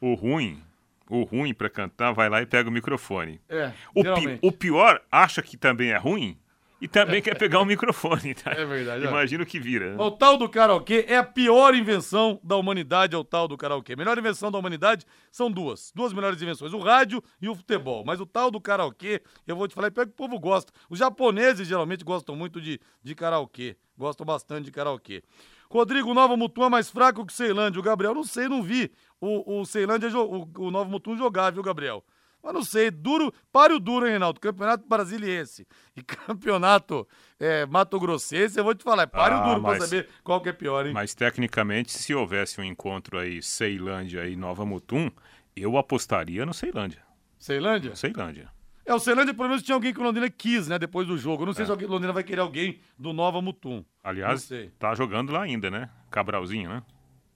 o 0.00 0.14
ruim 0.14 0.62
o 1.08 1.24
ruim 1.24 1.52
para 1.52 1.68
cantar 1.68 2.12
vai 2.12 2.30
lá 2.30 2.40
e 2.40 2.46
pega 2.46 2.70
o 2.70 2.72
microfone. 2.72 3.38
É, 3.46 3.70
o, 3.94 4.02
pi 4.02 4.38
o 4.40 4.50
pior 4.50 5.02
acha 5.10 5.42
que 5.42 5.58
também 5.58 5.90
é 5.90 5.98
ruim 5.98 6.38
e 6.82 6.88
também 6.88 7.22
quer 7.22 7.38
pegar 7.38 7.60
o 7.60 7.64
microfone. 7.64 8.34
Tá? 8.34 8.50
É 8.50 8.64
verdade. 8.64 9.06
Imagina 9.06 9.44
o 9.44 9.46
que 9.46 9.60
vira. 9.60 9.94
Né? 9.94 10.02
O 10.02 10.10
tal 10.10 10.36
do 10.36 10.48
karaokê 10.48 11.04
é 11.06 11.16
a 11.16 11.22
pior 11.22 11.76
invenção 11.76 12.40
da 12.42 12.56
humanidade, 12.56 13.14
é 13.14 13.18
o 13.18 13.22
tal 13.22 13.46
do 13.46 13.56
karaokê. 13.56 13.92
A 13.92 13.96
melhor 13.96 14.18
invenção 14.18 14.50
da 14.50 14.58
humanidade 14.58 15.06
são 15.30 15.48
duas. 15.48 15.92
Duas 15.94 16.12
melhores 16.12 16.42
invenções, 16.42 16.72
o 16.72 16.80
rádio 16.80 17.22
e 17.40 17.48
o 17.48 17.54
futebol. 17.54 18.04
Mas 18.04 18.20
o 18.20 18.26
tal 18.26 18.50
do 18.50 18.60
karaokê, 18.60 19.22
eu 19.46 19.54
vou 19.54 19.68
te 19.68 19.76
falar, 19.76 19.86
é 19.86 19.90
pior 19.90 20.06
que 20.06 20.12
o 20.12 20.16
povo 20.16 20.40
gosta. 20.40 20.72
Os 20.90 20.98
japoneses 20.98 21.68
geralmente 21.68 22.04
gostam 22.04 22.34
muito 22.34 22.60
de, 22.60 22.80
de 23.00 23.14
karaokê. 23.14 23.76
Gostam 23.96 24.26
bastante 24.26 24.64
de 24.64 24.72
karaokê. 24.72 25.22
Rodrigo, 25.70 26.12
Nova 26.12 26.36
Mutum 26.36 26.64
é 26.64 26.68
mais 26.68 26.90
fraco 26.90 27.24
que 27.24 27.32
o 27.32 27.36
Ceilândia. 27.36 27.78
O 27.78 27.82
Gabriel, 27.82 28.12
não 28.12 28.24
sei, 28.24 28.48
não 28.48 28.60
vi 28.60 28.90
o, 29.20 29.60
o 29.60 29.64
Ceilândia, 29.64 30.08
o, 30.18 30.48
o 30.58 30.70
Nova 30.72 30.90
Mutum 30.90 31.16
jogar, 31.16 31.52
viu, 31.52 31.62
Gabriel? 31.62 32.04
Mas 32.42 32.52
não 32.52 32.64
sei, 32.64 32.90
duro, 32.90 33.32
pare 33.52 33.72
o 33.72 33.78
duro, 33.78 34.04
hein, 34.04 34.12
Reinaldo? 34.12 34.40
Campeonato 34.40 34.84
Brasiliense 34.88 35.66
e 35.96 36.02
campeonato 36.02 37.06
é, 37.38 37.64
Mato 37.66 38.00
Grossense, 38.00 38.58
eu 38.58 38.64
vou 38.64 38.74
te 38.74 38.82
falar, 38.82 39.06
pare 39.06 39.34
ah, 39.34 39.40
o 39.40 39.48
duro 39.48 39.62
mas, 39.62 39.78
pra 39.78 39.86
saber 39.86 40.08
qual 40.24 40.40
que 40.40 40.48
é 40.48 40.52
pior, 40.52 40.86
hein? 40.86 40.92
Mas 40.92 41.14
tecnicamente, 41.14 41.92
se 41.92 42.12
houvesse 42.12 42.60
um 42.60 42.64
encontro 42.64 43.18
aí, 43.18 43.40
Ceilândia 43.40 44.26
e 44.26 44.34
Nova 44.34 44.66
Mutum, 44.66 45.10
eu 45.54 45.76
apostaria 45.76 46.44
no 46.44 46.52
Ceilândia. 46.52 47.02
Ceilândia? 47.38 47.94
Ceilândia. 47.94 48.50
É, 48.84 48.92
o 48.92 48.98
Ceilândia 48.98 49.32
pelo 49.32 49.48
menos 49.48 49.62
tinha 49.62 49.76
alguém 49.76 49.94
que 49.94 50.00
o 50.00 50.02
Londrina 50.02 50.28
quis, 50.28 50.66
né, 50.66 50.78
depois 50.78 51.06
do 51.06 51.16
jogo. 51.16 51.42
Eu 51.42 51.46
não 51.46 51.52
sei 51.52 51.64
é. 51.64 51.66
se 51.66 51.72
o 51.72 51.88
Londrina 51.88 52.12
vai 52.12 52.24
querer 52.24 52.40
alguém 52.40 52.80
do 52.98 53.12
Nova 53.12 53.40
Mutum. 53.40 53.84
Aliás, 54.02 54.48
tá 54.78 54.94
jogando 54.94 55.32
lá 55.32 55.42
ainda, 55.42 55.70
né? 55.70 55.88
Cabralzinho, 56.10 56.68
né? 56.68 56.82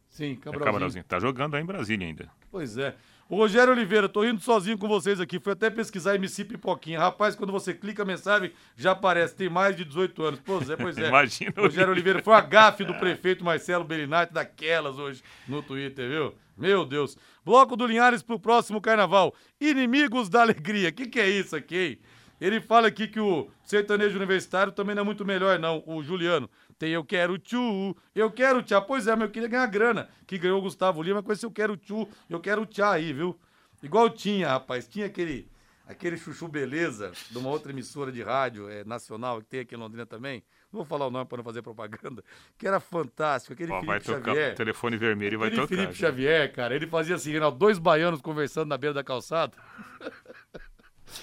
Sim, 0.08 0.32
é 0.32 0.36
Cabralzinho. 0.36 0.62
É 0.62 0.72
Cabralzinho. 0.72 1.04
Tá 1.04 1.20
jogando 1.20 1.54
aí 1.54 1.62
em 1.62 1.66
Brasília 1.66 2.06
ainda. 2.06 2.28
Pois 2.50 2.76
é. 2.76 2.96
O 3.28 3.34
Rogério 3.34 3.72
Oliveira, 3.72 4.08
tô 4.08 4.22
rindo 4.22 4.40
sozinho 4.40 4.78
com 4.78 4.86
vocês 4.86 5.20
aqui. 5.20 5.40
Fui 5.40 5.52
até 5.52 5.68
pesquisar 5.68 6.14
MC 6.14 6.44
Pipoquinha. 6.44 7.00
Rapaz, 7.00 7.34
quando 7.34 7.52
você 7.52 7.74
clica 7.74 8.04
a 8.04 8.06
mensagem, 8.06 8.52
já 8.76 8.92
aparece. 8.92 9.34
Tem 9.34 9.48
mais 9.48 9.74
de 9.74 9.84
18 9.84 10.22
anos. 10.22 10.40
Pois 10.44 10.70
é, 10.70 10.76
pois 10.76 10.96
é. 10.98 11.08
Imagina. 11.08 11.52
Rogério 11.56 11.90
Oliveira 11.90 12.22
foi 12.22 12.34
a 12.34 12.40
gafe 12.40 12.84
do 12.84 12.94
prefeito 12.94 13.44
Marcelo 13.44 13.82
Belinati 13.82 14.32
daquelas 14.32 14.96
hoje 14.96 15.24
no 15.48 15.60
Twitter, 15.60 16.08
viu? 16.08 16.34
Meu 16.56 16.84
Deus. 16.84 17.18
Bloco 17.44 17.76
do 17.76 17.84
Linhares 17.84 18.22
pro 18.22 18.38
próximo 18.38 18.80
carnaval. 18.80 19.34
Inimigos 19.60 20.28
da 20.28 20.42
alegria. 20.42 20.92
Que 20.92 21.06
que 21.06 21.18
é 21.18 21.28
isso 21.28 21.56
aqui, 21.56 21.76
hein? 21.76 21.98
Ele 22.40 22.60
fala 22.60 22.86
aqui 22.86 23.08
que 23.08 23.18
o 23.18 23.48
sertanejo 23.64 24.16
universitário 24.16 24.70
também 24.70 24.94
não 24.94 25.02
é 25.02 25.04
muito 25.04 25.24
melhor, 25.24 25.58
não, 25.58 25.82
o 25.86 26.02
Juliano. 26.02 26.48
Tem 26.78 26.90
Eu 26.90 27.04
Quero 27.04 27.38
Tchu, 27.38 27.96
Eu 28.14 28.30
Quero 28.30 28.62
Tchá. 28.62 28.80
Pois 28.80 29.06
é, 29.06 29.14
mas 29.14 29.22
eu 29.22 29.30
queria 29.30 29.48
ganhar 29.48 29.66
grana, 29.66 30.08
que 30.26 30.38
ganhou 30.38 30.58
o 30.58 30.62
Gustavo 30.62 31.02
Lima 31.02 31.22
com 31.22 31.32
esse 31.32 31.44
Eu 31.44 31.50
Quero 31.50 31.76
Tchu, 31.76 32.08
Eu 32.28 32.40
Quero 32.40 32.66
Tchá 32.66 32.92
aí, 32.92 33.12
viu? 33.12 33.38
Igual 33.82 34.10
tinha, 34.10 34.48
rapaz, 34.48 34.86
tinha 34.86 35.06
aquele, 35.06 35.48
aquele 35.86 36.16
chuchu 36.16 36.48
beleza 36.48 37.12
de 37.30 37.38
uma 37.38 37.48
outra 37.48 37.72
emissora 37.72 38.10
de 38.10 38.22
rádio 38.22 38.68
é, 38.68 38.84
nacional 38.84 39.40
que 39.40 39.46
tem 39.46 39.60
aqui 39.60 39.74
em 39.74 39.78
Londrina 39.78 40.04
também. 40.04 40.42
Não 40.72 40.78
vou 40.78 40.84
falar 40.84 41.06
o 41.06 41.10
nome 41.10 41.26
para 41.26 41.38
não 41.38 41.44
fazer 41.44 41.62
propaganda, 41.62 42.22
que 42.58 42.66
era 42.66 42.80
fantástico. 42.80 43.54
Aquele 43.54 43.72
Ó, 43.72 43.80
Felipe 43.80 43.86
vai 43.86 44.00
Xavier. 44.00 44.52
O 44.52 44.56
telefone 44.56 44.96
vermelho 44.96 45.34
e 45.34 45.36
vai 45.36 45.50
tocar. 45.50 45.68
Felipe. 45.68 45.94
Xavier, 45.94 46.52
cara, 46.52 46.74
ele 46.74 46.86
fazia 46.86 47.14
assim, 47.14 47.32
dois 47.56 47.78
baianos 47.78 48.20
conversando 48.20 48.68
na 48.68 48.76
beira 48.76 48.94
da 48.94 49.04
calçada. 49.04 49.56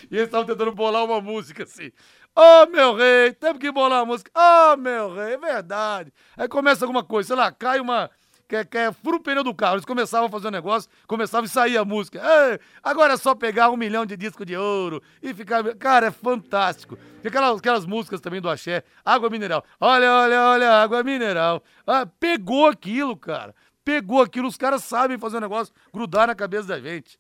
E 0.09 0.15
eles 0.15 0.27
estavam 0.27 0.45
tentando 0.45 0.71
bolar 0.73 1.03
uma 1.03 1.19
música 1.19 1.63
assim. 1.63 1.91
Oh, 2.35 2.65
meu 2.65 2.95
rei, 2.95 3.31
temos 3.33 3.59
que 3.59 3.71
bolar 3.71 3.99
uma 3.99 4.05
música. 4.07 4.31
Oh, 4.35 4.75
meu 4.75 5.13
rei, 5.13 5.33
é 5.33 5.37
verdade. 5.37 6.11
Aí 6.35 6.47
começa 6.47 6.83
alguma 6.83 7.03
coisa, 7.03 7.27
sei 7.27 7.35
lá, 7.35 7.51
cai 7.51 7.79
uma. 7.79 8.09
Que, 8.47 8.65
que 8.65 8.77
é 8.77 8.91
fura 8.91 9.17
o 9.17 9.19
pneu 9.19 9.43
do 9.43 9.53
carro. 9.53 9.75
Eles 9.75 9.85
começavam 9.85 10.27
a 10.27 10.29
fazer 10.31 10.47
um 10.47 10.51
negócio, 10.51 10.89
começava 11.07 11.45
a 11.45 11.49
sair 11.49 11.77
a 11.77 11.85
música. 11.85 12.19
Ei, 12.19 12.59
agora 12.83 13.13
é 13.13 13.17
só 13.17 13.35
pegar 13.35 13.69
um 13.69 13.77
milhão 13.77 14.03
de 14.03 14.17
disco 14.17 14.43
de 14.43 14.57
ouro 14.57 15.01
e 15.21 15.31
ficar. 15.31 15.63
Cara, 15.75 16.07
é 16.07 16.11
fantástico. 16.11 16.97
E 17.23 17.27
aquelas, 17.27 17.59
aquelas 17.59 17.85
músicas 17.85 18.19
também 18.19 18.41
do 18.41 18.49
Axé, 18.49 18.83
água 19.05 19.29
mineral. 19.29 19.63
Olha, 19.79 20.11
olha, 20.11 20.41
olha, 20.41 20.71
água 20.71 21.03
mineral. 21.03 21.63
Ah, 21.85 22.05
pegou 22.19 22.67
aquilo, 22.67 23.15
cara. 23.15 23.53
Pegou 23.85 24.21
aquilo. 24.23 24.47
Os 24.47 24.57
caras 24.57 24.83
sabem 24.83 25.19
fazer 25.19 25.37
um 25.37 25.41
negócio 25.41 25.73
grudar 25.93 26.27
na 26.27 26.35
cabeça 26.35 26.67
da 26.67 26.79
gente. 26.79 27.19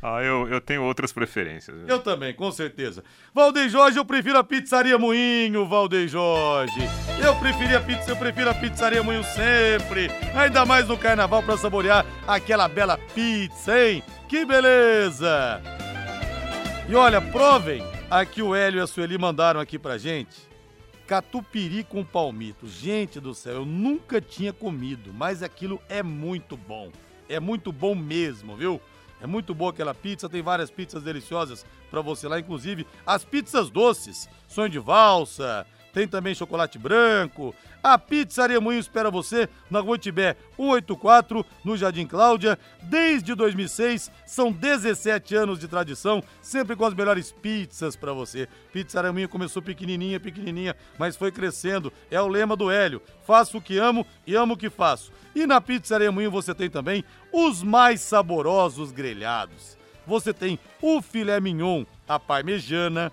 Ah, 0.00 0.22
eu, 0.22 0.46
eu 0.48 0.60
tenho 0.60 0.84
outras 0.84 1.12
preferências. 1.12 1.76
Eu 1.88 1.98
também, 1.98 2.32
com 2.32 2.52
certeza. 2.52 3.02
Valdeir 3.34 3.68
Jorge, 3.68 3.98
eu 3.98 4.04
prefiro 4.04 4.38
a 4.38 4.44
pizzaria 4.44 4.96
Moinho, 4.96 5.66
Valdeir 5.66 6.08
Jorge. 6.08 6.80
Eu 7.20 7.34
preferi 7.36 7.74
a 7.74 7.80
pizza, 7.80 8.10
eu 8.10 8.16
prefiro 8.16 8.48
a 8.48 8.54
pizzaria 8.54 9.02
Moinho 9.02 9.24
sempre. 9.24 10.08
Ainda 10.36 10.64
mais 10.64 10.86
no 10.86 10.96
carnaval 10.96 11.42
para 11.42 11.56
saborear 11.56 12.06
aquela 12.28 12.68
bela 12.68 12.96
pizza, 13.12 13.76
hein? 13.76 14.02
Que 14.28 14.44
beleza! 14.44 15.60
E 16.88 16.94
olha, 16.94 17.20
provem 17.20 17.82
aqui 18.08 18.40
o 18.40 18.54
Hélio 18.54 18.78
e 18.78 18.82
a 18.82 18.86
Sueli 18.86 19.18
mandaram 19.18 19.58
aqui 19.58 19.78
pra 19.80 19.98
gente. 19.98 20.48
Catupiry 21.08 21.82
com 21.82 22.04
palmito. 22.04 22.68
Gente 22.68 23.18
do 23.18 23.34
céu, 23.34 23.54
eu 23.54 23.64
nunca 23.66 24.20
tinha 24.20 24.52
comido, 24.52 25.12
mas 25.12 25.42
aquilo 25.42 25.82
é 25.88 26.04
muito 26.04 26.56
bom. 26.56 26.92
É 27.28 27.40
muito 27.40 27.72
bom 27.72 27.94
mesmo, 27.94 28.56
viu? 28.56 28.80
É 29.20 29.26
muito 29.26 29.54
boa 29.54 29.70
aquela 29.70 29.94
pizza, 29.94 30.28
tem 30.28 30.42
várias 30.42 30.70
pizzas 30.70 31.02
deliciosas 31.02 31.66
para 31.90 32.00
você 32.00 32.28
lá, 32.28 32.38
inclusive 32.38 32.86
as 33.06 33.24
pizzas 33.24 33.70
doces, 33.70 34.28
sonho 34.46 34.68
de 34.68 34.78
valsa, 34.78 35.66
tem 35.98 36.06
também 36.06 36.32
chocolate 36.32 36.78
branco. 36.78 37.52
A 37.82 37.98
Pizzaria 37.98 38.60
Moinho 38.60 38.78
espera 38.78 39.10
você 39.10 39.48
na 39.68 39.80
Rua 39.80 39.98
Tibé 39.98 40.36
184, 40.56 41.44
no 41.64 41.76
Jardim 41.76 42.06
Cláudia. 42.06 42.56
Desde 42.84 43.34
2006, 43.34 44.08
são 44.24 44.52
17 44.52 45.34
anos 45.34 45.58
de 45.58 45.66
tradição, 45.66 46.22
sempre 46.40 46.76
com 46.76 46.84
as 46.84 46.94
melhores 46.94 47.32
pizzas 47.32 47.96
para 47.96 48.12
você. 48.12 48.48
Pizzaria 48.72 49.12
Moinho 49.12 49.28
começou 49.28 49.60
pequenininha, 49.60 50.20
pequenininha, 50.20 50.76
mas 50.96 51.16
foi 51.16 51.32
crescendo. 51.32 51.92
É 52.08 52.20
o 52.20 52.28
lema 52.28 52.54
do 52.54 52.70
Hélio. 52.70 53.02
Faço 53.26 53.58
o 53.58 53.60
que 53.60 53.76
amo 53.76 54.06
e 54.24 54.36
amo 54.36 54.54
o 54.54 54.56
que 54.56 54.70
faço. 54.70 55.10
E 55.34 55.48
na 55.48 55.60
Pizzaria 55.60 56.12
Moinho 56.12 56.30
você 56.30 56.54
tem 56.54 56.70
também 56.70 57.04
os 57.32 57.60
mais 57.60 58.00
saborosos 58.02 58.92
grelhados. 58.92 59.76
Você 60.06 60.32
tem 60.32 60.60
o 60.80 61.02
filé 61.02 61.40
mignon, 61.40 61.84
a 62.08 62.20
parmejana, 62.20 63.10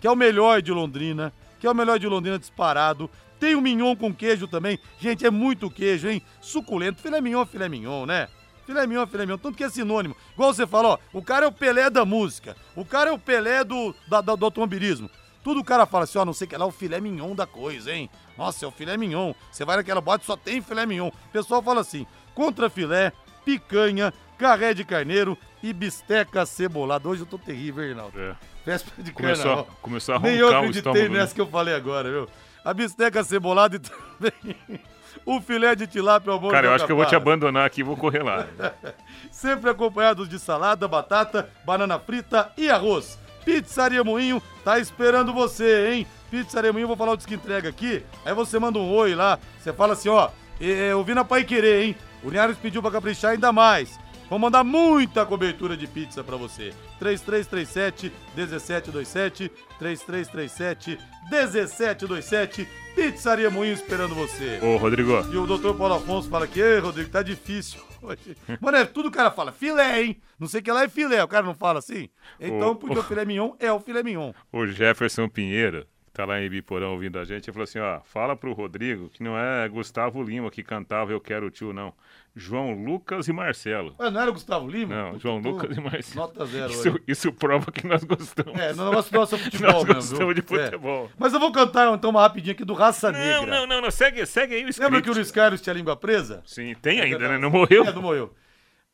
que 0.00 0.06
é 0.06 0.10
o 0.10 0.16
melhor 0.16 0.62
de 0.62 0.72
Londrina 0.72 1.30
que 1.62 1.66
é 1.68 1.70
o 1.70 1.74
melhor 1.76 1.96
de 1.96 2.08
Londrina 2.08 2.40
disparado. 2.40 3.08
Tem 3.38 3.54
o 3.54 3.60
mignon 3.60 3.94
com 3.94 4.12
queijo 4.12 4.48
também. 4.48 4.80
Gente, 4.98 5.24
é 5.24 5.30
muito 5.30 5.70
queijo, 5.70 6.08
hein? 6.08 6.20
Suculento. 6.40 7.00
Filé 7.00 7.20
mignon, 7.20 7.46
filé 7.46 7.68
mignon, 7.68 8.04
né? 8.04 8.26
Filé 8.66 8.84
mignon, 8.84 9.06
filé 9.06 9.24
mignon. 9.24 9.38
Tanto 9.38 9.56
que 9.56 9.62
é 9.62 9.70
sinônimo. 9.70 10.16
Igual 10.32 10.52
você 10.52 10.66
falou, 10.66 10.94
ó, 10.94 11.16
o 11.16 11.22
cara 11.22 11.46
é 11.46 11.48
o 11.48 11.52
Pelé 11.52 11.88
da 11.88 12.04
música, 12.04 12.56
o 12.74 12.84
cara 12.84 13.10
é 13.10 13.12
o 13.12 13.18
Pelé 13.18 13.62
do, 13.62 13.94
da, 14.08 14.20
do, 14.20 14.36
do 14.36 14.44
automobilismo. 14.44 15.08
Tudo 15.44 15.60
o 15.60 15.64
cara 15.64 15.86
fala 15.86 16.02
assim, 16.02 16.18
ó, 16.18 16.24
não 16.24 16.32
sei 16.32 16.48
que 16.48 16.56
lá, 16.56 16.66
o 16.66 16.72
filé 16.72 17.00
mignon 17.00 17.32
da 17.32 17.46
coisa, 17.46 17.92
hein? 17.92 18.10
Nossa, 18.36 18.64
é 18.64 18.68
o 18.68 18.72
filé 18.72 18.96
mignon. 18.96 19.32
Você 19.52 19.64
vai 19.64 19.76
naquela 19.76 20.00
bote, 20.00 20.26
só 20.26 20.36
tem 20.36 20.60
filé 20.60 20.84
mignon. 20.84 21.10
O 21.10 21.32
pessoal 21.32 21.62
fala 21.62 21.80
assim, 21.80 22.08
contra 22.34 22.68
filé, 22.68 23.12
picanha, 23.44 24.12
carré 24.36 24.74
de 24.74 24.84
carneiro 24.84 25.38
e 25.62 25.72
bisteca 25.72 26.44
cebolada. 26.44 27.08
Hoje 27.08 27.22
eu 27.22 27.26
tô 27.26 27.38
terrível, 27.38 27.84
Reinaldo. 27.84 28.18
É. 28.20 28.34
Véspera 28.64 29.02
de 29.02 29.12
começou, 29.12 29.44
carnaval. 29.44 29.68
Começou 29.80 30.14
a 30.14 30.18
Nem 30.18 30.36
eu 30.36 30.56
acreditei 30.56 31.08
nessa 31.08 31.26
né? 31.26 31.34
que 31.34 31.40
eu 31.40 31.46
falei 31.46 31.74
agora, 31.74 32.10
viu? 32.10 32.28
A 32.64 32.72
bisteca 32.72 33.24
cebolada 33.24 33.76
e 33.76 33.78
também 33.80 34.80
o 35.24 35.40
filé 35.40 35.74
de 35.74 35.86
tilápia 35.86 36.32
ao 36.32 36.40
molho 36.40 36.52
Cara, 36.52 36.66
eu 36.66 36.74
acho 36.74 36.86
que 36.86 36.92
eu 36.92 36.96
vou 36.96 37.06
te 37.06 37.14
abandonar 37.14 37.66
aqui 37.66 37.80
e 37.80 37.84
vou 37.84 37.96
correr 37.96 38.22
lá. 38.22 38.46
Sempre 39.30 39.70
acompanhados 39.70 40.28
de 40.28 40.38
salada, 40.38 40.86
batata, 40.88 41.48
banana 41.64 41.98
frita 41.98 42.50
e 42.56 42.68
arroz. 42.68 43.18
Pizzaria 43.44 44.04
Moinho 44.04 44.40
tá 44.64 44.78
esperando 44.78 45.32
você, 45.32 45.92
hein? 45.92 46.06
Pizzaria 46.30 46.72
Moinho, 46.72 46.86
vou 46.86 46.96
falar 46.96 47.12
o 47.12 47.16
disco 47.16 47.34
entrega 47.34 47.68
aqui. 47.68 48.04
Aí 48.24 48.34
você 48.34 48.58
manda 48.58 48.78
um 48.78 48.92
oi 48.92 49.14
lá. 49.14 49.38
Você 49.58 49.72
fala 49.72 49.94
assim, 49.94 50.08
ó, 50.08 50.30
eu 50.60 51.02
vi 51.02 51.14
na 51.14 51.24
Pai 51.24 51.44
Querer, 51.44 51.84
hein? 51.84 51.96
O 52.22 52.30
Linhares 52.30 52.56
pediu 52.56 52.80
pra 52.80 52.90
caprichar 52.90 53.32
ainda 53.32 53.52
mais. 53.52 53.98
Vou 54.32 54.38
mandar 54.38 54.64
muita 54.64 55.26
cobertura 55.26 55.76
de 55.76 55.86
pizza 55.86 56.24
para 56.24 56.38
você. 56.38 56.72
3337 56.98 58.10
1727 58.34 59.52
3337 59.78 60.98
1727 61.30 62.68
Pizzaria 62.94 63.50
Moinho 63.50 63.74
esperando 63.74 64.14
você. 64.14 64.58
Ô, 64.62 64.78
Rodrigo. 64.78 65.12
E 65.30 65.36
o 65.36 65.46
doutor 65.46 65.76
Paulo 65.76 65.96
Afonso 65.96 66.30
fala 66.30 66.46
que, 66.46 66.62
ei, 66.62 66.78
Rodrigo, 66.78 67.10
tá 67.10 67.22
difícil 67.22 67.82
hoje. 68.00 68.34
Mano, 68.58 68.78
é 68.78 68.86
tudo 68.86 69.10
o 69.10 69.12
cara 69.12 69.30
fala, 69.30 69.52
filé, 69.52 70.02
hein? 70.02 70.22
Não 70.38 70.48
sei 70.48 70.60
o 70.60 70.64
que 70.64 70.72
lá 70.72 70.84
é 70.84 70.88
filé, 70.88 71.22
o 71.22 71.28
cara 71.28 71.44
não 71.44 71.54
fala 71.54 71.80
assim? 71.80 72.08
Então, 72.40 72.74
porque 72.74 72.98
o 72.98 73.02
filé 73.02 73.26
mignon 73.26 73.52
é 73.60 73.70
o 73.70 73.80
filé 73.80 74.02
mignon. 74.02 74.32
O 74.50 74.66
Jefferson 74.66 75.28
Pinheiro, 75.28 75.86
tá 76.12 76.24
lá 76.24 76.40
em 76.40 76.48
Biporão 76.48 76.92
ouvindo 76.92 77.18
a 77.18 77.24
gente, 77.24 77.48
ele 77.48 77.52
falou 77.52 77.64
assim, 77.64 77.78
ó, 77.78 78.00
fala 78.04 78.36
pro 78.36 78.52
Rodrigo 78.52 79.08
que 79.08 79.22
não 79.22 79.36
é 79.36 79.68
Gustavo 79.68 80.22
Lima 80.22 80.50
que 80.50 80.62
cantava 80.62 81.12
Eu 81.12 81.20
Quero 81.20 81.50
Tio, 81.50 81.72
não. 81.72 81.92
João 82.34 82.72
Lucas 82.72 83.28
e 83.28 83.32
Marcelo. 83.32 83.94
Mas 83.98 84.12
não 84.12 84.20
era 84.20 84.30
Gustavo 84.30 84.66
Lima? 84.66 84.94
Não, 84.94 85.18
João 85.18 85.38
Lucas 85.38 85.76
e 85.76 85.80
Marcelo. 85.80 86.26
Nota 86.26 86.46
zero. 86.46 86.72
Isso, 86.72 87.00
isso, 87.06 87.32
prova 87.32 87.70
que 87.70 87.86
nós 87.86 88.02
gostamos. 88.04 88.58
É, 88.58 88.72
no 88.72 88.86
negócio 88.88 89.14
nosso 89.14 89.34
é 89.34 89.38
futebol 89.38 89.72
Nós 89.72 89.84
gostamos 89.84 90.34
de 90.34 90.40
futebol. 90.40 91.10
É. 91.12 91.16
Mas 91.18 91.34
eu 91.34 91.40
vou 91.40 91.52
cantar 91.52 91.92
então 91.94 92.08
uma 92.08 92.22
rapidinha 92.22 92.54
aqui 92.54 92.64
do 92.64 92.72
Raça 92.72 93.12
Negra. 93.12 93.40
Não, 93.40 93.46
não, 93.46 93.66
não, 93.66 93.80
não. 93.82 93.90
Segue, 93.90 94.24
segue 94.24 94.54
aí 94.54 94.64
o 94.64 94.68
script. 94.70 94.90
Lembra 94.90 95.02
que 95.02 95.10
o 95.10 95.14
Luiz 95.14 95.30
Carlos 95.30 95.60
tinha 95.60 95.74
a 95.74 95.76
língua 95.76 95.94
presa? 95.94 96.42
Sim, 96.46 96.74
tem 96.80 97.00
ainda, 97.00 97.28
né? 97.28 97.36
Não 97.36 97.50
morreu? 97.50 97.84
É, 97.84 97.92
não 97.92 98.02
morreu. 98.02 98.32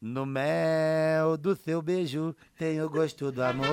No 0.01 0.25
mel 0.25 1.37
do 1.37 1.57
seu 1.57 1.83
beijo 1.83 2.33
tem 2.57 2.81
o 2.81 2.89
gosto 2.89 3.33
do 3.33 3.43
amor. 3.43 3.67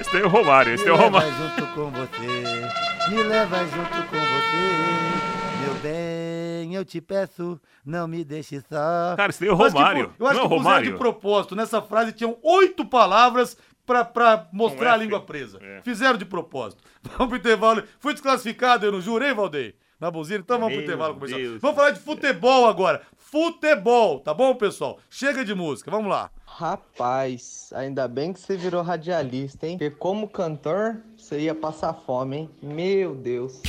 Esse 0.00 0.10
tem 0.10 0.22
o 0.22 0.28
Romário, 0.28 0.74
esse 0.74 0.82
tem 0.82 0.92
o 0.92 0.96
Romário. 0.96 1.30
Me 1.30 1.38
leva 1.38 1.54
junto 1.54 1.74
com 1.74 1.90
você, 1.92 3.08
me 3.08 3.22
leva 3.22 3.58
junto 3.66 4.08
com 4.08 4.16
você. 4.18 5.64
Meu 5.64 5.74
bem, 5.76 6.74
eu 6.74 6.84
te 6.84 7.00
peço, 7.00 7.60
não 7.86 8.08
me 8.08 8.24
deixe 8.24 8.60
só. 8.62 9.14
Cara, 9.16 9.30
esse 9.30 9.38
tem 9.38 9.48
o 9.48 9.54
Romário. 9.54 10.08
Tipo, 10.08 10.24
eu 10.24 10.26
acho 10.26 10.40
não 10.40 10.48
que 10.48 10.54
é 10.54 10.56
Romário. 10.56 10.92
de 10.92 10.98
propósito. 10.98 11.54
Nessa 11.54 11.80
frase 11.80 12.10
tinham 12.10 12.36
oito 12.42 12.84
palavras 12.84 13.56
pra, 13.86 14.04
pra 14.04 14.48
mostrar 14.52 14.94
a 14.94 14.96
língua 14.96 15.20
presa. 15.20 15.60
É. 15.62 15.80
Fizeram 15.82 16.18
de 16.18 16.24
propósito. 16.24 16.82
Vamos 17.16 17.28
pro 17.28 17.36
intervalo. 17.36 17.84
Fui 18.00 18.12
desclassificado, 18.12 18.86
eu 18.86 18.90
não 18.90 19.00
jurei, 19.00 19.32
Valdeir? 19.32 19.76
Na 20.00 20.10
buzina, 20.10 20.40
então 20.40 20.58
vamos 20.58 20.74
Meu 20.74 20.82
pro 20.82 20.92
intervalo 20.92 21.14
começar. 21.14 21.58
Vamos 21.60 21.76
falar 21.76 21.90
de 21.92 22.00
futebol 22.00 22.66
agora 22.66 23.00
futebol, 23.34 24.20
tá 24.20 24.32
bom, 24.32 24.54
pessoal? 24.54 24.96
Chega 25.10 25.44
de 25.44 25.56
música, 25.56 25.90
vamos 25.90 26.08
lá. 26.08 26.30
Rapaz, 26.46 27.72
ainda 27.74 28.06
bem 28.06 28.32
que 28.32 28.38
você 28.38 28.56
virou 28.56 28.80
radialista, 28.80 29.66
hein? 29.66 29.76
Porque 29.76 29.90
como 29.90 30.28
cantor, 30.28 31.02
você 31.16 31.40
ia 31.40 31.52
passar 31.52 31.92
fome, 31.94 32.36
hein? 32.36 32.50
Meu 32.62 33.12
Deus. 33.12 33.60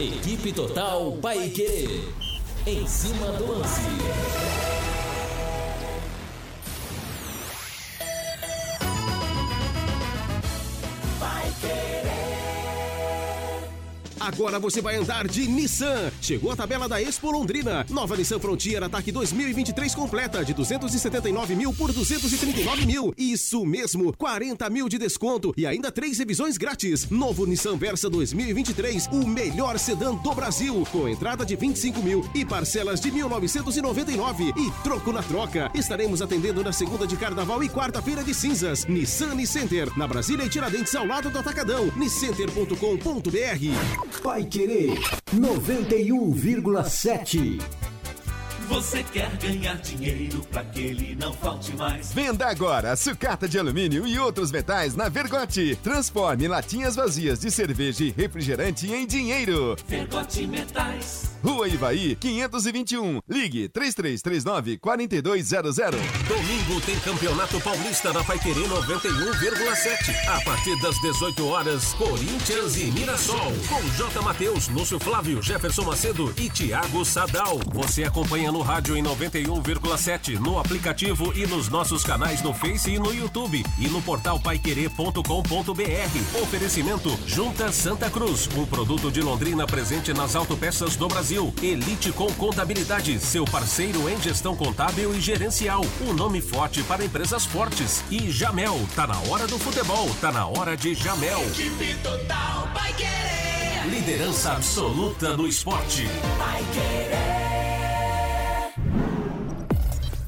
Equipe 0.00 0.52
Total 0.52 1.12
Paique. 1.22 2.02
Em 2.66 2.84
cima 2.88 3.30
do 3.30 3.46
lance. 3.46 4.79
Agora 14.20 14.58
você 14.58 14.82
vai 14.82 14.96
andar 14.96 15.26
de 15.26 15.48
Nissan. 15.48 16.12
Chegou 16.20 16.52
a 16.52 16.56
tabela 16.56 16.86
da 16.86 17.00
Expo 17.00 17.30
Londrina. 17.30 17.86
Nova 17.88 18.14
Nissan 18.16 18.38
Frontier 18.38 18.82
Ataque 18.82 19.10
2023 19.10 19.94
completa 19.94 20.44
de 20.44 20.52
279 20.52 21.56
mil 21.56 21.72
por 21.72 21.90
239 21.90 22.84
mil. 22.84 23.14
Isso 23.16 23.64
mesmo, 23.64 24.12
40 24.12 24.68
mil 24.68 24.90
de 24.90 24.98
desconto 24.98 25.54
e 25.56 25.66
ainda 25.66 25.90
três 25.90 26.18
revisões 26.18 26.58
grátis. 26.58 27.08
Novo 27.08 27.46
Nissan 27.46 27.78
Versa 27.78 28.10
2023, 28.10 29.06
o 29.06 29.26
melhor 29.26 29.78
sedã 29.78 30.14
do 30.14 30.34
Brasil, 30.34 30.86
com 30.92 31.08
entrada 31.08 31.46
de 31.46 31.56
25 31.56 32.02
mil 32.02 32.22
e 32.34 32.44
parcelas 32.44 33.00
de 33.00 33.10
1.999 33.10 34.52
e 34.54 34.70
troco 34.82 35.12
na 35.12 35.22
troca. 35.22 35.70
Estaremos 35.74 36.20
atendendo 36.20 36.62
na 36.62 36.72
segunda 36.72 37.06
de 37.06 37.16
Carnaval 37.16 37.64
e 37.64 37.70
quarta-feira 37.70 38.22
de 38.22 38.34
cinzas. 38.34 38.84
Nissan 38.84 39.30
Center, 39.46 39.96
na 39.96 40.06
Brasília 40.06 40.44
e 40.44 40.50
Tiradentes 40.50 40.94
ao 40.94 41.06
lado 41.06 41.30
do 41.30 41.38
Atacadão. 41.38 41.90
niscenter.com.br 41.96 44.09
Pai 44.18 44.44
Querer 44.44 44.98
91,7. 45.34 47.60
Você 48.68 49.02
quer 49.02 49.34
ganhar 49.38 49.74
dinheiro 49.78 50.42
para 50.52 50.62
que 50.64 50.80
ele 50.80 51.16
não 51.16 51.32
falte 51.32 51.74
mais? 51.74 52.12
Venda 52.12 52.46
agora 52.46 52.94
sucata 52.94 53.48
de 53.48 53.58
alumínio 53.58 54.06
e 54.06 54.16
outros 54.16 54.52
metais 54.52 54.94
na 54.94 55.08
Vergote. 55.08 55.76
Transforme 55.82 56.46
latinhas 56.46 56.94
vazias 56.94 57.40
de 57.40 57.50
cerveja 57.50 58.04
e 58.04 58.10
refrigerante 58.10 58.88
em 58.92 59.08
dinheiro. 59.08 59.74
Vergote 59.88 60.46
Metais. 60.46 61.32
Rua 61.42 61.59
Ivaí, 61.68 62.16
521. 62.16 63.20
Ligue 63.28 63.68
3339-4200. 63.68 65.98
Domingo 66.26 66.80
tem 66.80 66.98
Campeonato 67.00 67.60
Paulista 67.60 68.12
na 68.12 68.24
Paiquerê 68.24 68.62
91,7. 68.62 70.28
A 70.28 70.40
partir 70.44 70.78
das 70.80 70.98
18 71.00 71.46
horas, 71.46 71.92
Corinthians 71.94 72.76
e 72.76 72.84
Mirassol. 72.92 73.52
Com 73.68 73.80
J. 73.96 74.22
Matheus, 74.22 74.68
Lúcio 74.68 74.98
Flávio, 74.98 75.42
Jefferson 75.42 75.84
Macedo 75.84 76.32
e 76.36 76.48
Thiago 76.48 77.04
Sadal. 77.04 77.58
Você 77.72 78.04
acompanha 78.04 78.52
no 78.52 78.62
rádio 78.62 78.96
em 78.96 79.02
91,7, 79.02 80.38
no 80.38 80.58
aplicativo 80.58 81.32
e 81.36 81.46
nos 81.46 81.68
nossos 81.68 82.04
canais 82.04 82.42
no 82.42 82.54
Face 82.54 82.90
e 82.90 82.98
no 82.98 83.14
YouTube. 83.14 83.62
E 83.78 83.88
no 83.88 84.00
portal 84.02 84.38
paiquerê.com.br. 84.40 86.42
Oferecimento 86.42 87.18
Junta 87.26 87.72
Santa 87.72 88.10
Cruz. 88.10 88.48
Um 88.56 88.66
produto 88.66 89.10
de 89.10 89.20
Londrina 89.20 89.66
presente 89.66 90.12
nas 90.12 90.34
autopeças 90.34 90.96
do 90.96 91.08
Brasil. 91.08 91.49
Elite 91.62 92.12
com 92.12 92.32
Contabilidade, 92.34 93.18
seu 93.18 93.44
parceiro 93.44 94.08
em 94.08 94.20
gestão 94.20 94.56
contábil 94.56 95.14
e 95.14 95.20
gerencial. 95.20 95.82
Um 96.00 96.12
nome 96.12 96.40
forte 96.40 96.82
para 96.82 97.04
empresas 97.04 97.44
fortes. 97.44 98.04
E 98.10 98.30
Jamel, 98.30 98.78
tá 98.94 99.06
na 99.06 99.18
hora 99.30 99.46
do 99.46 99.58
futebol, 99.58 100.08
tá 100.20 100.32
na 100.32 100.46
hora 100.46 100.76
de 100.76 100.94
Jamel. 100.94 101.40
Equipe 101.48 101.94
total 102.02 102.68
vai 102.74 102.92
querer. 102.94 103.86
Liderança 103.90 104.52
absoluta 104.52 105.36
no 105.36 105.46
esporte. 105.46 106.04
Vai 106.38 106.64
querer. 106.72 107.40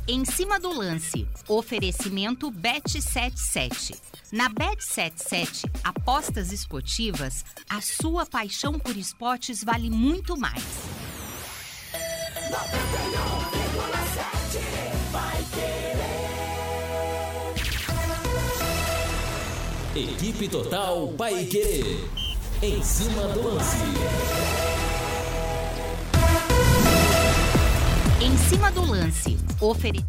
Em 0.09 0.25
cima 0.25 0.59
do 0.59 0.77
lance, 0.77 1.29
oferecimento 1.49 2.51
Bet77. 2.51 3.97
Na 4.33 4.51
Bet77, 4.51 5.71
apostas 5.85 6.53
esportivas, 6.53 7.45
a 7.69 7.81
sua 7.81 8.27
paixão 8.27 8.79
por 8.79 8.97
esportes 8.97 9.63
vale 9.63 9.91
muito 9.91 10.37
mais. 10.37 10.65
91,7 12.53 14.61
vai 15.11 15.43
querer. 15.55 15.97
Equipe 19.97 20.49
Total 20.49 21.09
Paique. 21.17 22.07
Em 22.61 22.83
cima 22.83 23.23
do 23.29 23.55
lance. 23.55 23.79
Em 28.21 28.37
cima 28.37 28.71
do 28.71 28.85
lance, 28.85 29.39
ofere. 29.59 30.05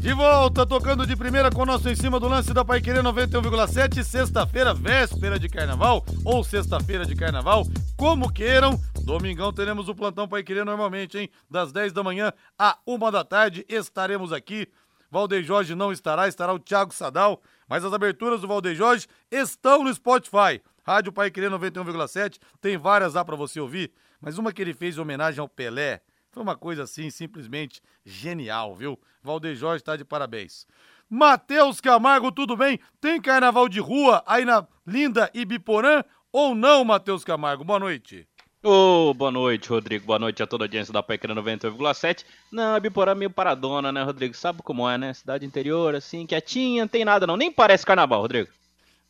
De 0.00 0.14
volta, 0.14 0.64
tocando 0.64 1.04
de 1.04 1.16
primeira 1.16 1.50
com 1.50 1.62
o 1.62 1.66
nosso 1.66 1.88
em 1.88 1.96
cima 1.96 2.20
do 2.20 2.28
lance 2.28 2.54
da 2.54 2.64
Paiquerê 2.64 3.00
91,7, 3.00 4.04
sexta-feira, 4.04 4.72
véspera 4.72 5.40
de 5.40 5.48
carnaval, 5.48 6.04
ou 6.24 6.44
sexta-feira 6.44 7.04
de 7.04 7.16
carnaval, 7.16 7.64
como 7.96 8.32
queiram. 8.32 8.80
Domingão 9.02 9.52
teremos 9.52 9.88
o 9.88 9.94
plantão 9.94 10.28
Paiquerê 10.28 10.62
normalmente, 10.62 11.18
hein? 11.18 11.28
Das 11.50 11.72
10 11.72 11.92
da 11.92 12.04
manhã 12.04 12.32
à 12.56 12.78
1 12.86 13.10
da 13.10 13.24
tarde, 13.24 13.66
estaremos 13.68 14.32
aqui. 14.32 14.68
Valdeir 15.10 15.42
Jorge 15.42 15.74
não 15.74 15.90
estará, 15.90 16.28
estará 16.28 16.52
o 16.52 16.60
Thiago 16.60 16.94
Sadal, 16.94 17.42
mas 17.68 17.84
as 17.84 17.92
aberturas 17.92 18.40
do 18.40 18.46
Valdeir 18.46 18.76
Jorge 18.76 19.08
estão 19.30 19.82
no 19.82 19.92
Spotify. 19.92 20.62
Rádio 20.86 21.12
Paiquerê 21.12 21.50
91,7, 21.50 22.38
tem 22.60 22.78
várias 22.78 23.14
lá 23.14 23.24
para 23.24 23.34
você 23.34 23.58
ouvir, 23.58 23.92
mas 24.20 24.38
uma 24.38 24.52
que 24.52 24.62
ele 24.62 24.72
fez 24.72 24.96
em 24.96 25.00
homenagem 25.00 25.40
ao 25.40 25.48
Pelé, 25.48 26.02
Foi 26.30 26.42
uma 26.42 26.56
coisa 26.56 26.82
assim, 26.82 27.10
simplesmente 27.10 27.80
genial, 28.04 28.74
viu? 28.74 28.98
Valdeir 29.22 29.56
Jorge 29.56 29.82
tá 29.82 29.96
de 29.96 30.04
parabéns. 30.04 30.66
Matheus 31.08 31.80
Camargo, 31.80 32.30
tudo 32.30 32.56
bem? 32.56 32.78
Tem 33.00 33.20
carnaval 33.20 33.68
de 33.68 33.80
rua 33.80 34.22
aí 34.26 34.44
na 34.44 34.66
linda 34.86 35.30
Ibiporã 35.32 36.04
ou 36.30 36.54
não, 36.54 36.84
Matheus 36.84 37.24
Camargo? 37.24 37.64
Boa 37.64 37.78
noite. 37.78 38.28
Ô, 38.62 39.10
oh, 39.10 39.14
boa 39.14 39.30
noite, 39.30 39.68
Rodrigo. 39.68 40.04
Boa 40.04 40.18
noite 40.18 40.42
a 40.42 40.46
toda 40.46 40.64
a 40.64 40.66
audiência 40.66 40.92
da 40.92 41.02
Pecra 41.02 41.34
98,7. 41.34 42.24
Não, 42.52 42.74
a 42.74 42.80
Biporã 42.80 43.12
é 43.12 43.14
meio 43.14 43.30
paradona, 43.30 43.92
né, 43.92 44.02
Rodrigo? 44.02 44.34
Sabe 44.34 44.62
como 44.62 44.88
é, 44.88 44.98
né? 44.98 45.14
Cidade 45.14 45.46
interior, 45.46 45.94
assim, 45.94 46.26
quietinha, 46.26 46.82
não 46.82 46.88
tem 46.88 47.04
nada 47.04 47.26
não. 47.26 47.36
Nem 47.36 47.52
parece 47.52 47.86
carnaval, 47.86 48.20
Rodrigo. 48.20 48.50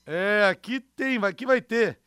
É, 0.06 0.46
aqui 0.50 0.80
tem, 0.80 1.16
aqui 1.24 1.44
vai 1.44 1.60
ter. 1.60 1.98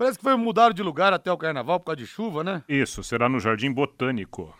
Parece 0.00 0.16
que 0.16 0.24
foi 0.24 0.34
mudado 0.34 0.72
de 0.72 0.82
lugar 0.82 1.12
até 1.12 1.30
o 1.30 1.36
carnaval 1.36 1.78
por 1.78 1.84
causa 1.84 1.98
de 1.98 2.06
chuva, 2.06 2.42
né? 2.42 2.64
Isso, 2.66 3.04
será 3.04 3.28
no 3.28 3.38
Jardim 3.38 3.70
Botânico. 3.70 4.56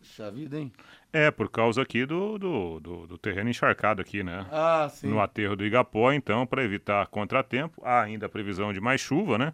Puxa 0.00 0.32
vida, 0.32 0.58
hein? 0.58 0.72
É, 1.12 1.30
por 1.30 1.48
causa 1.48 1.80
aqui 1.80 2.04
do, 2.04 2.36
do, 2.36 2.80
do, 2.80 3.06
do, 3.06 3.16
terreno 3.16 3.50
encharcado 3.50 4.02
aqui, 4.02 4.24
né? 4.24 4.44
Ah, 4.50 4.88
sim. 4.92 5.06
No 5.06 5.20
aterro 5.20 5.54
do 5.54 5.64
Igapó, 5.64 6.10
então, 6.10 6.44
para 6.44 6.64
evitar 6.64 7.06
contratempo, 7.06 7.80
há 7.84 8.00
ainda 8.00 8.26
a 8.26 8.28
previsão 8.28 8.72
de 8.72 8.80
mais 8.80 9.00
chuva, 9.00 9.38
né? 9.38 9.52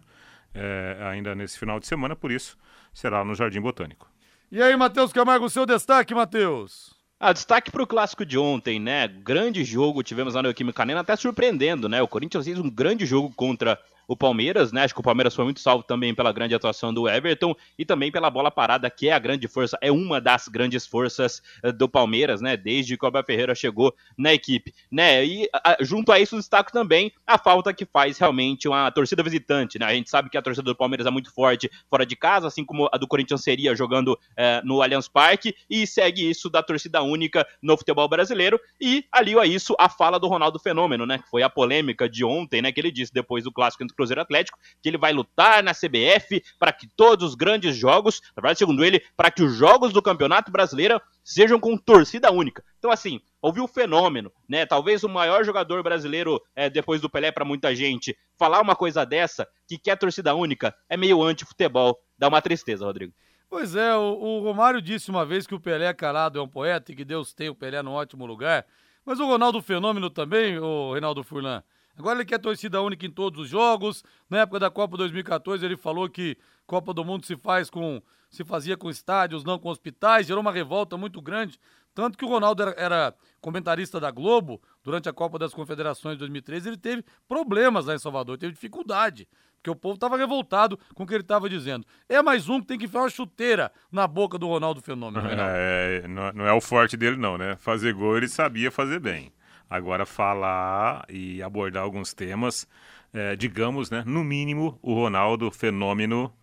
é, 0.55 0.97
ainda 1.03 1.35
nesse 1.35 1.59
final 1.59 1.79
de 1.79 1.85
semana, 1.85 2.15
por 2.15 2.31
isso 2.31 2.57
será 2.91 3.23
no 3.23 3.35
Jardim 3.35 3.61
Botânico. 3.61 4.09
E 4.51 4.59
aí, 4.59 4.75
Matheus 4.75 5.13
Camargo, 5.13 5.45
o 5.45 5.49
seu 5.51 5.67
destaque, 5.67 6.15
Matheus? 6.15 6.95
Ah, 7.19 7.31
destaque 7.31 7.69
para 7.69 7.83
o 7.83 7.87
clássico 7.87 8.25
de 8.25 8.39
ontem, 8.39 8.79
né? 8.79 9.07
Grande 9.07 9.63
jogo 9.63 10.01
tivemos 10.01 10.33
lá 10.33 10.41
no 10.41 10.47
Neoquímica 10.47 10.81
Arena, 10.81 11.01
até 11.01 11.15
surpreendendo, 11.15 11.87
né? 11.87 12.01
O 12.01 12.07
Corinthians 12.07 12.45
fez 12.45 12.57
um 12.57 12.69
grande 12.69 13.05
jogo 13.05 13.31
contra 13.35 13.79
o 14.07 14.15
Palmeiras, 14.15 14.71
né? 14.71 14.83
Acho 14.83 14.93
que 14.93 14.99
o 14.99 15.03
Palmeiras 15.03 15.35
foi 15.35 15.43
muito 15.43 15.59
salvo 15.59 15.83
também 15.83 16.15
pela 16.15 16.31
grande 16.31 16.55
atuação 16.55 16.93
do 16.93 17.09
Everton 17.09 17.53
e 17.77 17.85
também 17.85 18.11
pela 18.11 18.29
bola 18.29 18.49
parada, 18.49 18.89
que 18.89 19.09
é 19.09 19.13
a 19.13 19.19
grande 19.19 19.47
força, 19.47 19.77
é 19.81 19.91
uma 19.91 20.21
das 20.21 20.47
grandes 20.47 20.87
forças 20.87 21.41
eh, 21.61 21.71
do 21.71 21.89
Palmeiras, 21.89 22.39
né? 22.39 22.55
Desde 22.55 22.97
que 22.97 23.03
o 23.03 23.07
Abel 23.07 23.23
Ferreira 23.23 23.53
chegou 23.53 23.93
na 24.17 24.33
equipe, 24.33 24.73
né? 24.89 25.25
E 25.25 25.49
a, 25.53 25.77
junto 25.81 26.11
a 26.11 26.19
isso 26.19 26.37
destaco 26.37 26.71
também 26.71 27.11
a 27.25 27.37
falta 27.37 27.73
que 27.73 27.85
faz 27.85 28.17
realmente 28.17 28.67
uma 28.67 28.89
torcida 28.91 29.21
visitante, 29.21 29.77
né? 29.77 29.85
A 29.85 29.93
gente 29.93 30.09
sabe 30.09 30.29
que 30.29 30.37
a 30.37 30.41
torcida 30.41 30.63
do 30.63 30.75
Palmeiras 30.75 31.05
é 31.05 31.11
muito 31.11 31.33
forte 31.33 31.69
fora 31.89 32.05
de 32.05 32.15
casa, 32.15 32.47
assim 32.47 32.63
como 32.63 32.89
a 32.93 32.97
do 32.97 33.07
Corinthians 33.07 33.43
seria 33.43 33.75
jogando 33.75 34.17
é, 34.37 34.61
no 34.63 34.81
Allianz 34.81 35.09
Parque, 35.09 35.53
e 35.69 35.85
segue 35.85 36.29
isso 36.29 36.49
da 36.49 36.63
torcida 36.63 37.01
única 37.01 37.45
no 37.61 37.75
futebol 37.77 38.07
brasileiro. 38.07 38.59
E 38.79 39.03
aliou 39.11 39.41
a 39.41 39.45
isso 39.45 39.75
a 39.77 39.89
fala 39.89 40.17
do 40.17 40.27
Ronaldo 40.27 40.59
Fenômeno, 40.59 41.05
né? 41.05 41.17
Que 41.17 41.29
foi 41.29 41.43
a 41.43 41.49
polêmica 41.49 42.07
de 42.07 42.23
ontem, 42.23 42.61
né? 42.61 42.71
Que 42.71 42.79
ele 42.79 42.91
disse 42.91 43.13
depois 43.13 43.43
do 43.43 43.51
clássico 43.51 43.83
entre 43.83 43.96
Cruzeiro 43.97 44.21
Atlético, 44.21 44.57
que 44.81 44.87
ele 44.87 44.97
vai 44.97 45.11
lutar 45.11 45.61
na 45.61 45.73
CBF 45.73 46.41
para 46.57 46.71
que 46.71 46.87
todos 46.87 47.29
os 47.29 47.35
grandes 47.35 47.75
jogos, 47.75 48.21
na 48.35 48.41
verdade, 48.41 48.59
segundo 48.59 48.85
ele, 48.85 49.03
para 49.17 49.29
que 49.29 49.43
os 49.43 49.53
jogos 49.55 49.91
do 49.91 50.01
Campeonato 50.01 50.51
Brasileiro 50.51 51.01
sejam 51.23 51.59
com 51.59 51.75
torcida 51.75 52.31
única. 52.31 52.63
Então, 52.79 52.89
assim, 52.89 53.19
houve 53.41 53.59
um 53.59 53.67
fenômeno, 53.67 54.31
né? 54.47 54.65
Talvez 54.65 55.03
o 55.03 55.09
maior 55.09 55.43
jogador 55.43 55.83
brasileiro 55.83 56.41
é, 56.55 56.69
depois 56.69 57.01
do 57.01 57.09
Pelé 57.09 57.31
para 57.31 57.43
muita 57.43 57.75
gente 57.75 58.17
falar 58.37 58.61
uma 58.61 58.75
coisa 58.75 59.05
dessa, 59.05 59.45
que 59.67 59.77
quer 59.77 59.97
torcida 59.97 60.33
única, 60.33 60.73
é 60.87 60.95
meio 60.95 61.21
anti-futebol. 61.21 61.99
Dá 62.17 62.27
uma 62.27 62.41
tristeza, 62.41 62.85
Rodrigo. 62.85 63.13
Pois 63.49 63.75
é, 63.75 63.95
o, 63.95 64.13
o, 64.13 64.41
Romário 64.41 64.81
disse 64.81 65.09
uma 65.09 65.25
vez 65.25 65.47
que 65.47 65.55
o 65.55 65.59
Pelé 65.59 65.93
calado 65.93 66.37
é 66.37 66.41
um 66.41 66.47
poeta 66.47 66.91
e 66.91 66.95
que 66.95 67.05
Deus 67.05 67.33
tem 67.33 67.49
o 67.49 67.55
Pelé 67.55 67.81
num 67.81 67.93
ótimo 67.93 68.25
lugar. 68.25 68.65
Mas 69.05 69.19
o 69.19 69.25
Ronaldo 69.25 69.61
Fenômeno 69.61 70.09
também, 70.09 70.59
o 70.59 70.91
Reinaldo 70.91 71.23
Furlan, 71.23 71.63
Agora 71.97 72.19
ele 72.19 72.25
quer 72.25 72.39
torcida 72.39 72.81
única 72.81 73.05
em 73.05 73.11
todos 73.11 73.41
os 73.41 73.49
jogos. 73.49 74.03
Na 74.29 74.39
época 74.39 74.59
da 74.59 74.69
Copa 74.69 74.95
2014 74.97 75.65
ele 75.65 75.75
falou 75.75 76.07
que 76.07 76.37
Copa 76.65 76.93
do 76.93 77.03
Mundo 77.03 77.25
se 77.25 77.35
faz 77.35 77.69
com 77.69 78.01
se 78.29 78.43
fazia 78.43 78.75
com 78.75 78.89
estádios, 78.89 79.45
não 79.45 79.57
com 79.57 79.69
hospitais, 79.69 80.27
gerou 80.27 80.41
uma 80.41 80.51
revolta 80.51 80.97
muito 80.97 81.21
grande. 81.21 81.57
Tanto 81.95 82.17
que 82.17 82.25
o 82.25 82.27
Ronaldo 82.27 82.61
era, 82.61 82.75
era, 82.77 83.15
comentarista 83.41 83.99
da 83.99 84.11
Globo 84.11 84.61
durante 84.83 85.09
a 85.09 85.13
Copa 85.13 85.39
das 85.39 85.53
Confederações 85.53 86.15
de 86.15 86.19
2013, 86.19 86.69
ele 86.69 86.77
teve 86.77 87.03
problemas 87.27 87.85
lá 87.85 87.95
em 87.95 87.99
Salvador, 87.99 88.37
teve 88.37 88.53
dificuldade, 88.53 89.27
porque 89.55 89.69
o 89.69 89.75
povo 89.75 89.95
estava 89.95 90.17
revoltado 90.17 90.77
com 90.93 91.03
o 91.03 91.07
que 91.07 91.13
ele 91.13 91.23
estava 91.23 91.49
dizendo. 91.49 91.87
É 92.07 92.21
mais 92.21 92.49
um 92.49 92.59
que 92.59 92.67
tem 92.67 92.77
que 92.77 92.85
enfiar 92.85 93.01
uma 93.01 93.09
chuteira 93.09 93.71
na 93.91 94.05
boca 94.05 94.37
do 94.37 94.47
Ronaldo 94.47 94.81
Fenômeno. 94.81 95.27
É, 95.39 96.05
não 96.07 96.45
é 96.45 96.53
o 96.53 96.61
forte 96.61 96.95
dele 96.95 97.17
não, 97.17 97.37
né? 97.37 97.55
Fazer 97.55 97.93
gol 97.93 98.17
ele 98.17 98.27
sabia 98.27 98.69
fazer 98.69 98.99
bem. 98.99 99.31
Agora, 99.69 100.05
falar 100.05 101.05
e 101.09 101.41
abordar 101.41 101.83
alguns 101.83 102.13
temas, 102.13 102.67
é, 103.13 103.35
digamos, 103.35 103.89
né, 103.89 104.03
no 104.05 104.23
mínimo, 104.23 104.79
o 104.81 104.93
Ronaldo, 104.93 105.51
fenômeno, 105.51 106.33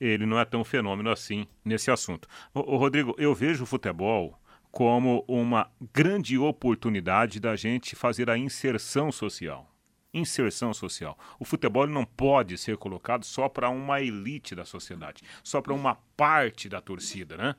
ele 0.00 0.26
não 0.26 0.38
é 0.38 0.44
tão 0.44 0.64
fenômeno 0.64 1.10
assim 1.10 1.46
nesse 1.64 1.90
assunto. 1.90 2.28
O, 2.54 2.76
Rodrigo, 2.76 3.14
eu 3.18 3.34
vejo 3.34 3.64
o 3.64 3.66
futebol 3.66 4.38
como 4.70 5.24
uma 5.26 5.70
grande 5.92 6.38
oportunidade 6.38 7.40
da 7.40 7.56
gente 7.56 7.96
fazer 7.96 8.30
a 8.30 8.38
inserção 8.38 9.10
social 9.10 9.67
inserção 10.12 10.72
social. 10.72 11.18
O 11.38 11.44
futebol 11.44 11.86
não 11.86 12.04
pode 12.04 12.56
ser 12.56 12.76
colocado 12.76 13.24
só 13.24 13.48
para 13.48 13.68
uma 13.68 14.00
elite 14.00 14.54
da 14.54 14.64
sociedade, 14.64 15.22
só 15.42 15.60
para 15.60 15.74
uma 15.74 15.96
parte 16.16 16.68
da 16.68 16.80
torcida, 16.80 17.36
né? 17.36 17.54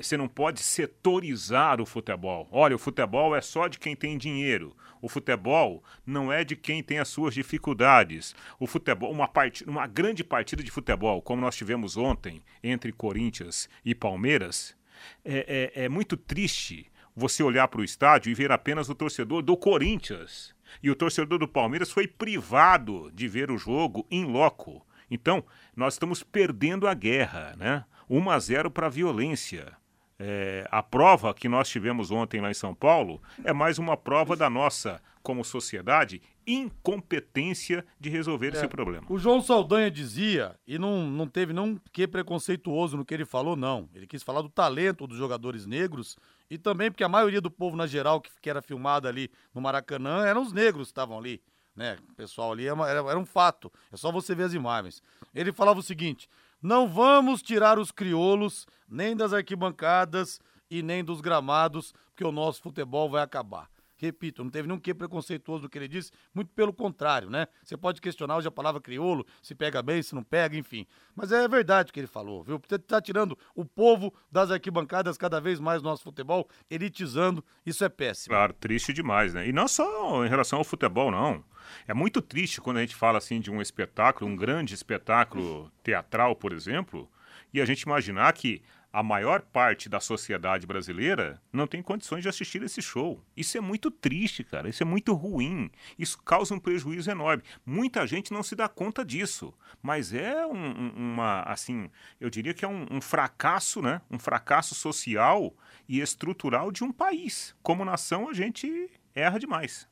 Você 0.00 0.16
não 0.16 0.28
pode 0.28 0.60
setorizar 0.60 1.80
o 1.80 1.86
futebol. 1.86 2.48
Olha, 2.50 2.76
o 2.76 2.78
futebol 2.78 3.34
é 3.34 3.40
só 3.40 3.68
de 3.68 3.78
quem 3.78 3.94
tem 3.94 4.18
dinheiro. 4.18 4.76
O 5.00 5.08
futebol 5.08 5.82
não 6.04 6.32
é 6.32 6.44
de 6.44 6.54
quem 6.56 6.82
tem 6.82 6.98
as 6.98 7.08
suas 7.08 7.34
dificuldades. 7.34 8.34
O 8.58 8.66
futebol, 8.66 9.10
uma, 9.10 9.28
part... 9.28 9.64
uma 9.64 9.86
grande 9.86 10.22
partida 10.22 10.62
de 10.62 10.70
futebol, 10.70 11.22
como 11.22 11.40
nós 11.40 11.56
tivemos 11.56 11.96
ontem 11.96 12.42
entre 12.62 12.92
Corinthians 12.92 13.68
e 13.84 13.94
Palmeiras, 13.94 14.76
é, 15.24 15.72
é, 15.74 15.84
é 15.84 15.88
muito 15.88 16.16
triste 16.16 16.90
você 17.14 17.42
olhar 17.42 17.68
para 17.68 17.80
o 17.80 17.84
estádio 17.84 18.30
e 18.30 18.34
ver 18.34 18.50
apenas 18.50 18.88
o 18.88 18.94
torcedor 18.94 19.42
do 19.42 19.56
Corinthians 19.56 20.54
e 20.82 20.90
o 20.90 20.96
torcedor 20.96 21.38
do 21.38 21.48
Palmeiras 21.48 21.90
foi 21.90 22.06
privado 22.06 23.10
de 23.12 23.26
ver 23.26 23.50
o 23.50 23.58
jogo 23.58 24.06
em 24.10 24.24
loco. 24.24 24.84
Então, 25.10 25.44
nós 25.76 25.94
estamos 25.94 26.22
perdendo 26.22 26.86
a 26.86 26.94
guerra, 26.94 27.54
né? 27.58 27.84
1 28.08 28.30
a 28.30 28.38
0 28.38 28.70
para 28.70 28.86
a 28.86 28.90
violência. 28.90 29.72
É, 30.18 30.68
a 30.70 30.82
prova 30.82 31.34
que 31.34 31.48
nós 31.48 31.68
tivemos 31.68 32.10
ontem 32.10 32.40
lá 32.40 32.50
em 32.50 32.54
São 32.54 32.74
Paulo 32.74 33.20
é 33.42 33.52
mais 33.52 33.78
uma 33.78 33.96
prova 33.96 34.36
da 34.36 34.48
nossa, 34.48 35.02
como 35.22 35.44
sociedade, 35.44 36.22
incompetência 36.46 37.84
de 37.98 38.08
resolver 38.08 38.48
é, 38.54 38.56
esse 38.56 38.68
problema. 38.68 39.06
O 39.08 39.18
João 39.18 39.40
Saldanha 39.40 39.90
dizia, 39.90 40.54
e 40.66 40.78
não, 40.78 41.06
não 41.06 41.26
teve 41.26 41.52
não 41.52 41.80
que 41.92 42.06
preconceituoso 42.06 42.96
no 42.96 43.04
que 43.04 43.14
ele 43.14 43.24
falou, 43.24 43.56
não. 43.56 43.88
Ele 43.94 44.06
quis 44.06 44.22
falar 44.22 44.42
do 44.42 44.48
talento 44.48 45.06
dos 45.06 45.18
jogadores 45.18 45.66
negros 45.66 46.16
e 46.52 46.58
também 46.58 46.90
porque 46.90 47.02
a 47.02 47.08
maioria 47.08 47.40
do 47.40 47.50
povo, 47.50 47.78
na 47.78 47.86
geral, 47.86 48.20
que, 48.20 48.50
era 48.50 48.60
filmado 48.60 49.08
ali 49.08 49.30
no 49.54 49.60
Maracanã, 49.62 50.26
eram 50.26 50.42
os 50.42 50.52
negros 50.52 50.88
que 50.88 50.90
estavam 50.90 51.18
ali. 51.18 51.42
Né? 51.74 51.96
O 52.10 52.14
pessoal 52.14 52.52
ali 52.52 52.66
era, 52.66 52.78
era 52.82 53.18
um 53.18 53.24
fato. 53.24 53.72
É 53.90 53.96
só 53.96 54.12
você 54.12 54.34
ver 54.34 54.42
as 54.42 54.52
imagens. 54.52 55.02
Ele 55.34 55.50
falava 55.50 55.80
o 55.80 55.82
seguinte: 55.82 56.28
não 56.60 56.86
vamos 56.86 57.40
tirar 57.40 57.78
os 57.78 57.90
crioulos 57.90 58.66
nem 58.86 59.16
das 59.16 59.32
arquibancadas 59.32 60.38
e 60.70 60.82
nem 60.82 61.02
dos 61.02 61.22
gramados, 61.22 61.94
porque 62.10 62.22
o 62.22 62.30
nosso 62.30 62.60
futebol 62.60 63.08
vai 63.08 63.22
acabar. 63.22 63.70
Repito, 64.02 64.42
não 64.42 64.50
teve 64.50 64.66
nenhum 64.66 64.80
que 64.80 64.92
preconceituoso 64.92 65.62
do 65.62 65.68
que 65.68 65.78
ele 65.78 65.86
disse, 65.86 66.10
muito 66.34 66.50
pelo 66.54 66.72
contrário, 66.72 67.30
né? 67.30 67.46
Você 67.62 67.76
pode 67.76 68.00
questionar 68.00 68.36
hoje 68.36 68.48
a 68.48 68.50
palavra 68.50 68.80
crioulo, 68.80 69.24
se 69.40 69.54
pega 69.54 69.80
bem, 69.80 70.02
se 70.02 70.12
não 70.12 70.24
pega, 70.24 70.56
enfim. 70.56 70.84
Mas 71.14 71.30
é 71.30 71.46
verdade 71.46 71.90
o 71.90 71.92
que 71.92 72.00
ele 72.00 72.08
falou, 72.08 72.42
viu? 72.42 72.60
Você 72.66 72.80
tá 72.80 73.00
tirando 73.00 73.38
o 73.54 73.64
povo 73.64 74.12
das 74.28 74.50
arquibancadas 74.50 75.16
cada 75.16 75.40
vez 75.40 75.60
mais 75.60 75.80
do 75.80 75.88
nosso 75.88 76.02
futebol, 76.02 76.48
elitizando, 76.68 77.44
isso 77.64 77.84
é 77.84 77.88
péssimo. 77.88 78.34
Claro, 78.34 78.52
triste 78.54 78.92
demais, 78.92 79.34
né? 79.34 79.46
E 79.46 79.52
não 79.52 79.68
só 79.68 80.26
em 80.26 80.28
relação 80.28 80.58
ao 80.58 80.64
futebol, 80.64 81.12
não. 81.12 81.44
É 81.86 81.94
muito 81.94 82.20
triste 82.20 82.60
quando 82.60 82.78
a 82.78 82.80
gente 82.80 82.96
fala 82.96 83.18
assim 83.18 83.40
de 83.40 83.52
um 83.52 83.62
espetáculo, 83.62 84.28
um 84.28 84.34
grande 84.34 84.74
espetáculo 84.74 85.70
teatral, 85.80 86.34
por 86.34 86.52
exemplo, 86.52 87.08
e 87.54 87.60
a 87.60 87.64
gente 87.64 87.82
imaginar 87.82 88.32
que 88.32 88.62
a 88.92 89.02
maior 89.02 89.40
parte 89.40 89.88
da 89.88 89.98
sociedade 90.00 90.66
brasileira 90.66 91.40
não 91.50 91.66
tem 91.66 91.82
condições 91.82 92.22
de 92.22 92.28
assistir 92.28 92.62
esse 92.62 92.82
show. 92.82 93.24
Isso 93.34 93.56
é 93.56 93.60
muito 93.60 93.90
triste, 93.90 94.44
cara. 94.44 94.68
Isso 94.68 94.82
é 94.82 94.86
muito 94.86 95.14
ruim. 95.14 95.70
Isso 95.98 96.22
causa 96.22 96.54
um 96.54 96.58
prejuízo 96.58 97.10
enorme. 97.10 97.42
Muita 97.64 98.06
gente 98.06 98.32
não 98.32 98.42
se 98.42 98.54
dá 98.54 98.68
conta 98.68 99.02
disso, 99.02 99.54
mas 99.80 100.12
é 100.12 100.46
um, 100.46 100.90
uma, 100.94 101.42
assim, 101.44 101.88
eu 102.20 102.28
diria 102.28 102.52
que 102.52 102.66
é 102.66 102.68
um, 102.68 102.86
um 102.90 103.00
fracasso, 103.00 103.80
né? 103.80 104.02
Um 104.10 104.18
fracasso 104.18 104.74
social 104.74 105.54
e 105.88 106.00
estrutural 106.00 106.70
de 106.70 106.84
um 106.84 106.92
país. 106.92 107.56
Como 107.62 107.86
nação, 107.86 108.28
a 108.28 108.34
gente 108.34 108.90
erra 109.14 109.38
demais. 109.38 109.88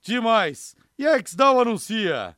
Demais. 0.00 0.74
E 0.98 1.06
a 1.06 1.18
Exdal 1.18 1.60
anuncia 1.60 2.34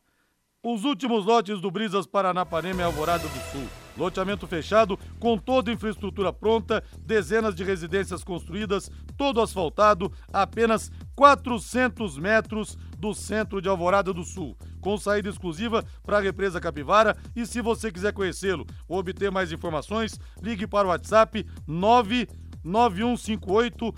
os 0.64 0.84
últimos 0.84 1.24
lotes 1.24 1.61
do 1.61 1.70
Brisas 1.70 2.07
Paranapanema 2.07 2.80
e 2.80 2.84
Alvorada 2.84 3.28
do 3.28 3.52
Sul 3.52 3.84
Loteamento 3.97 4.47
fechado, 4.47 4.99
com 5.20 5.38
toda 5.38 5.70
a 5.70 5.74
infraestrutura 5.74 6.32
pronta, 6.32 6.82
dezenas 7.01 7.55
de 7.55 7.62
residências 7.62 8.24
construídas, 8.24 8.90
todo 9.16 9.40
asfaltado, 9.40 10.12
apenas 10.32 10.90
400 11.14 12.18
metros 12.18 12.76
do 12.99 13.14
centro 13.14 13.62
de 13.62 13.68
Alvorada 13.68 14.12
do 14.12 14.24
Sul, 14.24 14.57
com 14.80 14.99
saída 14.99 15.28
exclusiva 15.28 15.84
para 16.03 16.18
a 16.18 16.20
represa 16.20 16.61
Capivara. 16.61 17.16
E 17.36 17.47
se 17.47 17.61
você 17.61 17.92
quiser 17.92 18.12
conhecê-lo 18.12 18.66
ou 18.88 18.99
obter 18.99 19.30
mais 19.30 19.53
informações, 19.53 20.18
ligue 20.42 20.66
para 20.66 20.88
o 20.88 20.90
WhatsApp 20.90 21.47
99158 21.66 23.95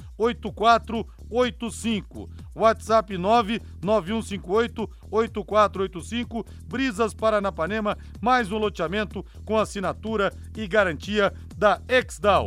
8485. 1.31 2.29
WhatsApp 2.55 3.16
99158 3.16 4.91
8485. 5.11 6.47
Brisas 6.66 7.14
Paranapanema, 7.14 7.97
mais 8.20 8.51
um 8.51 8.59
loteamento 8.59 9.24
com 9.45 9.59
assinatura 9.59 10.33
e 10.57 10.66
garantia 10.66 11.33
da 11.57 11.81
Exdal. 11.89 12.47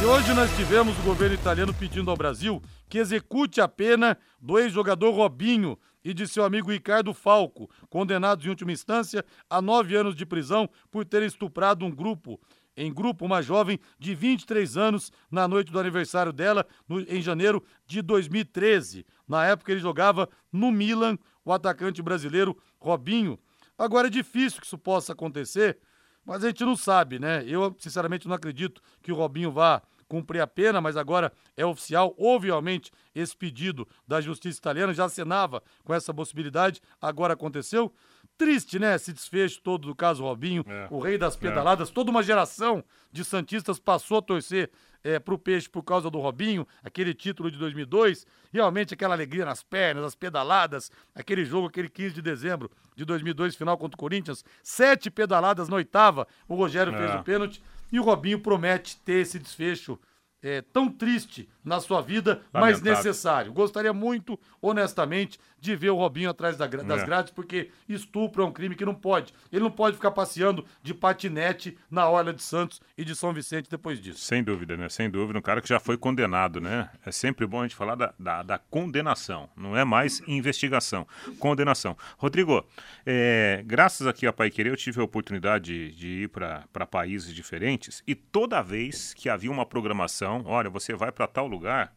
E 0.00 0.04
hoje 0.04 0.34
nós 0.34 0.54
tivemos 0.56 0.98
o 0.98 1.02
governo 1.02 1.34
italiano 1.34 1.72
pedindo 1.72 2.10
ao 2.10 2.16
Brasil 2.16 2.60
que 2.88 2.98
execute 2.98 3.60
a 3.60 3.68
pena 3.68 4.18
do 4.40 4.58
ex-jogador 4.58 5.12
Robinho 5.12 5.78
e 6.04 6.12
de 6.12 6.28
seu 6.28 6.44
amigo 6.44 6.70
Ricardo 6.70 7.14
Falco, 7.14 7.70
condenados 7.88 8.44
em 8.44 8.50
última 8.50 8.72
instância 8.72 9.24
a 9.48 9.62
nove 9.62 9.96
anos 9.96 10.14
de 10.14 10.26
prisão 10.26 10.68
por 10.90 11.04
terem 11.04 11.26
estuprado 11.26 11.84
um 11.86 11.90
grupo 11.90 12.38
em 12.76 12.92
grupo 12.92 13.24
uma 13.24 13.42
jovem 13.42 13.78
de 13.98 14.14
23 14.14 14.76
anos 14.76 15.12
na 15.30 15.46
noite 15.46 15.70
do 15.70 15.78
aniversário 15.78 16.32
dela, 16.32 16.66
no, 16.88 17.00
em 17.00 17.22
janeiro 17.22 17.64
de 17.86 18.02
2013. 18.02 19.06
Na 19.26 19.46
época 19.46 19.72
ele 19.72 19.80
jogava 19.80 20.28
no 20.52 20.70
Milan, 20.70 21.18
o 21.44 21.52
atacante 21.52 22.02
brasileiro 22.02 22.56
Robinho. 22.78 23.38
Agora 23.76 24.06
é 24.06 24.10
difícil 24.10 24.60
que 24.60 24.66
isso 24.66 24.78
possa 24.78 25.12
acontecer, 25.12 25.78
mas 26.24 26.42
a 26.42 26.48
gente 26.48 26.64
não 26.64 26.76
sabe, 26.76 27.18
né? 27.18 27.44
Eu, 27.46 27.74
sinceramente, 27.78 28.26
não 28.26 28.34
acredito 28.34 28.80
que 29.02 29.12
o 29.12 29.14
Robinho 29.14 29.52
vá 29.52 29.82
cumprir 30.08 30.40
a 30.40 30.46
pena, 30.46 30.80
mas 30.80 30.96
agora 30.96 31.32
é 31.56 31.66
oficial. 31.66 32.14
Houve 32.16 32.46
realmente 32.46 32.90
esse 33.14 33.36
pedido 33.36 33.86
da 34.06 34.20
justiça 34.20 34.58
italiana, 34.58 34.94
já 34.94 35.04
acenava 35.04 35.62
com 35.82 35.92
essa 35.92 36.14
possibilidade, 36.14 36.80
agora 37.00 37.34
aconteceu. 37.34 37.92
Triste, 38.36 38.78
né? 38.78 38.96
Esse 38.96 39.12
desfecho 39.12 39.60
todo 39.62 39.86
do 39.86 39.94
caso 39.94 40.24
Robinho, 40.24 40.64
é. 40.66 40.88
o 40.90 40.98
rei 40.98 41.16
das 41.16 41.36
é. 41.36 41.38
pedaladas. 41.38 41.88
É. 41.88 41.92
Toda 41.92 42.10
uma 42.10 42.22
geração 42.22 42.82
de 43.12 43.24
Santistas 43.24 43.78
passou 43.78 44.18
a 44.18 44.22
torcer 44.22 44.70
é, 45.04 45.18
pro 45.18 45.38
Peixe 45.38 45.68
por 45.68 45.82
causa 45.82 46.10
do 46.10 46.18
Robinho, 46.18 46.66
aquele 46.82 47.14
título 47.14 47.50
de 47.50 47.58
2002. 47.58 48.26
Realmente 48.52 48.94
aquela 48.94 49.14
alegria 49.14 49.44
nas 49.44 49.62
pernas, 49.62 50.04
as 50.04 50.14
pedaladas, 50.14 50.90
aquele 51.14 51.44
jogo, 51.44 51.68
aquele 51.68 51.88
15 51.88 52.14
de 52.14 52.22
dezembro 52.22 52.70
de 52.96 53.04
2002, 53.04 53.54
final 53.54 53.76
contra 53.76 53.96
o 53.96 53.98
Corinthians. 53.98 54.44
Sete 54.62 55.10
pedaladas 55.10 55.68
na 55.68 55.76
oitava, 55.76 56.26
o 56.48 56.54
Rogério 56.54 56.92
fez 56.92 57.10
é. 57.10 57.16
o 57.16 57.22
pênalti. 57.22 57.62
E 57.92 58.00
o 58.00 58.02
Robinho 58.02 58.40
promete 58.40 58.96
ter 58.96 59.20
esse 59.20 59.38
desfecho 59.38 59.98
é, 60.44 60.60
tão 60.60 60.90
triste 60.90 61.48
na 61.64 61.80
sua 61.80 62.02
vida, 62.02 62.42
mas 62.52 62.82
necessário. 62.82 63.50
Gostaria 63.50 63.94
muito, 63.94 64.38
honestamente, 64.60 65.38
de 65.58 65.74
ver 65.74 65.88
o 65.88 65.96
Robinho 65.96 66.28
atrás 66.28 66.58
da, 66.58 66.66
das 66.66 67.02
é. 67.02 67.06
grades, 67.06 67.32
porque 67.32 67.70
estupro 67.88 68.42
é 68.42 68.46
um 68.46 68.52
crime 68.52 68.74
que 68.74 68.84
não 68.84 68.94
pode. 68.94 69.32
Ele 69.50 69.62
não 69.62 69.70
pode 69.70 69.96
ficar 69.96 70.10
passeando 70.10 70.66
de 70.82 70.92
patinete 70.92 71.78
na 71.90 72.06
Orla 72.06 72.34
de 72.34 72.42
Santos 72.42 72.82
e 72.98 73.02
de 73.02 73.16
São 73.16 73.32
Vicente 73.32 73.70
depois 73.70 73.98
disso. 73.98 74.18
Sem 74.18 74.44
dúvida, 74.44 74.76
né? 74.76 74.90
Sem 74.90 75.08
dúvida. 75.08 75.38
Um 75.38 75.42
cara 75.42 75.62
que 75.62 75.68
já 75.68 75.80
foi 75.80 75.96
condenado, 75.96 76.60
né? 76.60 76.90
É 77.06 77.10
sempre 77.10 77.46
bom 77.46 77.60
a 77.60 77.62
gente 77.62 77.74
falar 77.74 77.94
da, 77.94 78.12
da, 78.18 78.42
da 78.42 78.58
condenação. 78.58 79.48
Não 79.56 79.74
é 79.74 79.84
mais 79.84 80.20
investigação. 80.28 81.06
Condenação. 81.38 81.96
Rodrigo, 82.18 82.62
é, 83.06 83.62
graças 83.64 84.06
aqui 84.06 84.26
a 84.26 84.32
Pai 84.34 84.50
Querer, 84.50 84.70
eu 84.70 84.76
tive 84.76 85.00
a 85.00 85.04
oportunidade 85.04 85.64
de, 85.64 85.94
de 85.94 86.08
ir 86.24 86.28
para 86.28 86.86
países 86.86 87.34
diferentes 87.34 88.02
e 88.06 88.14
toda 88.14 88.60
vez 88.60 89.14
que 89.14 89.30
havia 89.30 89.50
uma 89.50 89.64
programação, 89.64 90.33
olha, 90.44 90.70
você 90.70 90.94
vai 90.94 91.12
para 91.12 91.26
tal 91.26 91.46
lugar, 91.46 91.94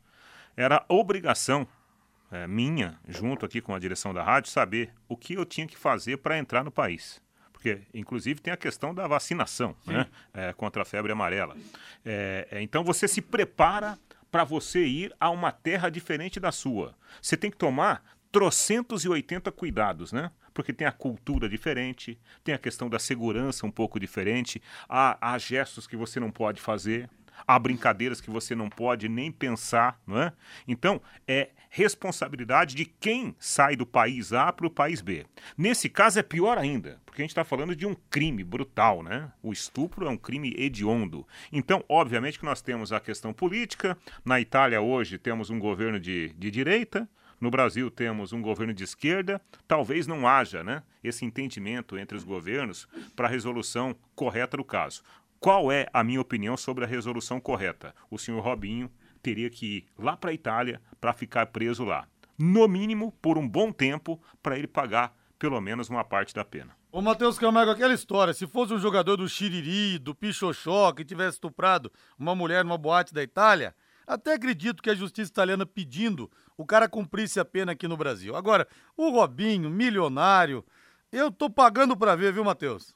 era 0.55 0.83
obrigação 0.87 1.67
é, 2.31 2.45
minha, 2.47 2.99
junto 3.07 3.45
aqui 3.45 3.61
com 3.61 3.73
a 3.73 3.79
direção 3.79 4.13
da 4.13 4.23
rádio, 4.23 4.51
saber 4.51 4.93
o 5.07 5.15
que 5.15 5.33
eu 5.33 5.45
tinha 5.45 5.67
que 5.67 5.77
fazer 5.77 6.17
para 6.17 6.37
entrar 6.37 6.63
no 6.63 6.71
país. 6.71 7.21
Porque, 7.51 7.81
inclusive, 7.93 8.39
tem 8.39 8.53
a 8.53 8.57
questão 8.57 8.93
da 8.93 9.07
vacinação 9.07 9.75
né? 9.85 10.07
é, 10.33 10.53
contra 10.53 10.83
a 10.83 10.85
febre 10.85 11.11
amarela. 11.11 11.55
É, 12.05 12.47
é 12.51 12.61
então, 12.61 12.83
você 12.83 13.07
se 13.07 13.21
prepara 13.21 13.97
para 14.31 14.43
você 14.43 14.85
ir 14.85 15.15
a 15.19 15.29
uma 15.29 15.51
terra 15.51 15.89
diferente 15.89 16.39
da 16.39 16.51
sua. 16.51 16.95
Você 17.21 17.35
tem 17.35 17.49
que 17.49 17.57
tomar 17.57 18.03
trocentos 18.31 19.05
e 19.05 19.09
oitenta 19.09 19.51
cuidados, 19.51 20.11
né? 20.11 20.31
Porque 20.53 20.73
tem 20.73 20.85
a 20.85 20.91
cultura 20.91 21.47
diferente, 21.47 22.19
tem 22.43 22.53
a 22.53 22.57
questão 22.57 22.89
da 22.89 22.99
segurança 22.99 23.65
um 23.65 23.71
pouco 23.71 23.99
diferente, 23.99 24.61
há, 24.87 25.33
há 25.33 25.37
gestos 25.37 25.87
que 25.87 25.95
você 25.95 26.19
não 26.19 26.31
pode 26.31 26.59
fazer, 26.59 27.09
há 27.45 27.57
brincadeiras 27.59 28.21
que 28.21 28.29
você 28.29 28.55
não 28.55 28.69
pode 28.69 29.09
nem 29.09 29.31
pensar, 29.31 29.99
não 30.05 30.21
é? 30.21 30.33
Então, 30.67 31.01
é 31.27 31.49
responsabilidade 31.69 32.75
de 32.75 32.85
quem 32.85 33.35
sai 33.37 33.75
do 33.75 33.85
país 33.85 34.33
A 34.33 34.51
para 34.51 34.65
o 34.65 34.71
país 34.71 35.01
B. 35.01 35.25
Nesse 35.57 35.89
caso 35.89 36.19
é 36.19 36.23
pior 36.23 36.57
ainda, 36.57 36.99
porque 37.05 37.21
a 37.21 37.23
gente 37.23 37.31
está 37.31 37.43
falando 37.43 37.75
de 37.75 37.85
um 37.85 37.95
crime 38.09 38.43
brutal, 38.43 39.03
né? 39.03 39.31
O 39.43 39.51
estupro 39.51 40.07
é 40.07 40.09
um 40.09 40.17
crime 40.17 40.55
hediondo. 40.57 41.27
Então, 41.51 41.83
obviamente 41.87 42.39
que 42.39 42.45
nós 42.45 42.61
temos 42.61 42.91
a 42.91 42.99
questão 42.99 43.33
política. 43.33 43.97
Na 44.23 44.39
Itália 44.39 44.81
hoje 44.81 45.17
temos 45.17 45.49
um 45.49 45.59
governo 45.59 45.99
de, 45.99 46.33
de 46.37 46.49
direita, 46.49 47.07
no 47.39 47.51
Brasil 47.51 47.91
temos 47.91 48.33
um 48.33 48.41
governo 48.41 48.73
de 48.73 48.83
esquerda, 48.83 49.39
talvez 49.67 50.07
não 50.07 50.27
haja 50.27 50.63
né, 50.63 50.81
esse 51.03 51.23
entendimento 51.23 51.97
entre 51.97 52.17
os 52.17 52.23
governos 52.23 52.87
para 53.15 53.27
a 53.27 53.29
resolução 53.29 53.95
correta 54.15 54.57
do 54.57 54.63
caso. 54.63 55.03
Qual 55.39 55.71
é 55.71 55.87
a 55.93 56.03
minha 56.03 56.19
opinião 56.19 56.57
sobre 56.57 56.83
a 56.83 56.87
resolução 56.87 57.39
correta? 57.39 57.93
O 58.09 58.17
senhor 58.17 58.41
Robinho 58.41 58.91
teria 59.21 59.49
que 59.49 59.65
ir 59.65 59.85
lá 59.97 60.17
para 60.17 60.31
a 60.31 60.33
Itália 60.33 60.81
para 60.99 61.13
ficar 61.13 61.45
preso 61.47 61.83
lá. 61.83 62.07
No 62.37 62.67
mínimo, 62.67 63.11
por 63.21 63.37
um 63.37 63.47
bom 63.47 63.71
tempo, 63.71 64.21
para 64.41 64.57
ele 64.57 64.67
pagar 64.67 65.15
pelo 65.37 65.61
menos 65.61 65.89
uma 65.89 66.03
parte 66.03 66.33
da 66.33 66.43
pena. 66.43 66.75
Ô, 66.91 67.01
Matheus 67.01 67.37
Camargo, 67.37 67.71
aquela 67.71 67.93
história, 67.93 68.33
se 68.33 68.47
fosse 68.47 68.73
um 68.73 68.79
jogador 68.79 69.17
do 69.17 69.29
Xiriri, 69.29 69.99
do 69.99 70.15
Pichoxó, 70.15 70.91
que 70.91 71.05
tivesse 71.05 71.35
estuprado 71.35 71.91
uma 72.17 72.33
mulher 72.33 72.63
numa 72.63 72.77
boate 72.77 73.13
da 73.13 73.21
Itália, 73.21 73.75
até 74.07 74.33
acredito 74.33 74.81
que 74.81 74.89
a 74.89 74.95
justiça 74.95 75.29
italiana 75.29 75.65
pedindo 75.65 76.31
o 76.57 76.65
cara 76.65 76.89
cumprisse 76.89 77.39
a 77.39 77.45
pena 77.45 77.73
aqui 77.73 77.87
no 77.87 77.97
Brasil. 77.97 78.35
Agora, 78.35 78.67
o 78.95 79.09
Robinho, 79.11 79.69
milionário, 79.69 80.65
eu 81.11 81.31
tô 81.31 81.49
pagando 81.49 81.95
para 81.95 82.15
ver, 82.15 82.33
viu, 82.33 82.43
Matheus? 82.43 82.95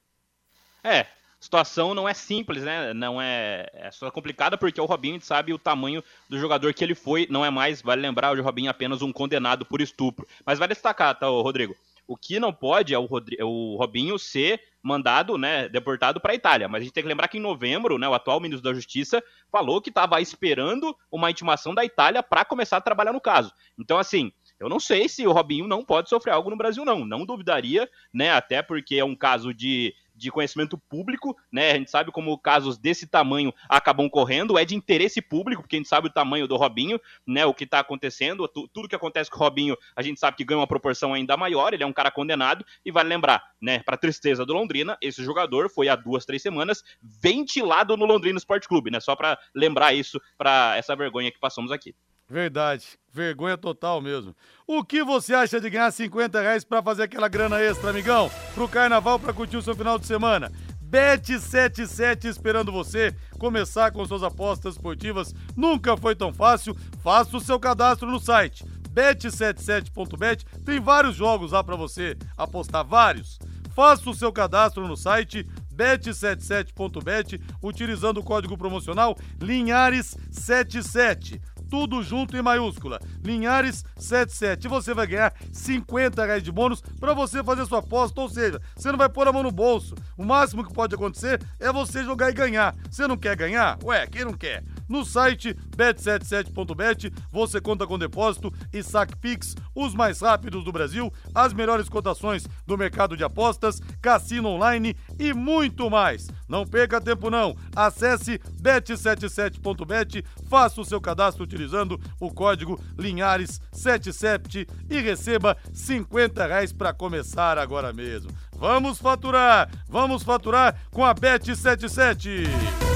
É, 0.84 1.06
situação 1.42 1.96
não 1.96 2.08
é 2.08 2.14
simples, 2.14 2.64
né? 2.64 2.94
Não 2.94 3.20
é, 3.20 3.68
é 3.74 3.92
só 3.92 4.10
complicada 4.12 4.58
porque 4.58 4.80
o 4.80 4.86
Robinho 4.86 5.20
sabe 5.20 5.52
o 5.52 5.58
tamanho 5.60 6.04
do 6.30 6.40
jogador 6.40 6.72
que 6.74 6.84
ele 6.84 6.94
foi, 6.94 7.28
não 7.30 7.44
é 7.44 7.50
mais, 7.50 7.82
vale 7.82 8.02
lembrar, 8.02 8.38
o 8.38 8.42
Robinho 8.44 8.68
é 8.68 8.70
apenas 8.70 9.02
um 9.02 9.12
condenado 9.12 9.66
por 9.66 9.82
estupro. 9.82 10.28
Mas 10.46 10.60
vai 10.60 10.68
destacar, 10.68 11.18
tá, 11.18 11.28
Rodrigo? 11.28 11.76
O 12.08 12.16
que 12.16 12.40
não 12.40 12.54
pode 12.54 12.94
é 12.94 13.00
o, 13.00 13.06
Rodri 13.06 13.38
é 13.40 13.44
o 13.44 13.76
Robinho 13.78 14.20
ser 14.20 14.62
mandado, 14.84 15.38
né, 15.38 15.70
deportado 15.70 16.20
para 16.20 16.34
a 16.34 16.36
Itália. 16.36 16.68
Mas 16.68 16.82
a 16.82 16.84
gente 16.84 16.94
tem 16.94 17.04
que 17.04 17.10
lembrar 17.10 17.28
que 17.28 17.38
em 17.38 17.42
novembro, 17.42 17.98
né, 17.98 18.08
o 18.08 18.14
atual 18.14 18.40
ministro 18.40 18.70
da 18.70 18.76
Justiça 18.76 19.24
falou 19.52 19.82
que 19.82 19.90
estava 19.90 20.20
esperando 20.20 20.96
uma 21.12 21.32
intimação 21.32 21.74
da 21.74 21.86
Itália 21.86 22.22
para 22.22 22.44
começar 22.44 22.78
a 22.78 22.82
trabalhar 22.82 23.14
no 23.14 23.22
caso. 23.22 23.54
Então, 23.80 23.98
assim, 23.98 24.32
eu 24.60 24.70
não 24.70 24.80
sei 24.80 25.10
se 25.10 25.26
o 25.26 25.32
Robinho 25.32 25.68
não 25.68 25.84
pode 25.84 26.08
sofrer 26.08 26.34
algo 26.34 26.50
no 26.50 26.56
Brasil, 26.56 26.86
não. 26.86 27.06
Não 27.06 27.26
duvidaria, 27.26 27.90
né? 28.14 28.32
Até 28.32 28.62
porque 28.62 28.96
é 28.96 29.04
um 29.04 29.16
caso 29.16 29.54
de 29.54 29.94
de 30.22 30.32
conhecimento 30.32 30.78
público, 30.78 31.36
né? 31.52 31.72
A 31.72 31.76
gente 31.76 31.90
sabe 31.90 32.12
como 32.12 32.38
casos 32.38 32.78
desse 32.78 33.08
tamanho 33.08 33.52
acabam 33.68 34.08
correndo, 34.08 34.58
é 34.58 34.64
de 34.64 34.76
interesse 34.76 35.22
público, 35.22 35.64
porque 35.64 35.76
a 35.76 35.80
gente 35.80 35.90
sabe 35.90 36.08
o 36.08 36.12
tamanho 36.12 36.48
do 36.48 36.56
Robinho, 36.56 37.00
né? 37.26 37.46
O 37.46 37.54
que 37.54 37.66
tá 37.66 37.80
acontecendo, 37.80 38.48
tudo 38.48 38.88
que 38.88 38.96
acontece 38.96 39.30
com 39.30 39.38
o 39.38 39.40
Robinho, 39.40 39.76
a 39.96 40.02
gente 40.02 40.20
sabe 40.20 40.38
que 40.38 40.46
ganha 40.46 40.60
uma 40.60 40.68
proporção 40.68 41.14
ainda 41.14 41.36
maior, 41.36 41.74
ele 41.74 41.84
é 41.84 41.88
um 41.88 41.94
cara 41.94 42.12
condenado, 42.12 42.64
e 42.86 42.92
vale 42.92 43.10
lembrar, 43.10 43.44
né? 43.60 43.80
Para 43.80 43.98
tristeza 43.98 44.46
do 44.46 44.54
Londrina, 44.54 44.98
esse 45.02 45.24
jogador 45.24 45.70
foi 45.70 45.90
há 45.90 45.96
duas, 45.96 46.26
três 46.26 46.42
semanas 46.42 46.84
ventilado 47.02 47.98
no 47.98 48.06
Londrina 48.06 48.38
Esporte 48.38 48.68
Clube, 48.68 48.92
né? 48.92 49.00
Só 49.00 49.16
para 49.16 49.40
lembrar 49.56 49.94
isso, 49.94 50.22
para 50.38 50.78
essa 50.78 50.96
vergonha 50.96 51.32
que 51.32 51.40
passamos 51.40 51.72
aqui. 51.72 51.96
Verdade. 52.32 52.98
Vergonha 53.12 53.58
total 53.58 54.00
mesmo. 54.00 54.34
O 54.66 54.86
que 54.86 55.04
você 55.04 55.34
acha 55.34 55.60
de 55.60 55.70
ganhar 55.70 55.92
50 55.92 56.40
reais 56.40 56.64
pra 56.64 56.82
fazer 56.82 57.04
aquela 57.04 57.28
grana 57.28 57.60
extra, 57.60 57.90
amigão? 57.90 58.32
Pro 58.56 58.70
carnaval, 58.70 59.20
pra 59.20 59.34
curtir 59.34 59.58
o 59.58 59.62
seu 59.62 59.76
final 59.76 60.00
de 60.00 60.08
semana. 60.08 60.50
Bet77 60.82 62.26
esperando 62.26 62.72
você 62.72 63.14
começar 63.38 63.92
com 63.92 64.06
suas 64.06 64.24
apostas 64.24 64.76
esportivas. 64.76 65.36
Nunca 65.58 65.98
foi 65.98 66.16
tão 66.16 66.34
fácil. 66.34 66.74
Faça 67.04 67.36
o 67.36 67.42
seu 67.42 67.60
cadastro 67.60 68.10
no 68.10 68.20
site 68.20 68.64
bet77.bet. 68.94 70.46
Tem 70.66 70.80
vários 70.80 71.18
jogos 71.18 71.52
lá 71.52 71.62
para 71.62 71.76
você 71.76 72.18
apostar, 72.38 72.86
vários. 72.86 73.40
Faça 73.76 74.10
o 74.10 74.14
seu 74.14 74.32
cadastro 74.32 74.88
no 74.88 74.96
site 74.96 75.46
bet77.bet 75.76 77.42
utilizando 77.62 78.20
o 78.20 78.24
código 78.24 78.58
promocional 78.58 79.18
Linhares77 79.40 81.42
tudo 81.72 82.04
junto 82.04 82.36
em 82.36 82.42
maiúscula. 82.42 83.00
Linhares 83.24 83.86
77. 83.96 84.66
E 84.66 84.70
você 84.70 84.94
vai 84.94 85.08
ganhar 85.08 85.34
50 85.54 86.26
reais 86.26 86.44
de 86.44 86.52
bônus 86.52 86.82
para 87.00 87.14
você 87.14 87.42
fazer 87.42 87.66
sua 87.66 87.80
aposta, 87.80 88.20
ou 88.20 88.28
seja, 88.28 88.62
você 88.76 88.92
não 88.92 88.98
vai 88.98 89.08
pôr 89.08 89.26
a 89.26 89.32
mão 89.32 89.42
no 89.42 89.52
bolso. 89.52 89.96
O 90.18 90.26
máximo 90.26 90.66
que 90.66 90.74
pode 90.74 90.94
acontecer 90.94 91.42
é 91.62 91.72
você 91.72 92.04
jogar 92.04 92.30
e 92.30 92.34
ganhar. 92.34 92.76
Você 92.90 93.08
não 93.08 93.16
quer 93.16 93.38
ganhar? 93.38 93.80
Ué, 93.86 94.06
quem 94.06 94.26
não 94.26 94.34
quer? 94.34 94.62
No 94.92 95.06
site 95.06 95.56
bet77.bet 95.78 97.14
você 97.32 97.62
conta 97.62 97.88
com 97.88 97.98
depósito 97.98 98.54
e 98.74 98.84
saque 98.84 99.16
Pix, 99.16 99.56
os 99.74 99.96
mais 99.96 100.20
rápidos 100.20 100.66
do 100.66 100.72
Brasil, 100.74 101.14
as 101.34 101.54
melhores 101.54 101.88
cotações 101.88 102.46
do 102.68 102.78
mercado 102.78 103.16
de 103.16 103.24
apostas, 103.24 103.80
cassino 104.02 104.50
online 104.50 104.94
e 105.18 105.34
muito 105.34 105.90
mais. 105.90 106.28
Não 106.46 106.68
perca 106.68 107.00
tempo 107.00 107.30
não. 107.30 107.56
Acesse 107.74 108.38
bet77.bet, 108.62 110.26
faça 110.50 110.82
o 110.82 110.86
seu 110.86 111.00
cadastro 111.00 111.46
utilizando 111.46 111.98
o 112.20 112.30
código 112.30 112.78
Linhares77 112.98 114.68
e 114.90 115.00
receba 115.00 115.56
50 115.72 116.46
reais 116.46 116.74
para 116.74 116.94
começar 116.94 117.58
agora 117.58 117.94
mesmo. 117.94 118.30
Vamos 118.58 119.00
faturar, 119.00 119.72
vamos 119.88 120.22
faturar 120.22 120.76
com 120.92 121.06
a 121.06 121.16
Bet77. 121.16 122.91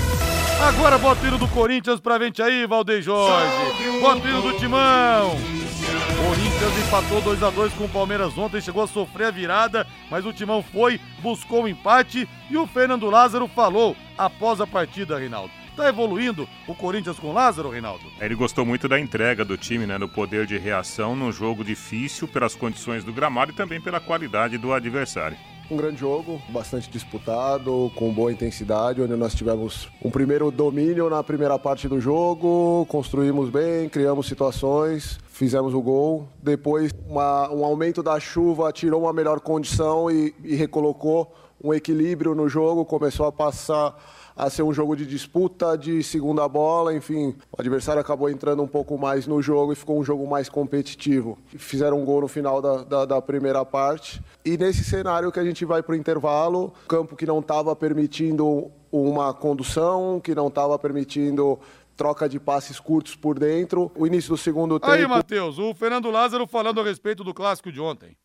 Agora 0.61 0.97
bota 0.97 1.23
o 1.23 1.27
hino 1.27 1.37
do 1.37 1.47
Corinthians 1.47 1.99
pra 1.99 2.17
gente 2.17 2.41
aí, 2.41 2.65
Valdeir 2.65 3.01
Jorge. 3.01 3.99
Bota 3.99 4.25
o 4.25 4.29
hino 4.29 4.41
do 4.41 4.57
Timão. 4.57 5.35
Corinthians 6.25 6.87
empatou 6.87 7.21
2 7.21 7.43
a 7.43 7.49
2 7.49 7.73
com 7.73 7.85
o 7.85 7.89
Palmeiras 7.89 8.37
ontem, 8.37 8.61
chegou 8.61 8.83
a 8.83 8.87
sofrer 8.87 9.27
a 9.27 9.31
virada, 9.31 9.85
mas 10.09 10.25
o 10.25 10.33
Timão 10.33 10.63
foi, 10.63 10.99
buscou 11.19 11.61
o 11.61 11.63
um 11.63 11.67
empate 11.67 12.27
e 12.49 12.57
o 12.57 12.65
Fernando 12.65 13.09
Lázaro 13.09 13.47
falou 13.47 13.95
após 14.17 14.59
a 14.61 14.65
partida, 14.65 15.19
Reinaldo. 15.19 15.51
Tá 15.75 15.89
evoluindo 15.89 16.47
o 16.67 16.73
Corinthians 16.73 17.19
com 17.19 17.33
Lázaro, 17.33 17.69
Reinaldo? 17.69 18.05
Ele 18.19 18.33
gostou 18.33 18.65
muito 18.65 18.87
da 18.87 18.97
entrega 18.97 19.43
do 19.43 19.57
time, 19.57 19.85
né? 19.85 19.99
Do 19.99 20.07
poder 20.07 20.45
de 20.45 20.57
reação 20.57 21.15
num 21.15 21.31
jogo 21.33 21.65
difícil, 21.65 22.29
pelas 22.29 22.55
condições 22.55 23.03
do 23.03 23.11
gramado 23.11 23.51
e 23.51 23.55
também 23.55 23.81
pela 23.81 23.99
qualidade 23.99 24.57
do 24.57 24.71
adversário. 24.71 25.37
Um 25.70 25.78
grande 25.78 25.97
jogo, 25.97 26.39
bastante 26.49 26.88
disputado, 26.91 27.91
com 27.95 28.13
boa 28.13 28.32
intensidade, 28.32 29.01
onde 29.01 29.16
nós 29.16 29.34
tivemos 29.34 29.89
um 29.99 30.11
primeiro 30.11 30.51
domínio 30.51 31.09
na 31.09 31.24
primeira 31.24 31.57
parte 31.57 31.88
do 31.88 31.99
jogo, 31.99 32.86
construímos 32.88 33.49
bem, 33.49 33.89
criamos 33.89 34.28
situações, 34.28 35.20
fizemos 35.28 35.74
o 35.74 35.82
gol. 35.82 36.28
Depois, 36.41 36.91
uma, 37.07 37.51
um 37.51 37.66
aumento 37.66 38.03
da 38.03 38.20
chuva 38.20 38.72
tirou 38.72 39.01
uma 39.01 39.13
melhor 39.13 39.39
condição 39.39 40.11
e, 40.11 40.36
e 40.43 40.53
recolocou 40.53 41.34
um 41.63 41.74
equilíbrio 41.74 42.36
no 42.36 42.47
jogo, 42.47 42.86
começou 42.86 43.26
a 43.26 43.32
passar 43.32 43.95
a 44.36 44.49
ser 44.49 44.63
um 44.63 44.73
jogo 44.73 44.95
de 44.95 45.05
disputa, 45.05 45.77
de 45.77 46.03
segunda 46.03 46.47
bola, 46.47 46.93
enfim. 46.93 47.36
O 47.51 47.61
adversário 47.61 48.01
acabou 48.01 48.29
entrando 48.29 48.61
um 48.61 48.67
pouco 48.67 48.97
mais 48.97 49.25
no 49.25 49.41
jogo 49.41 49.71
e 49.71 49.75
ficou 49.75 49.97
um 49.97 50.03
jogo 50.03 50.27
mais 50.27 50.49
competitivo. 50.49 51.38
Fizeram 51.57 52.01
um 52.01 52.05
gol 52.05 52.21
no 52.21 52.27
final 52.27 52.61
da, 52.61 52.83
da, 52.83 53.05
da 53.05 53.21
primeira 53.21 53.63
parte. 53.63 54.21
E 54.43 54.57
nesse 54.57 54.83
cenário 54.83 55.31
que 55.31 55.39
a 55.39 55.45
gente 55.45 55.63
vai 55.63 55.81
para 55.81 55.93
o 55.93 55.95
intervalo, 55.95 56.73
campo 56.88 57.15
que 57.15 57.25
não 57.25 57.39
estava 57.39 57.75
permitindo 57.75 58.69
uma 58.91 59.33
condução, 59.33 60.19
que 60.19 60.36
não 60.36 60.47
estava 60.47 60.77
permitindo 60.77 61.57
troca 61.95 62.27
de 62.27 62.39
passes 62.39 62.77
curtos 62.77 63.15
por 63.15 63.39
dentro. 63.39 63.89
O 63.95 64.05
início 64.05 64.29
do 64.29 64.38
segundo 64.38 64.79
tempo. 64.79 64.91
Aí, 64.91 65.07
Matheus, 65.07 65.57
o 65.57 65.73
Fernando 65.73 66.11
Lázaro 66.11 66.45
falando 66.45 66.81
a 66.81 66.83
respeito 66.83 67.23
do 67.23 67.33
clássico 67.33 67.71
de 67.71 67.79
ontem. 67.79 68.17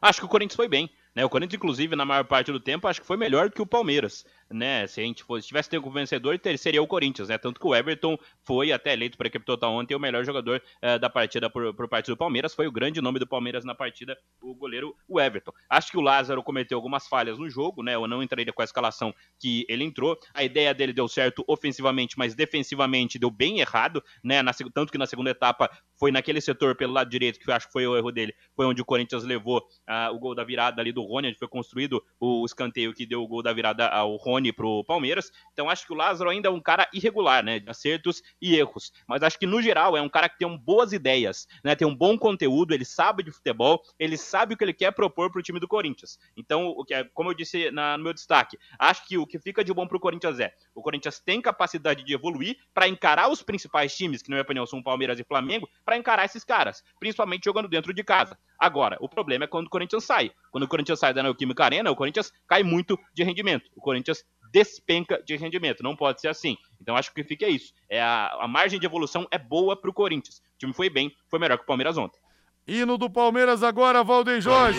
Acho 0.00 0.20
que 0.20 0.26
o 0.26 0.28
Corinthians 0.28 0.56
foi 0.56 0.68
bem. 0.68 0.90
Né? 1.14 1.24
O 1.24 1.30
Corinthians, 1.30 1.56
inclusive, 1.56 1.96
na 1.96 2.04
maior 2.04 2.24
parte 2.24 2.52
do 2.52 2.60
tempo, 2.60 2.86
acho 2.86 3.00
que 3.00 3.06
foi 3.06 3.16
melhor 3.16 3.50
que 3.50 3.62
o 3.62 3.66
Palmeiras 3.66 4.24
né? 4.54 4.86
Se 4.86 5.00
a 5.00 5.04
gente 5.04 5.24
fosse, 5.24 5.46
tivesse 5.46 5.68
tempo 5.68 5.90
vencedor, 5.90 6.40
seria 6.56 6.82
o 6.82 6.86
Corinthians, 6.86 7.28
né? 7.28 7.36
Tanto 7.38 7.60
que 7.60 7.66
o 7.66 7.74
Everton 7.74 8.16
foi 8.44 8.72
até 8.72 8.92
eleito 8.92 9.16
para 9.18 9.26
a 9.26 9.28
equipe 9.28 9.44
total 9.44 9.72
ontem 9.72 9.94
o 9.94 10.00
melhor 10.00 10.24
jogador 10.24 10.62
uh, 10.82 10.98
da 10.98 11.10
partida 11.10 11.50
por, 11.50 11.74
por 11.74 11.88
parte 11.88 12.06
do 12.06 12.16
Palmeiras. 12.16 12.54
Foi 12.54 12.66
o 12.66 12.72
grande 12.72 13.00
nome 13.00 13.18
do 13.18 13.26
Palmeiras 13.26 13.64
na 13.64 13.74
partida, 13.74 14.16
o 14.40 14.54
goleiro 14.54 14.94
o 15.08 15.20
Everton. 15.20 15.52
Acho 15.68 15.90
que 15.90 15.98
o 15.98 16.00
Lázaro 16.00 16.42
cometeu 16.42 16.78
algumas 16.78 17.08
falhas 17.08 17.38
no 17.38 17.50
jogo, 17.50 17.82
né? 17.82 17.94
Eu 17.94 18.06
não 18.06 18.22
entraria 18.22 18.52
com 18.52 18.62
a 18.62 18.64
escalação 18.64 19.14
que 19.38 19.64
ele 19.68 19.84
entrou. 19.84 20.18
A 20.32 20.44
ideia 20.44 20.72
dele 20.72 20.92
deu 20.92 21.08
certo 21.08 21.44
ofensivamente, 21.46 22.16
mas 22.18 22.34
defensivamente 22.34 23.18
deu 23.18 23.30
bem 23.30 23.60
errado, 23.60 24.02
né? 24.22 24.42
Na, 24.42 24.52
tanto 24.52 24.92
que 24.92 24.98
na 24.98 25.06
segunda 25.06 25.30
etapa 25.30 25.70
foi 25.98 26.10
naquele 26.10 26.40
setor 26.40 26.76
pelo 26.76 26.92
lado 26.92 27.10
direito, 27.10 27.38
que 27.38 27.48
eu 27.48 27.54
acho 27.54 27.66
que 27.66 27.72
foi 27.72 27.86
o 27.86 27.96
erro 27.96 28.12
dele, 28.12 28.34
foi 28.54 28.66
onde 28.66 28.82
o 28.82 28.84
Corinthians 28.84 29.24
levou 29.24 29.58
uh, 29.58 30.14
o 30.14 30.18
gol 30.18 30.34
da 30.34 30.44
virada 30.44 30.80
ali 30.80 30.92
do 30.92 31.02
Rony, 31.02 31.28
onde 31.28 31.38
foi 31.38 31.48
construído 31.48 32.02
o 32.20 32.44
escanteio 32.44 32.92
que 32.92 33.06
deu 33.06 33.22
o 33.22 33.28
gol 33.28 33.42
da 33.42 33.52
virada 33.52 33.88
ao 33.88 34.16
Rony 34.16 34.43
Rony 34.44 34.52
pro 34.52 34.84
Palmeiras. 34.84 35.32
Então 35.52 35.70
acho 35.70 35.86
que 35.86 35.92
o 35.92 35.96
Lázaro 35.96 36.28
ainda 36.28 36.48
é 36.48 36.50
um 36.50 36.60
cara 36.60 36.88
irregular, 36.92 37.42
né? 37.42 37.58
De 37.58 37.70
acertos 37.70 38.22
e 38.40 38.54
erros. 38.54 38.92
Mas 39.08 39.22
acho 39.22 39.38
que 39.38 39.46
no 39.46 39.62
geral 39.62 39.96
é 39.96 40.02
um 40.02 40.08
cara 40.08 40.28
que 40.28 40.38
tem 40.38 40.58
boas 40.58 40.92
ideias, 40.92 41.46
né? 41.62 41.74
Tem 41.74 41.86
um 41.86 41.94
bom 41.94 42.18
conteúdo, 42.18 42.74
ele 42.74 42.84
sabe 42.84 43.22
de 43.22 43.30
futebol, 43.30 43.82
ele 43.98 44.16
sabe 44.16 44.54
o 44.54 44.56
que 44.56 44.64
ele 44.64 44.74
quer 44.74 44.92
propor 44.92 45.30
pro 45.30 45.42
time 45.42 45.58
do 45.58 45.68
Corinthians. 45.68 46.18
Então, 46.36 46.68
o 46.68 46.84
que 46.84 46.94
é, 46.94 47.04
como 47.14 47.30
eu 47.30 47.34
disse 47.34 47.70
na, 47.70 47.96
no 47.96 48.04
meu 48.04 48.12
destaque, 48.12 48.58
acho 48.78 49.06
que 49.06 49.16
o 49.16 49.26
que 49.26 49.38
fica 49.38 49.64
de 49.64 49.72
bom 49.72 49.86
pro 49.86 50.00
Corinthians 50.00 50.38
é: 50.38 50.52
o 50.74 50.82
Corinthians 50.82 51.20
tem 51.20 51.40
capacidade 51.40 52.04
de 52.04 52.12
evoluir 52.12 52.56
para 52.72 52.88
encarar 52.88 53.30
os 53.30 53.42
principais 53.42 53.96
times, 53.96 54.22
que 54.22 54.28
na 54.28 54.36
minha 54.36 54.42
opinião 54.42 54.66
são 54.66 54.82
Palmeiras 54.82 55.18
e 55.18 55.24
Flamengo, 55.24 55.68
para 55.84 55.96
encarar 55.96 56.24
esses 56.24 56.44
caras, 56.44 56.82
principalmente 56.98 57.44
jogando 57.44 57.68
dentro 57.68 57.94
de 57.94 58.02
casa. 58.02 58.38
Agora, 58.58 58.96
o 59.00 59.08
problema 59.08 59.44
é 59.44 59.48
quando 59.48 59.66
o 59.66 59.70
Corinthians 59.70 60.04
sai. 60.04 60.30
Quando 60.50 60.64
o 60.64 60.68
Corinthians 60.68 60.98
sai 60.98 61.12
da 61.12 61.22
Neoquímica 61.22 61.64
Arena, 61.64 61.90
o 61.90 61.96
Corinthians 61.96 62.32
cai 62.46 62.62
muito 62.62 62.98
de 63.12 63.22
rendimento. 63.22 63.70
O 63.76 63.80
Corinthians 63.80 64.24
despenca 64.54 65.20
de 65.26 65.34
rendimento. 65.34 65.82
Não 65.82 65.96
pode 65.96 66.20
ser 66.20 66.28
assim. 66.28 66.56
Então 66.80 66.96
acho 66.96 67.12
que 67.12 67.24
fica 67.24 67.48
isso. 67.48 67.72
É 67.90 68.00
a, 68.00 68.28
a 68.42 68.46
margem 68.46 68.78
de 68.78 68.86
evolução 68.86 69.26
é 69.32 69.36
boa 69.36 69.76
para 69.76 69.90
o 69.90 69.92
Corinthians. 69.92 70.36
O 70.54 70.58
time 70.58 70.72
foi 70.72 70.88
bem, 70.88 71.10
foi 71.28 71.40
melhor 71.40 71.58
que 71.58 71.64
o 71.64 71.66
Palmeiras 71.66 71.98
ontem. 71.98 72.20
Hino 72.66 72.96
do 72.96 73.10
Palmeiras 73.10 73.64
agora, 73.64 74.04
Valdem 74.04 74.40
Jorge. 74.40 74.78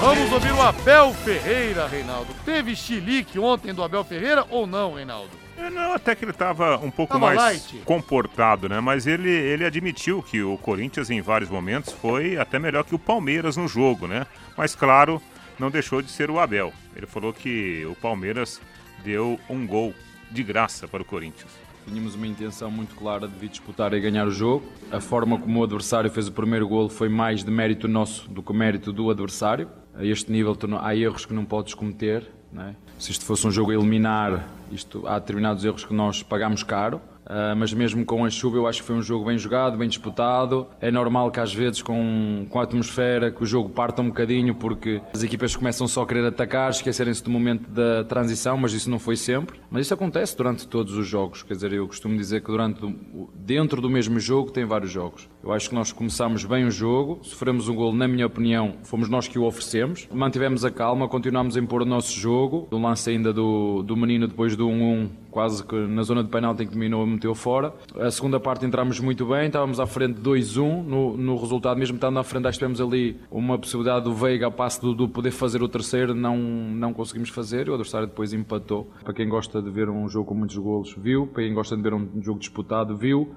Vamos 0.00 0.32
ouvir 0.32 0.52
o 0.52 0.60
Abel 0.60 1.14
Ferreira, 1.14 1.86
Reinaldo. 1.86 2.34
Teve 2.44 2.74
chilique 2.74 3.38
ontem 3.38 3.72
do 3.72 3.82
Abel 3.82 4.02
Ferreira 4.02 4.44
ou 4.50 4.66
não, 4.66 4.94
Reinaldo? 4.94 5.30
É, 5.56 5.70
não, 5.70 5.92
até 5.92 6.14
que 6.14 6.24
ele 6.24 6.32
estava 6.32 6.78
um 6.78 6.90
pouco 6.90 7.14
tava 7.14 7.26
mais 7.26 7.38
light. 7.38 7.78
comportado, 7.84 8.68
né? 8.68 8.80
Mas 8.80 9.06
ele, 9.06 9.30
ele 9.30 9.64
admitiu 9.64 10.22
que 10.22 10.42
o 10.42 10.56
Corinthians, 10.58 11.10
em 11.10 11.20
vários 11.20 11.50
momentos, 11.50 11.92
foi 11.92 12.36
até 12.36 12.58
melhor 12.58 12.84
que 12.84 12.94
o 12.94 12.98
Palmeiras 12.98 13.56
no 13.56 13.66
jogo, 13.66 14.06
né? 14.06 14.26
Mas, 14.56 14.74
claro, 14.76 15.20
não 15.58 15.70
deixou 15.70 16.00
de 16.00 16.10
ser 16.10 16.30
o 16.30 16.38
Abel. 16.38 16.72
Ele 16.94 17.06
falou 17.06 17.32
que 17.32 17.84
o 17.86 17.94
Palmeiras 17.96 18.60
deu 19.04 19.38
um 19.48 19.66
gol 19.66 19.94
de 20.30 20.42
graça 20.42 20.86
para 20.86 21.02
o 21.02 21.04
Corinthians. 21.04 21.50
Tínhamos 21.86 22.14
uma 22.14 22.26
intenção 22.26 22.70
muito 22.70 22.94
clara 22.94 23.26
de 23.26 23.34
vir 23.38 23.48
disputar 23.48 23.94
e 23.94 24.00
ganhar 24.00 24.26
o 24.26 24.30
jogo. 24.30 24.66
A 24.92 25.00
forma 25.00 25.38
como 25.38 25.60
o 25.60 25.64
adversário 25.64 26.10
fez 26.10 26.28
o 26.28 26.32
primeiro 26.32 26.68
gol 26.68 26.88
foi 26.88 27.08
mais 27.08 27.42
de 27.42 27.50
mérito 27.50 27.88
nosso 27.88 28.28
do 28.28 28.42
que 28.42 28.52
mérito 28.52 28.92
do 28.92 29.10
adversário. 29.10 29.68
A 29.94 30.04
este 30.04 30.30
nível 30.30 30.56
há 30.80 30.94
erros 30.94 31.24
que 31.24 31.32
não 31.32 31.44
podes 31.44 31.72
cometer. 31.74 32.30
Não 32.52 32.62
é? 32.62 32.76
Se 32.98 33.10
isto 33.10 33.24
fosse 33.24 33.46
um 33.46 33.50
jogo 33.50 33.70
a 33.70 33.74
eliminar, 33.74 34.48
isto, 34.70 35.06
há 35.06 35.18
determinados 35.18 35.64
erros 35.64 35.84
que 35.84 35.94
nós 35.94 36.22
pagamos 36.22 36.62
caro. 36.62 37.00
Uh, 37.28 37.54
mas 37.54 37.74
mesmo 37.74 38.06
com 38.06 38.24
a 38.24 38.30
chuva 38.30 38.56
eu 38.56 38.66
acho 38.66 38.80
que 38.80 38.86
foi 38.86 38.96
um 38.96 39.02
jogo 39.02 39.26
bem 39.26 39.36
jogado, 39.36 39.76
bem 39.76 39.86
disputado. 39.88 40.66
É 40.80 40.90
normal 40.90 41.30
que 41.30 41.38
às 41.38 41.52
vezes 41.52 41.82
com, 41.82 42.46
com 42.48 42.58
a 42.58 42.62
atmosfera 42.62 43.30
que 43.30 43.42
o 43.42 43.46
jogo 43.46 43.68
parta 43.68 44.00
um 44.00 44.08
bocadinho 44.08 44.54
porque 44.54 45.02
as 45.12 45.22
equipas 45.22 45.54
começam 45.54 45.86
só 45.86 46.02
a 46.02 46.06
querer 46.06 46.24
atacar, 46.24 46.70
esquecerem-se 46.70 47.22
do 47.22 47.30
momento 47.30 47.68
da 47.68 48.02
transição, 48.04 48.56
mas 48.56 48.72
isso 48.72 48.88
não 48.88 48.98
foi 48.98 49.14
sempre. 49.14 49.60
Mas 49.70 49.82
isso 49.82 49.92
acontece 49.92 50.34
durante 50.34 50.66
todos 50.66 50.94
os 50.94 51.06
jogos, 51.06 51.42
quer 51.42 51.54
dizer, 51.54 51.72
eu 51.74 51.86
costumo 51.86 52.16
dizer 52.16 52.40
que 52.40 52.46
durante 52.46 52.80
dentro 53.34 53.82
do 53.82 53.90
mesmo 53.90 54.18
jogo 54.18 54.50
tem 54.50 54.64
vários 54.64 54.90
jogos. 54.90 55.28
Eu 55.42 55.52
acho 55.52 55.68
que 55.68 55.74
nós 55.74 55.92
começámos 55.92 56.44
bem 56.44 56.64
o 56.64 56.70
jogo, 56.70 57.20
sofremos 57.22 57.68
um 57.68 57.74
gol, 57.74 57.92
na 57.92 58.08
minha 58.08 58.26
opinião, 58.26 58.74
fomos 58.84 59.08
nós 59.08 59.28
que 59.28 59.38
o 59.38 59.44
oferecemos, 59.44 60.08
mantivemos 60.12 60.64
a 60.64 60.70
calma, 60.70 61.08
continuámos 61.08 61.56
a 61.56 61.60
impor 61.60 61.82
o 61.82 61.84
nosso 61.84 62.12
jogo, 62.18 62.66
do 62.70 62.78
lance 62.78 63.10
ainda 63.10 63.32
do, 63.32 63.82
do 63.82 63.96
menino 63.96 64.26
depois 64.26 64.56
do 64.56 64.66
1-1, 64.66 65.08
quase 65.30 65.64
que 65.64 65.74
na 65.74 66.02
zona 66.02 66.22
de 66.22 66.30
penalti 66.30 66.66
que 66.66 66.72
dominou 66.72 67.06
meteu 67.06 67.34
fora. 67.34 67.72
A 67.98 68.10
segunda 68.10 68.38
parte 68.40 68.64
entramos 68.64 69.00
muito 69.00 69.26
bem, 69.26 69.46
estávamos 69.46 69.80
à 69.80 69.86
frente 69.86 70.20
2-1 70.20 70.84
no, 70.84 71.16
no 71.16 71.36
resultado, 71.36 71.78
mesmo 71.78 71.96
estando 71.96 72.18
à 72.18 72.24
frente, 72.24 72.46
acho 72.46 72.58
que 72.58 72.64
tivemos 72.64 72.80
ali 72.80 73.20
uma 73.30 73.58
possibilidade 73.58 74.04
do 74.04 74.14
Veiga 74.14 74.48
a 74.48 74.50
passe 74.50 74.80
do, 74.80 74.94
do 74.94 75.08
poder 75.08 75.30
fazer 75.30 75.62
o 75.62 75.68
terceiro, 75.68 76.14
não, 76.14 76.36
não 76.36 76.92
conseguimos 76.92 77.30
fazer, 77.30 77.68
o 77.68 77.74
adversário 77.74 78.06
depois 78.06 78.32
empatou. 78.32 78.90
Para 79.02 79.12
quem 79.12 79.28
gosta 79.28 79.60
de 79.62 79.70
ver 79.70 79.88
um 79.88 80.08
jogo 80.08 80.26
com 80.26 80.34
muitos 80.34 80.56
golos, 80.56 80.94
viu, 80.96 81.26
para 81.26 81.42
quem 81.42 81.54
gosta 81.54 81.76
de 81.76 81.82
ver 81.82 81.94
um 81.94 82.22
jogo 82.22 82.38
disputado, 82.38 82.96
viu 82.96 83.34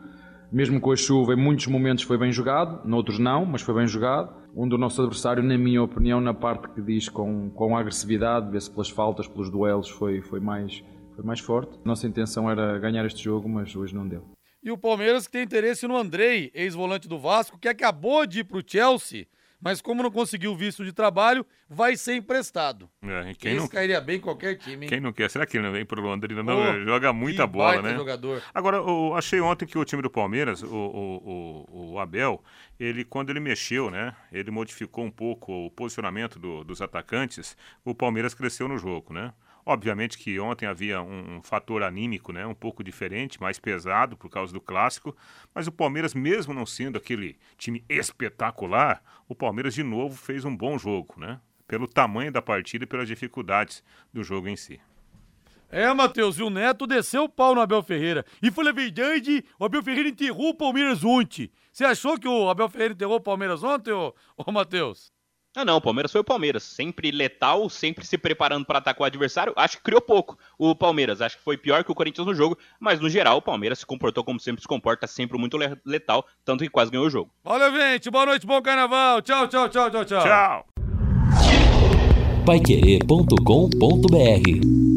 mesmo 0.51 0.81
com 0.81 0.91
a 0.91 0.95
chuva, 0.97 1.33
em 1.33 1.37
muitos 1.37 1.67
momentos 1.67 2.03
foi 2.03 2.17
bem 2.17 2.31
jogado, 2.31 2.85
noutros 2.85 3.17
não, 3.17 3.45
mas 3.45 3.61
foi 3.61 3.73
bem 3.73 3.87
jogado. 3.87 4.35
Um 4.53 4.67
do 4.67 4.77
nosso 4.77 5.01
adversário, 5.01 5.41
na 5.41 5.57
minha 5.57 5.81
opinião, 5.81 6.19
na 6.19 6.33
parte 6.33 6.67
que 6.67 6.81
diz 6.81 7.07
com, 7.07 7.49
com 7.51 7.77
agressividade, 7.77 8.51
vê-se 8.51 8.69
pelas 8.69 8.89
faltas, 8.89 9.25
pelos 9.29 9.49
duelos, 9.49 9.89
foi, 9.89 10.19
foi, 10.21 10.41
mais, 10.41 10.83
mais 11.23 11.39
forte. 11.39 11.79
Nossa 11.83 12.07
intenção 12.07 12.49
era 12.49 12.77
ganhar 12.79 13.05
este 13.05 13.23
jogo, 13.23 13.47
mas 13.47 13.75
hoje 13.75 13.93
não 13.95 14.07
deu. 14.07 14.23
E 14.63 14.71
o 14.71 14.77
Palmeiras 14.77 15.25
que 15.25 15.33
tem 15.33 15.43
interesse 15.43 15.87
no 15.87 15.97
Andrei, 15.97 16.51
ex-volante 16.53 17.07
do 17.07 17.17
Vasco, 17.19 17.57
que 17.57 17.67
acabou 17.67 18.25
de 18.25 18.39
ir 18.39 18.43
para 18.43 18.59
o 18.59 18.63
Chelsea 18.65 19.27
mas 19.61 19.79
como 19.79 20.01
não 20.01 20.09
conseguiu 20.09 20.55
visto 20.55 20.83
de 20.83 20.91
trabalho, 20.91 21.45
vai 21.69 21.95
ser 21.95 22.15
emprestado. 22.15 22.89
É, 23.03 23.33
quem 23.35 23.51
Esse 23.51 23.61
não... 23.61 23.67
cairia 23.67 24.01
bem 24.01 24.17
em 24.17 24.19
qualquer 24.19 24.57
time. 24.57 24.85
Hein? 24.85 24.89
Quem 24.89 24.99
não 24.99 25.13
quer? 25.13 25.29
Será 25.29 25.45
que 25.45 25.55
ele 25.55 25.65
não 25.65 25.71
vem 25.71 25.85
pro 25.85 26.01
Londrina? 26.01 26.41
Não, 26.41 26.57
oh, 26.57 26.83
joga 26.83 27.13
muita 27.13 27.45
bola, 27.45 27.81
né? 27.81 27.95
Jogador. 27.95 28.41
Agora, 28.53 28.77
eu 28.77 29.13
achei 29.15 29.39
ontem 29.39 29.67
que 29.67 29.77
o 29.77 29.85
time 29.85 30.01
do 30.01 30.09
Palmeiras, 30.09 30.63
o, 30.63 30.67
o, 30.67 31.65
o, 31.69 31.91
o, 31.93 31.99
Abel, 31.99 32.43
ele 32.79 33.05
quando 33.05 33.29
ele 33.29 33.39
mexeu, 33.39 33.91
né? 33.91 34.15
Ele 34.31 34.49
modificou 34.49 35.05
um 35.05 35.11
pouco 35.11 35.67
o 35.67 35.69
posicionamento 35.69 36.39
do, 36.39 36.63
dos 36.63 36.81
atacantes, 36.81 37.55
o 37.85 37.93
Palmeiras 37.93 38.33
cresceu 38.33 38.67
no 38.67 38.77
jogo, 38.79 39.13
né? 39.13 39.31
Obviamente 39.65 40.17
que 40.17 40.39
ontem 40.39 40.65
havia 40.65 41.01
um, 41.01 41.37
um, 41.37 41.41
fator 41.41 41.83
anímico, 41.83 42.31
né, 42.31 42.45
um 42.45 42.53
pouco 42.53 42.83
diferente, 42.83 43.39
mais 43.39 43.59
pesado 43.59 44.17
por 44.17 44.29
causa 44.29 44.51
do 44.53 44.61
clássico, 44.61 45.15
mas 45.53 45.67
o 45.67 45.71
Palmeiras, 45.71 46.13
mesmo 46.13 46.53
não 46.53 46.65
sendo 46.65 46.97
aquele 46.97 47.37
time 47.57 47.83
espetacular, 47.87 49.03
o 49.27 49.35
Palmeiras 49.35 49.73
de 49.73 49.83
novo 49.83 50.15
fez 50.15 50.45
um 50.45 50.55
bom 50.55 50.77
jogo, 50.77 51.15
né? 51.17 51.39
Pelo 51.67 51.87
tamanho 51.87 52.31
da 52.31 52.41
partida 52.41 52.83
e 52.83 52.87
pelas 52.87 53.07
dificuldades 53.07 53.83
do 54.11 54.23
jogo 54.23 54.47
em 54.47 54.55
si. 54.55 54.79
É, 55.69 55.91
Matheus, 55.93 56.37
e 56.37 56.43
o 56.43 56.49
Neto 56.49 56.85
desceu 56.85 57.23
o 57.23 57.29
pau 57.29 57.55
no 57.55 57.61
Abel 57.61 57.81
Ferreira. 57.81 58.25
E 58.43 58.51
foi 58.51 58.67
a 58.67 58.73
verdade, 58.73 59.45
o 59.57 59.63
Abel 59.63 59.81
Ferreira 59.81 60.09
enterrou 60.09 60.49
o 60.49 60.53
Palmeiras 60.53 61.01
ontem. 61.01 61.49
Você 61.71 61.85
achou 61.85 62.19
que 62.19 62.27
o 62.27 62.49
Abel 62.49 62.67
Ferreira 62.67 62.93
enterrou 62.93 63.15
o 63.15 63.21
Palmeiras 63.21 63.63
ontem, 63.63 63.93
ô, 63.93 64.13
ô 64.35 64.51
Matheus? 64.51 65.13
Ah, 65.55 65.63
não, 65.65 65.77
o 65.77 65.81
Palmeiras 65.81 66.11
foi 66.11 66.21
o 66.21 66.23
Palmeiras. 66.23 66.63
Sempre 66.63 67.11
letal, 67.11 67.69
sempre 67.69 68.03
se 68.05 68.17
preparando 68.17 68.65
para 68.65 68.79
atacar 68.79 69.01
o 69.01 69.05
adversário. 69.05 69.53
Acho 69.55 69.77
que 69.77 69.83
criou 69.83 70.01
pouco 70.01 70.35
o 70.57 70.73
Palmeiras. 70.73 71.21
Acho 71.21 71.37
que 71.37 71.43
foi 71.43 71.57
pior 71.57 71.83
que 71.83 71.91
o 71.91 71.95
Corinthians 71.95 72.25
no 72.25 72.33
jogo. 72.33 72.57
Mas 72.79 73.01
no 73.01 73.09
geral, 73.09 73.37
o 73.37 73.41
Palmeiras 73.41 73.79
se 73.79 73.85
comportou 73.85 74.23
como 74.23 74.39
sempre 74.39 74.61
se 74.61 74.67
comporta, 74.67 75.05
sempre 75.07 75.37
muito 75.37 75.57
letal. 75.85 76.25
Tanto 76.45 76.63
que 76.63 76.69
quase 76.69 76.89
ganhou 76.89 77.07
o 77.07 77.09
jogo. 77.09 77.29
Valeu, 77.43 77.75
gente. 77.75 78.09
Boa 78.09 78.25
noite, 78.25 78.47
bom 78.47 78.61
carnaval. 78.61 79.21
Tchau, 79.21 79.45
tchau, 79.47 79.67
tchau, 79.67 79.91
tchau, 79.91 80.05
tchau. 80.05 80.23
Tchau. 80.23 80.65
Paiquerê.com.br 82.45 84.90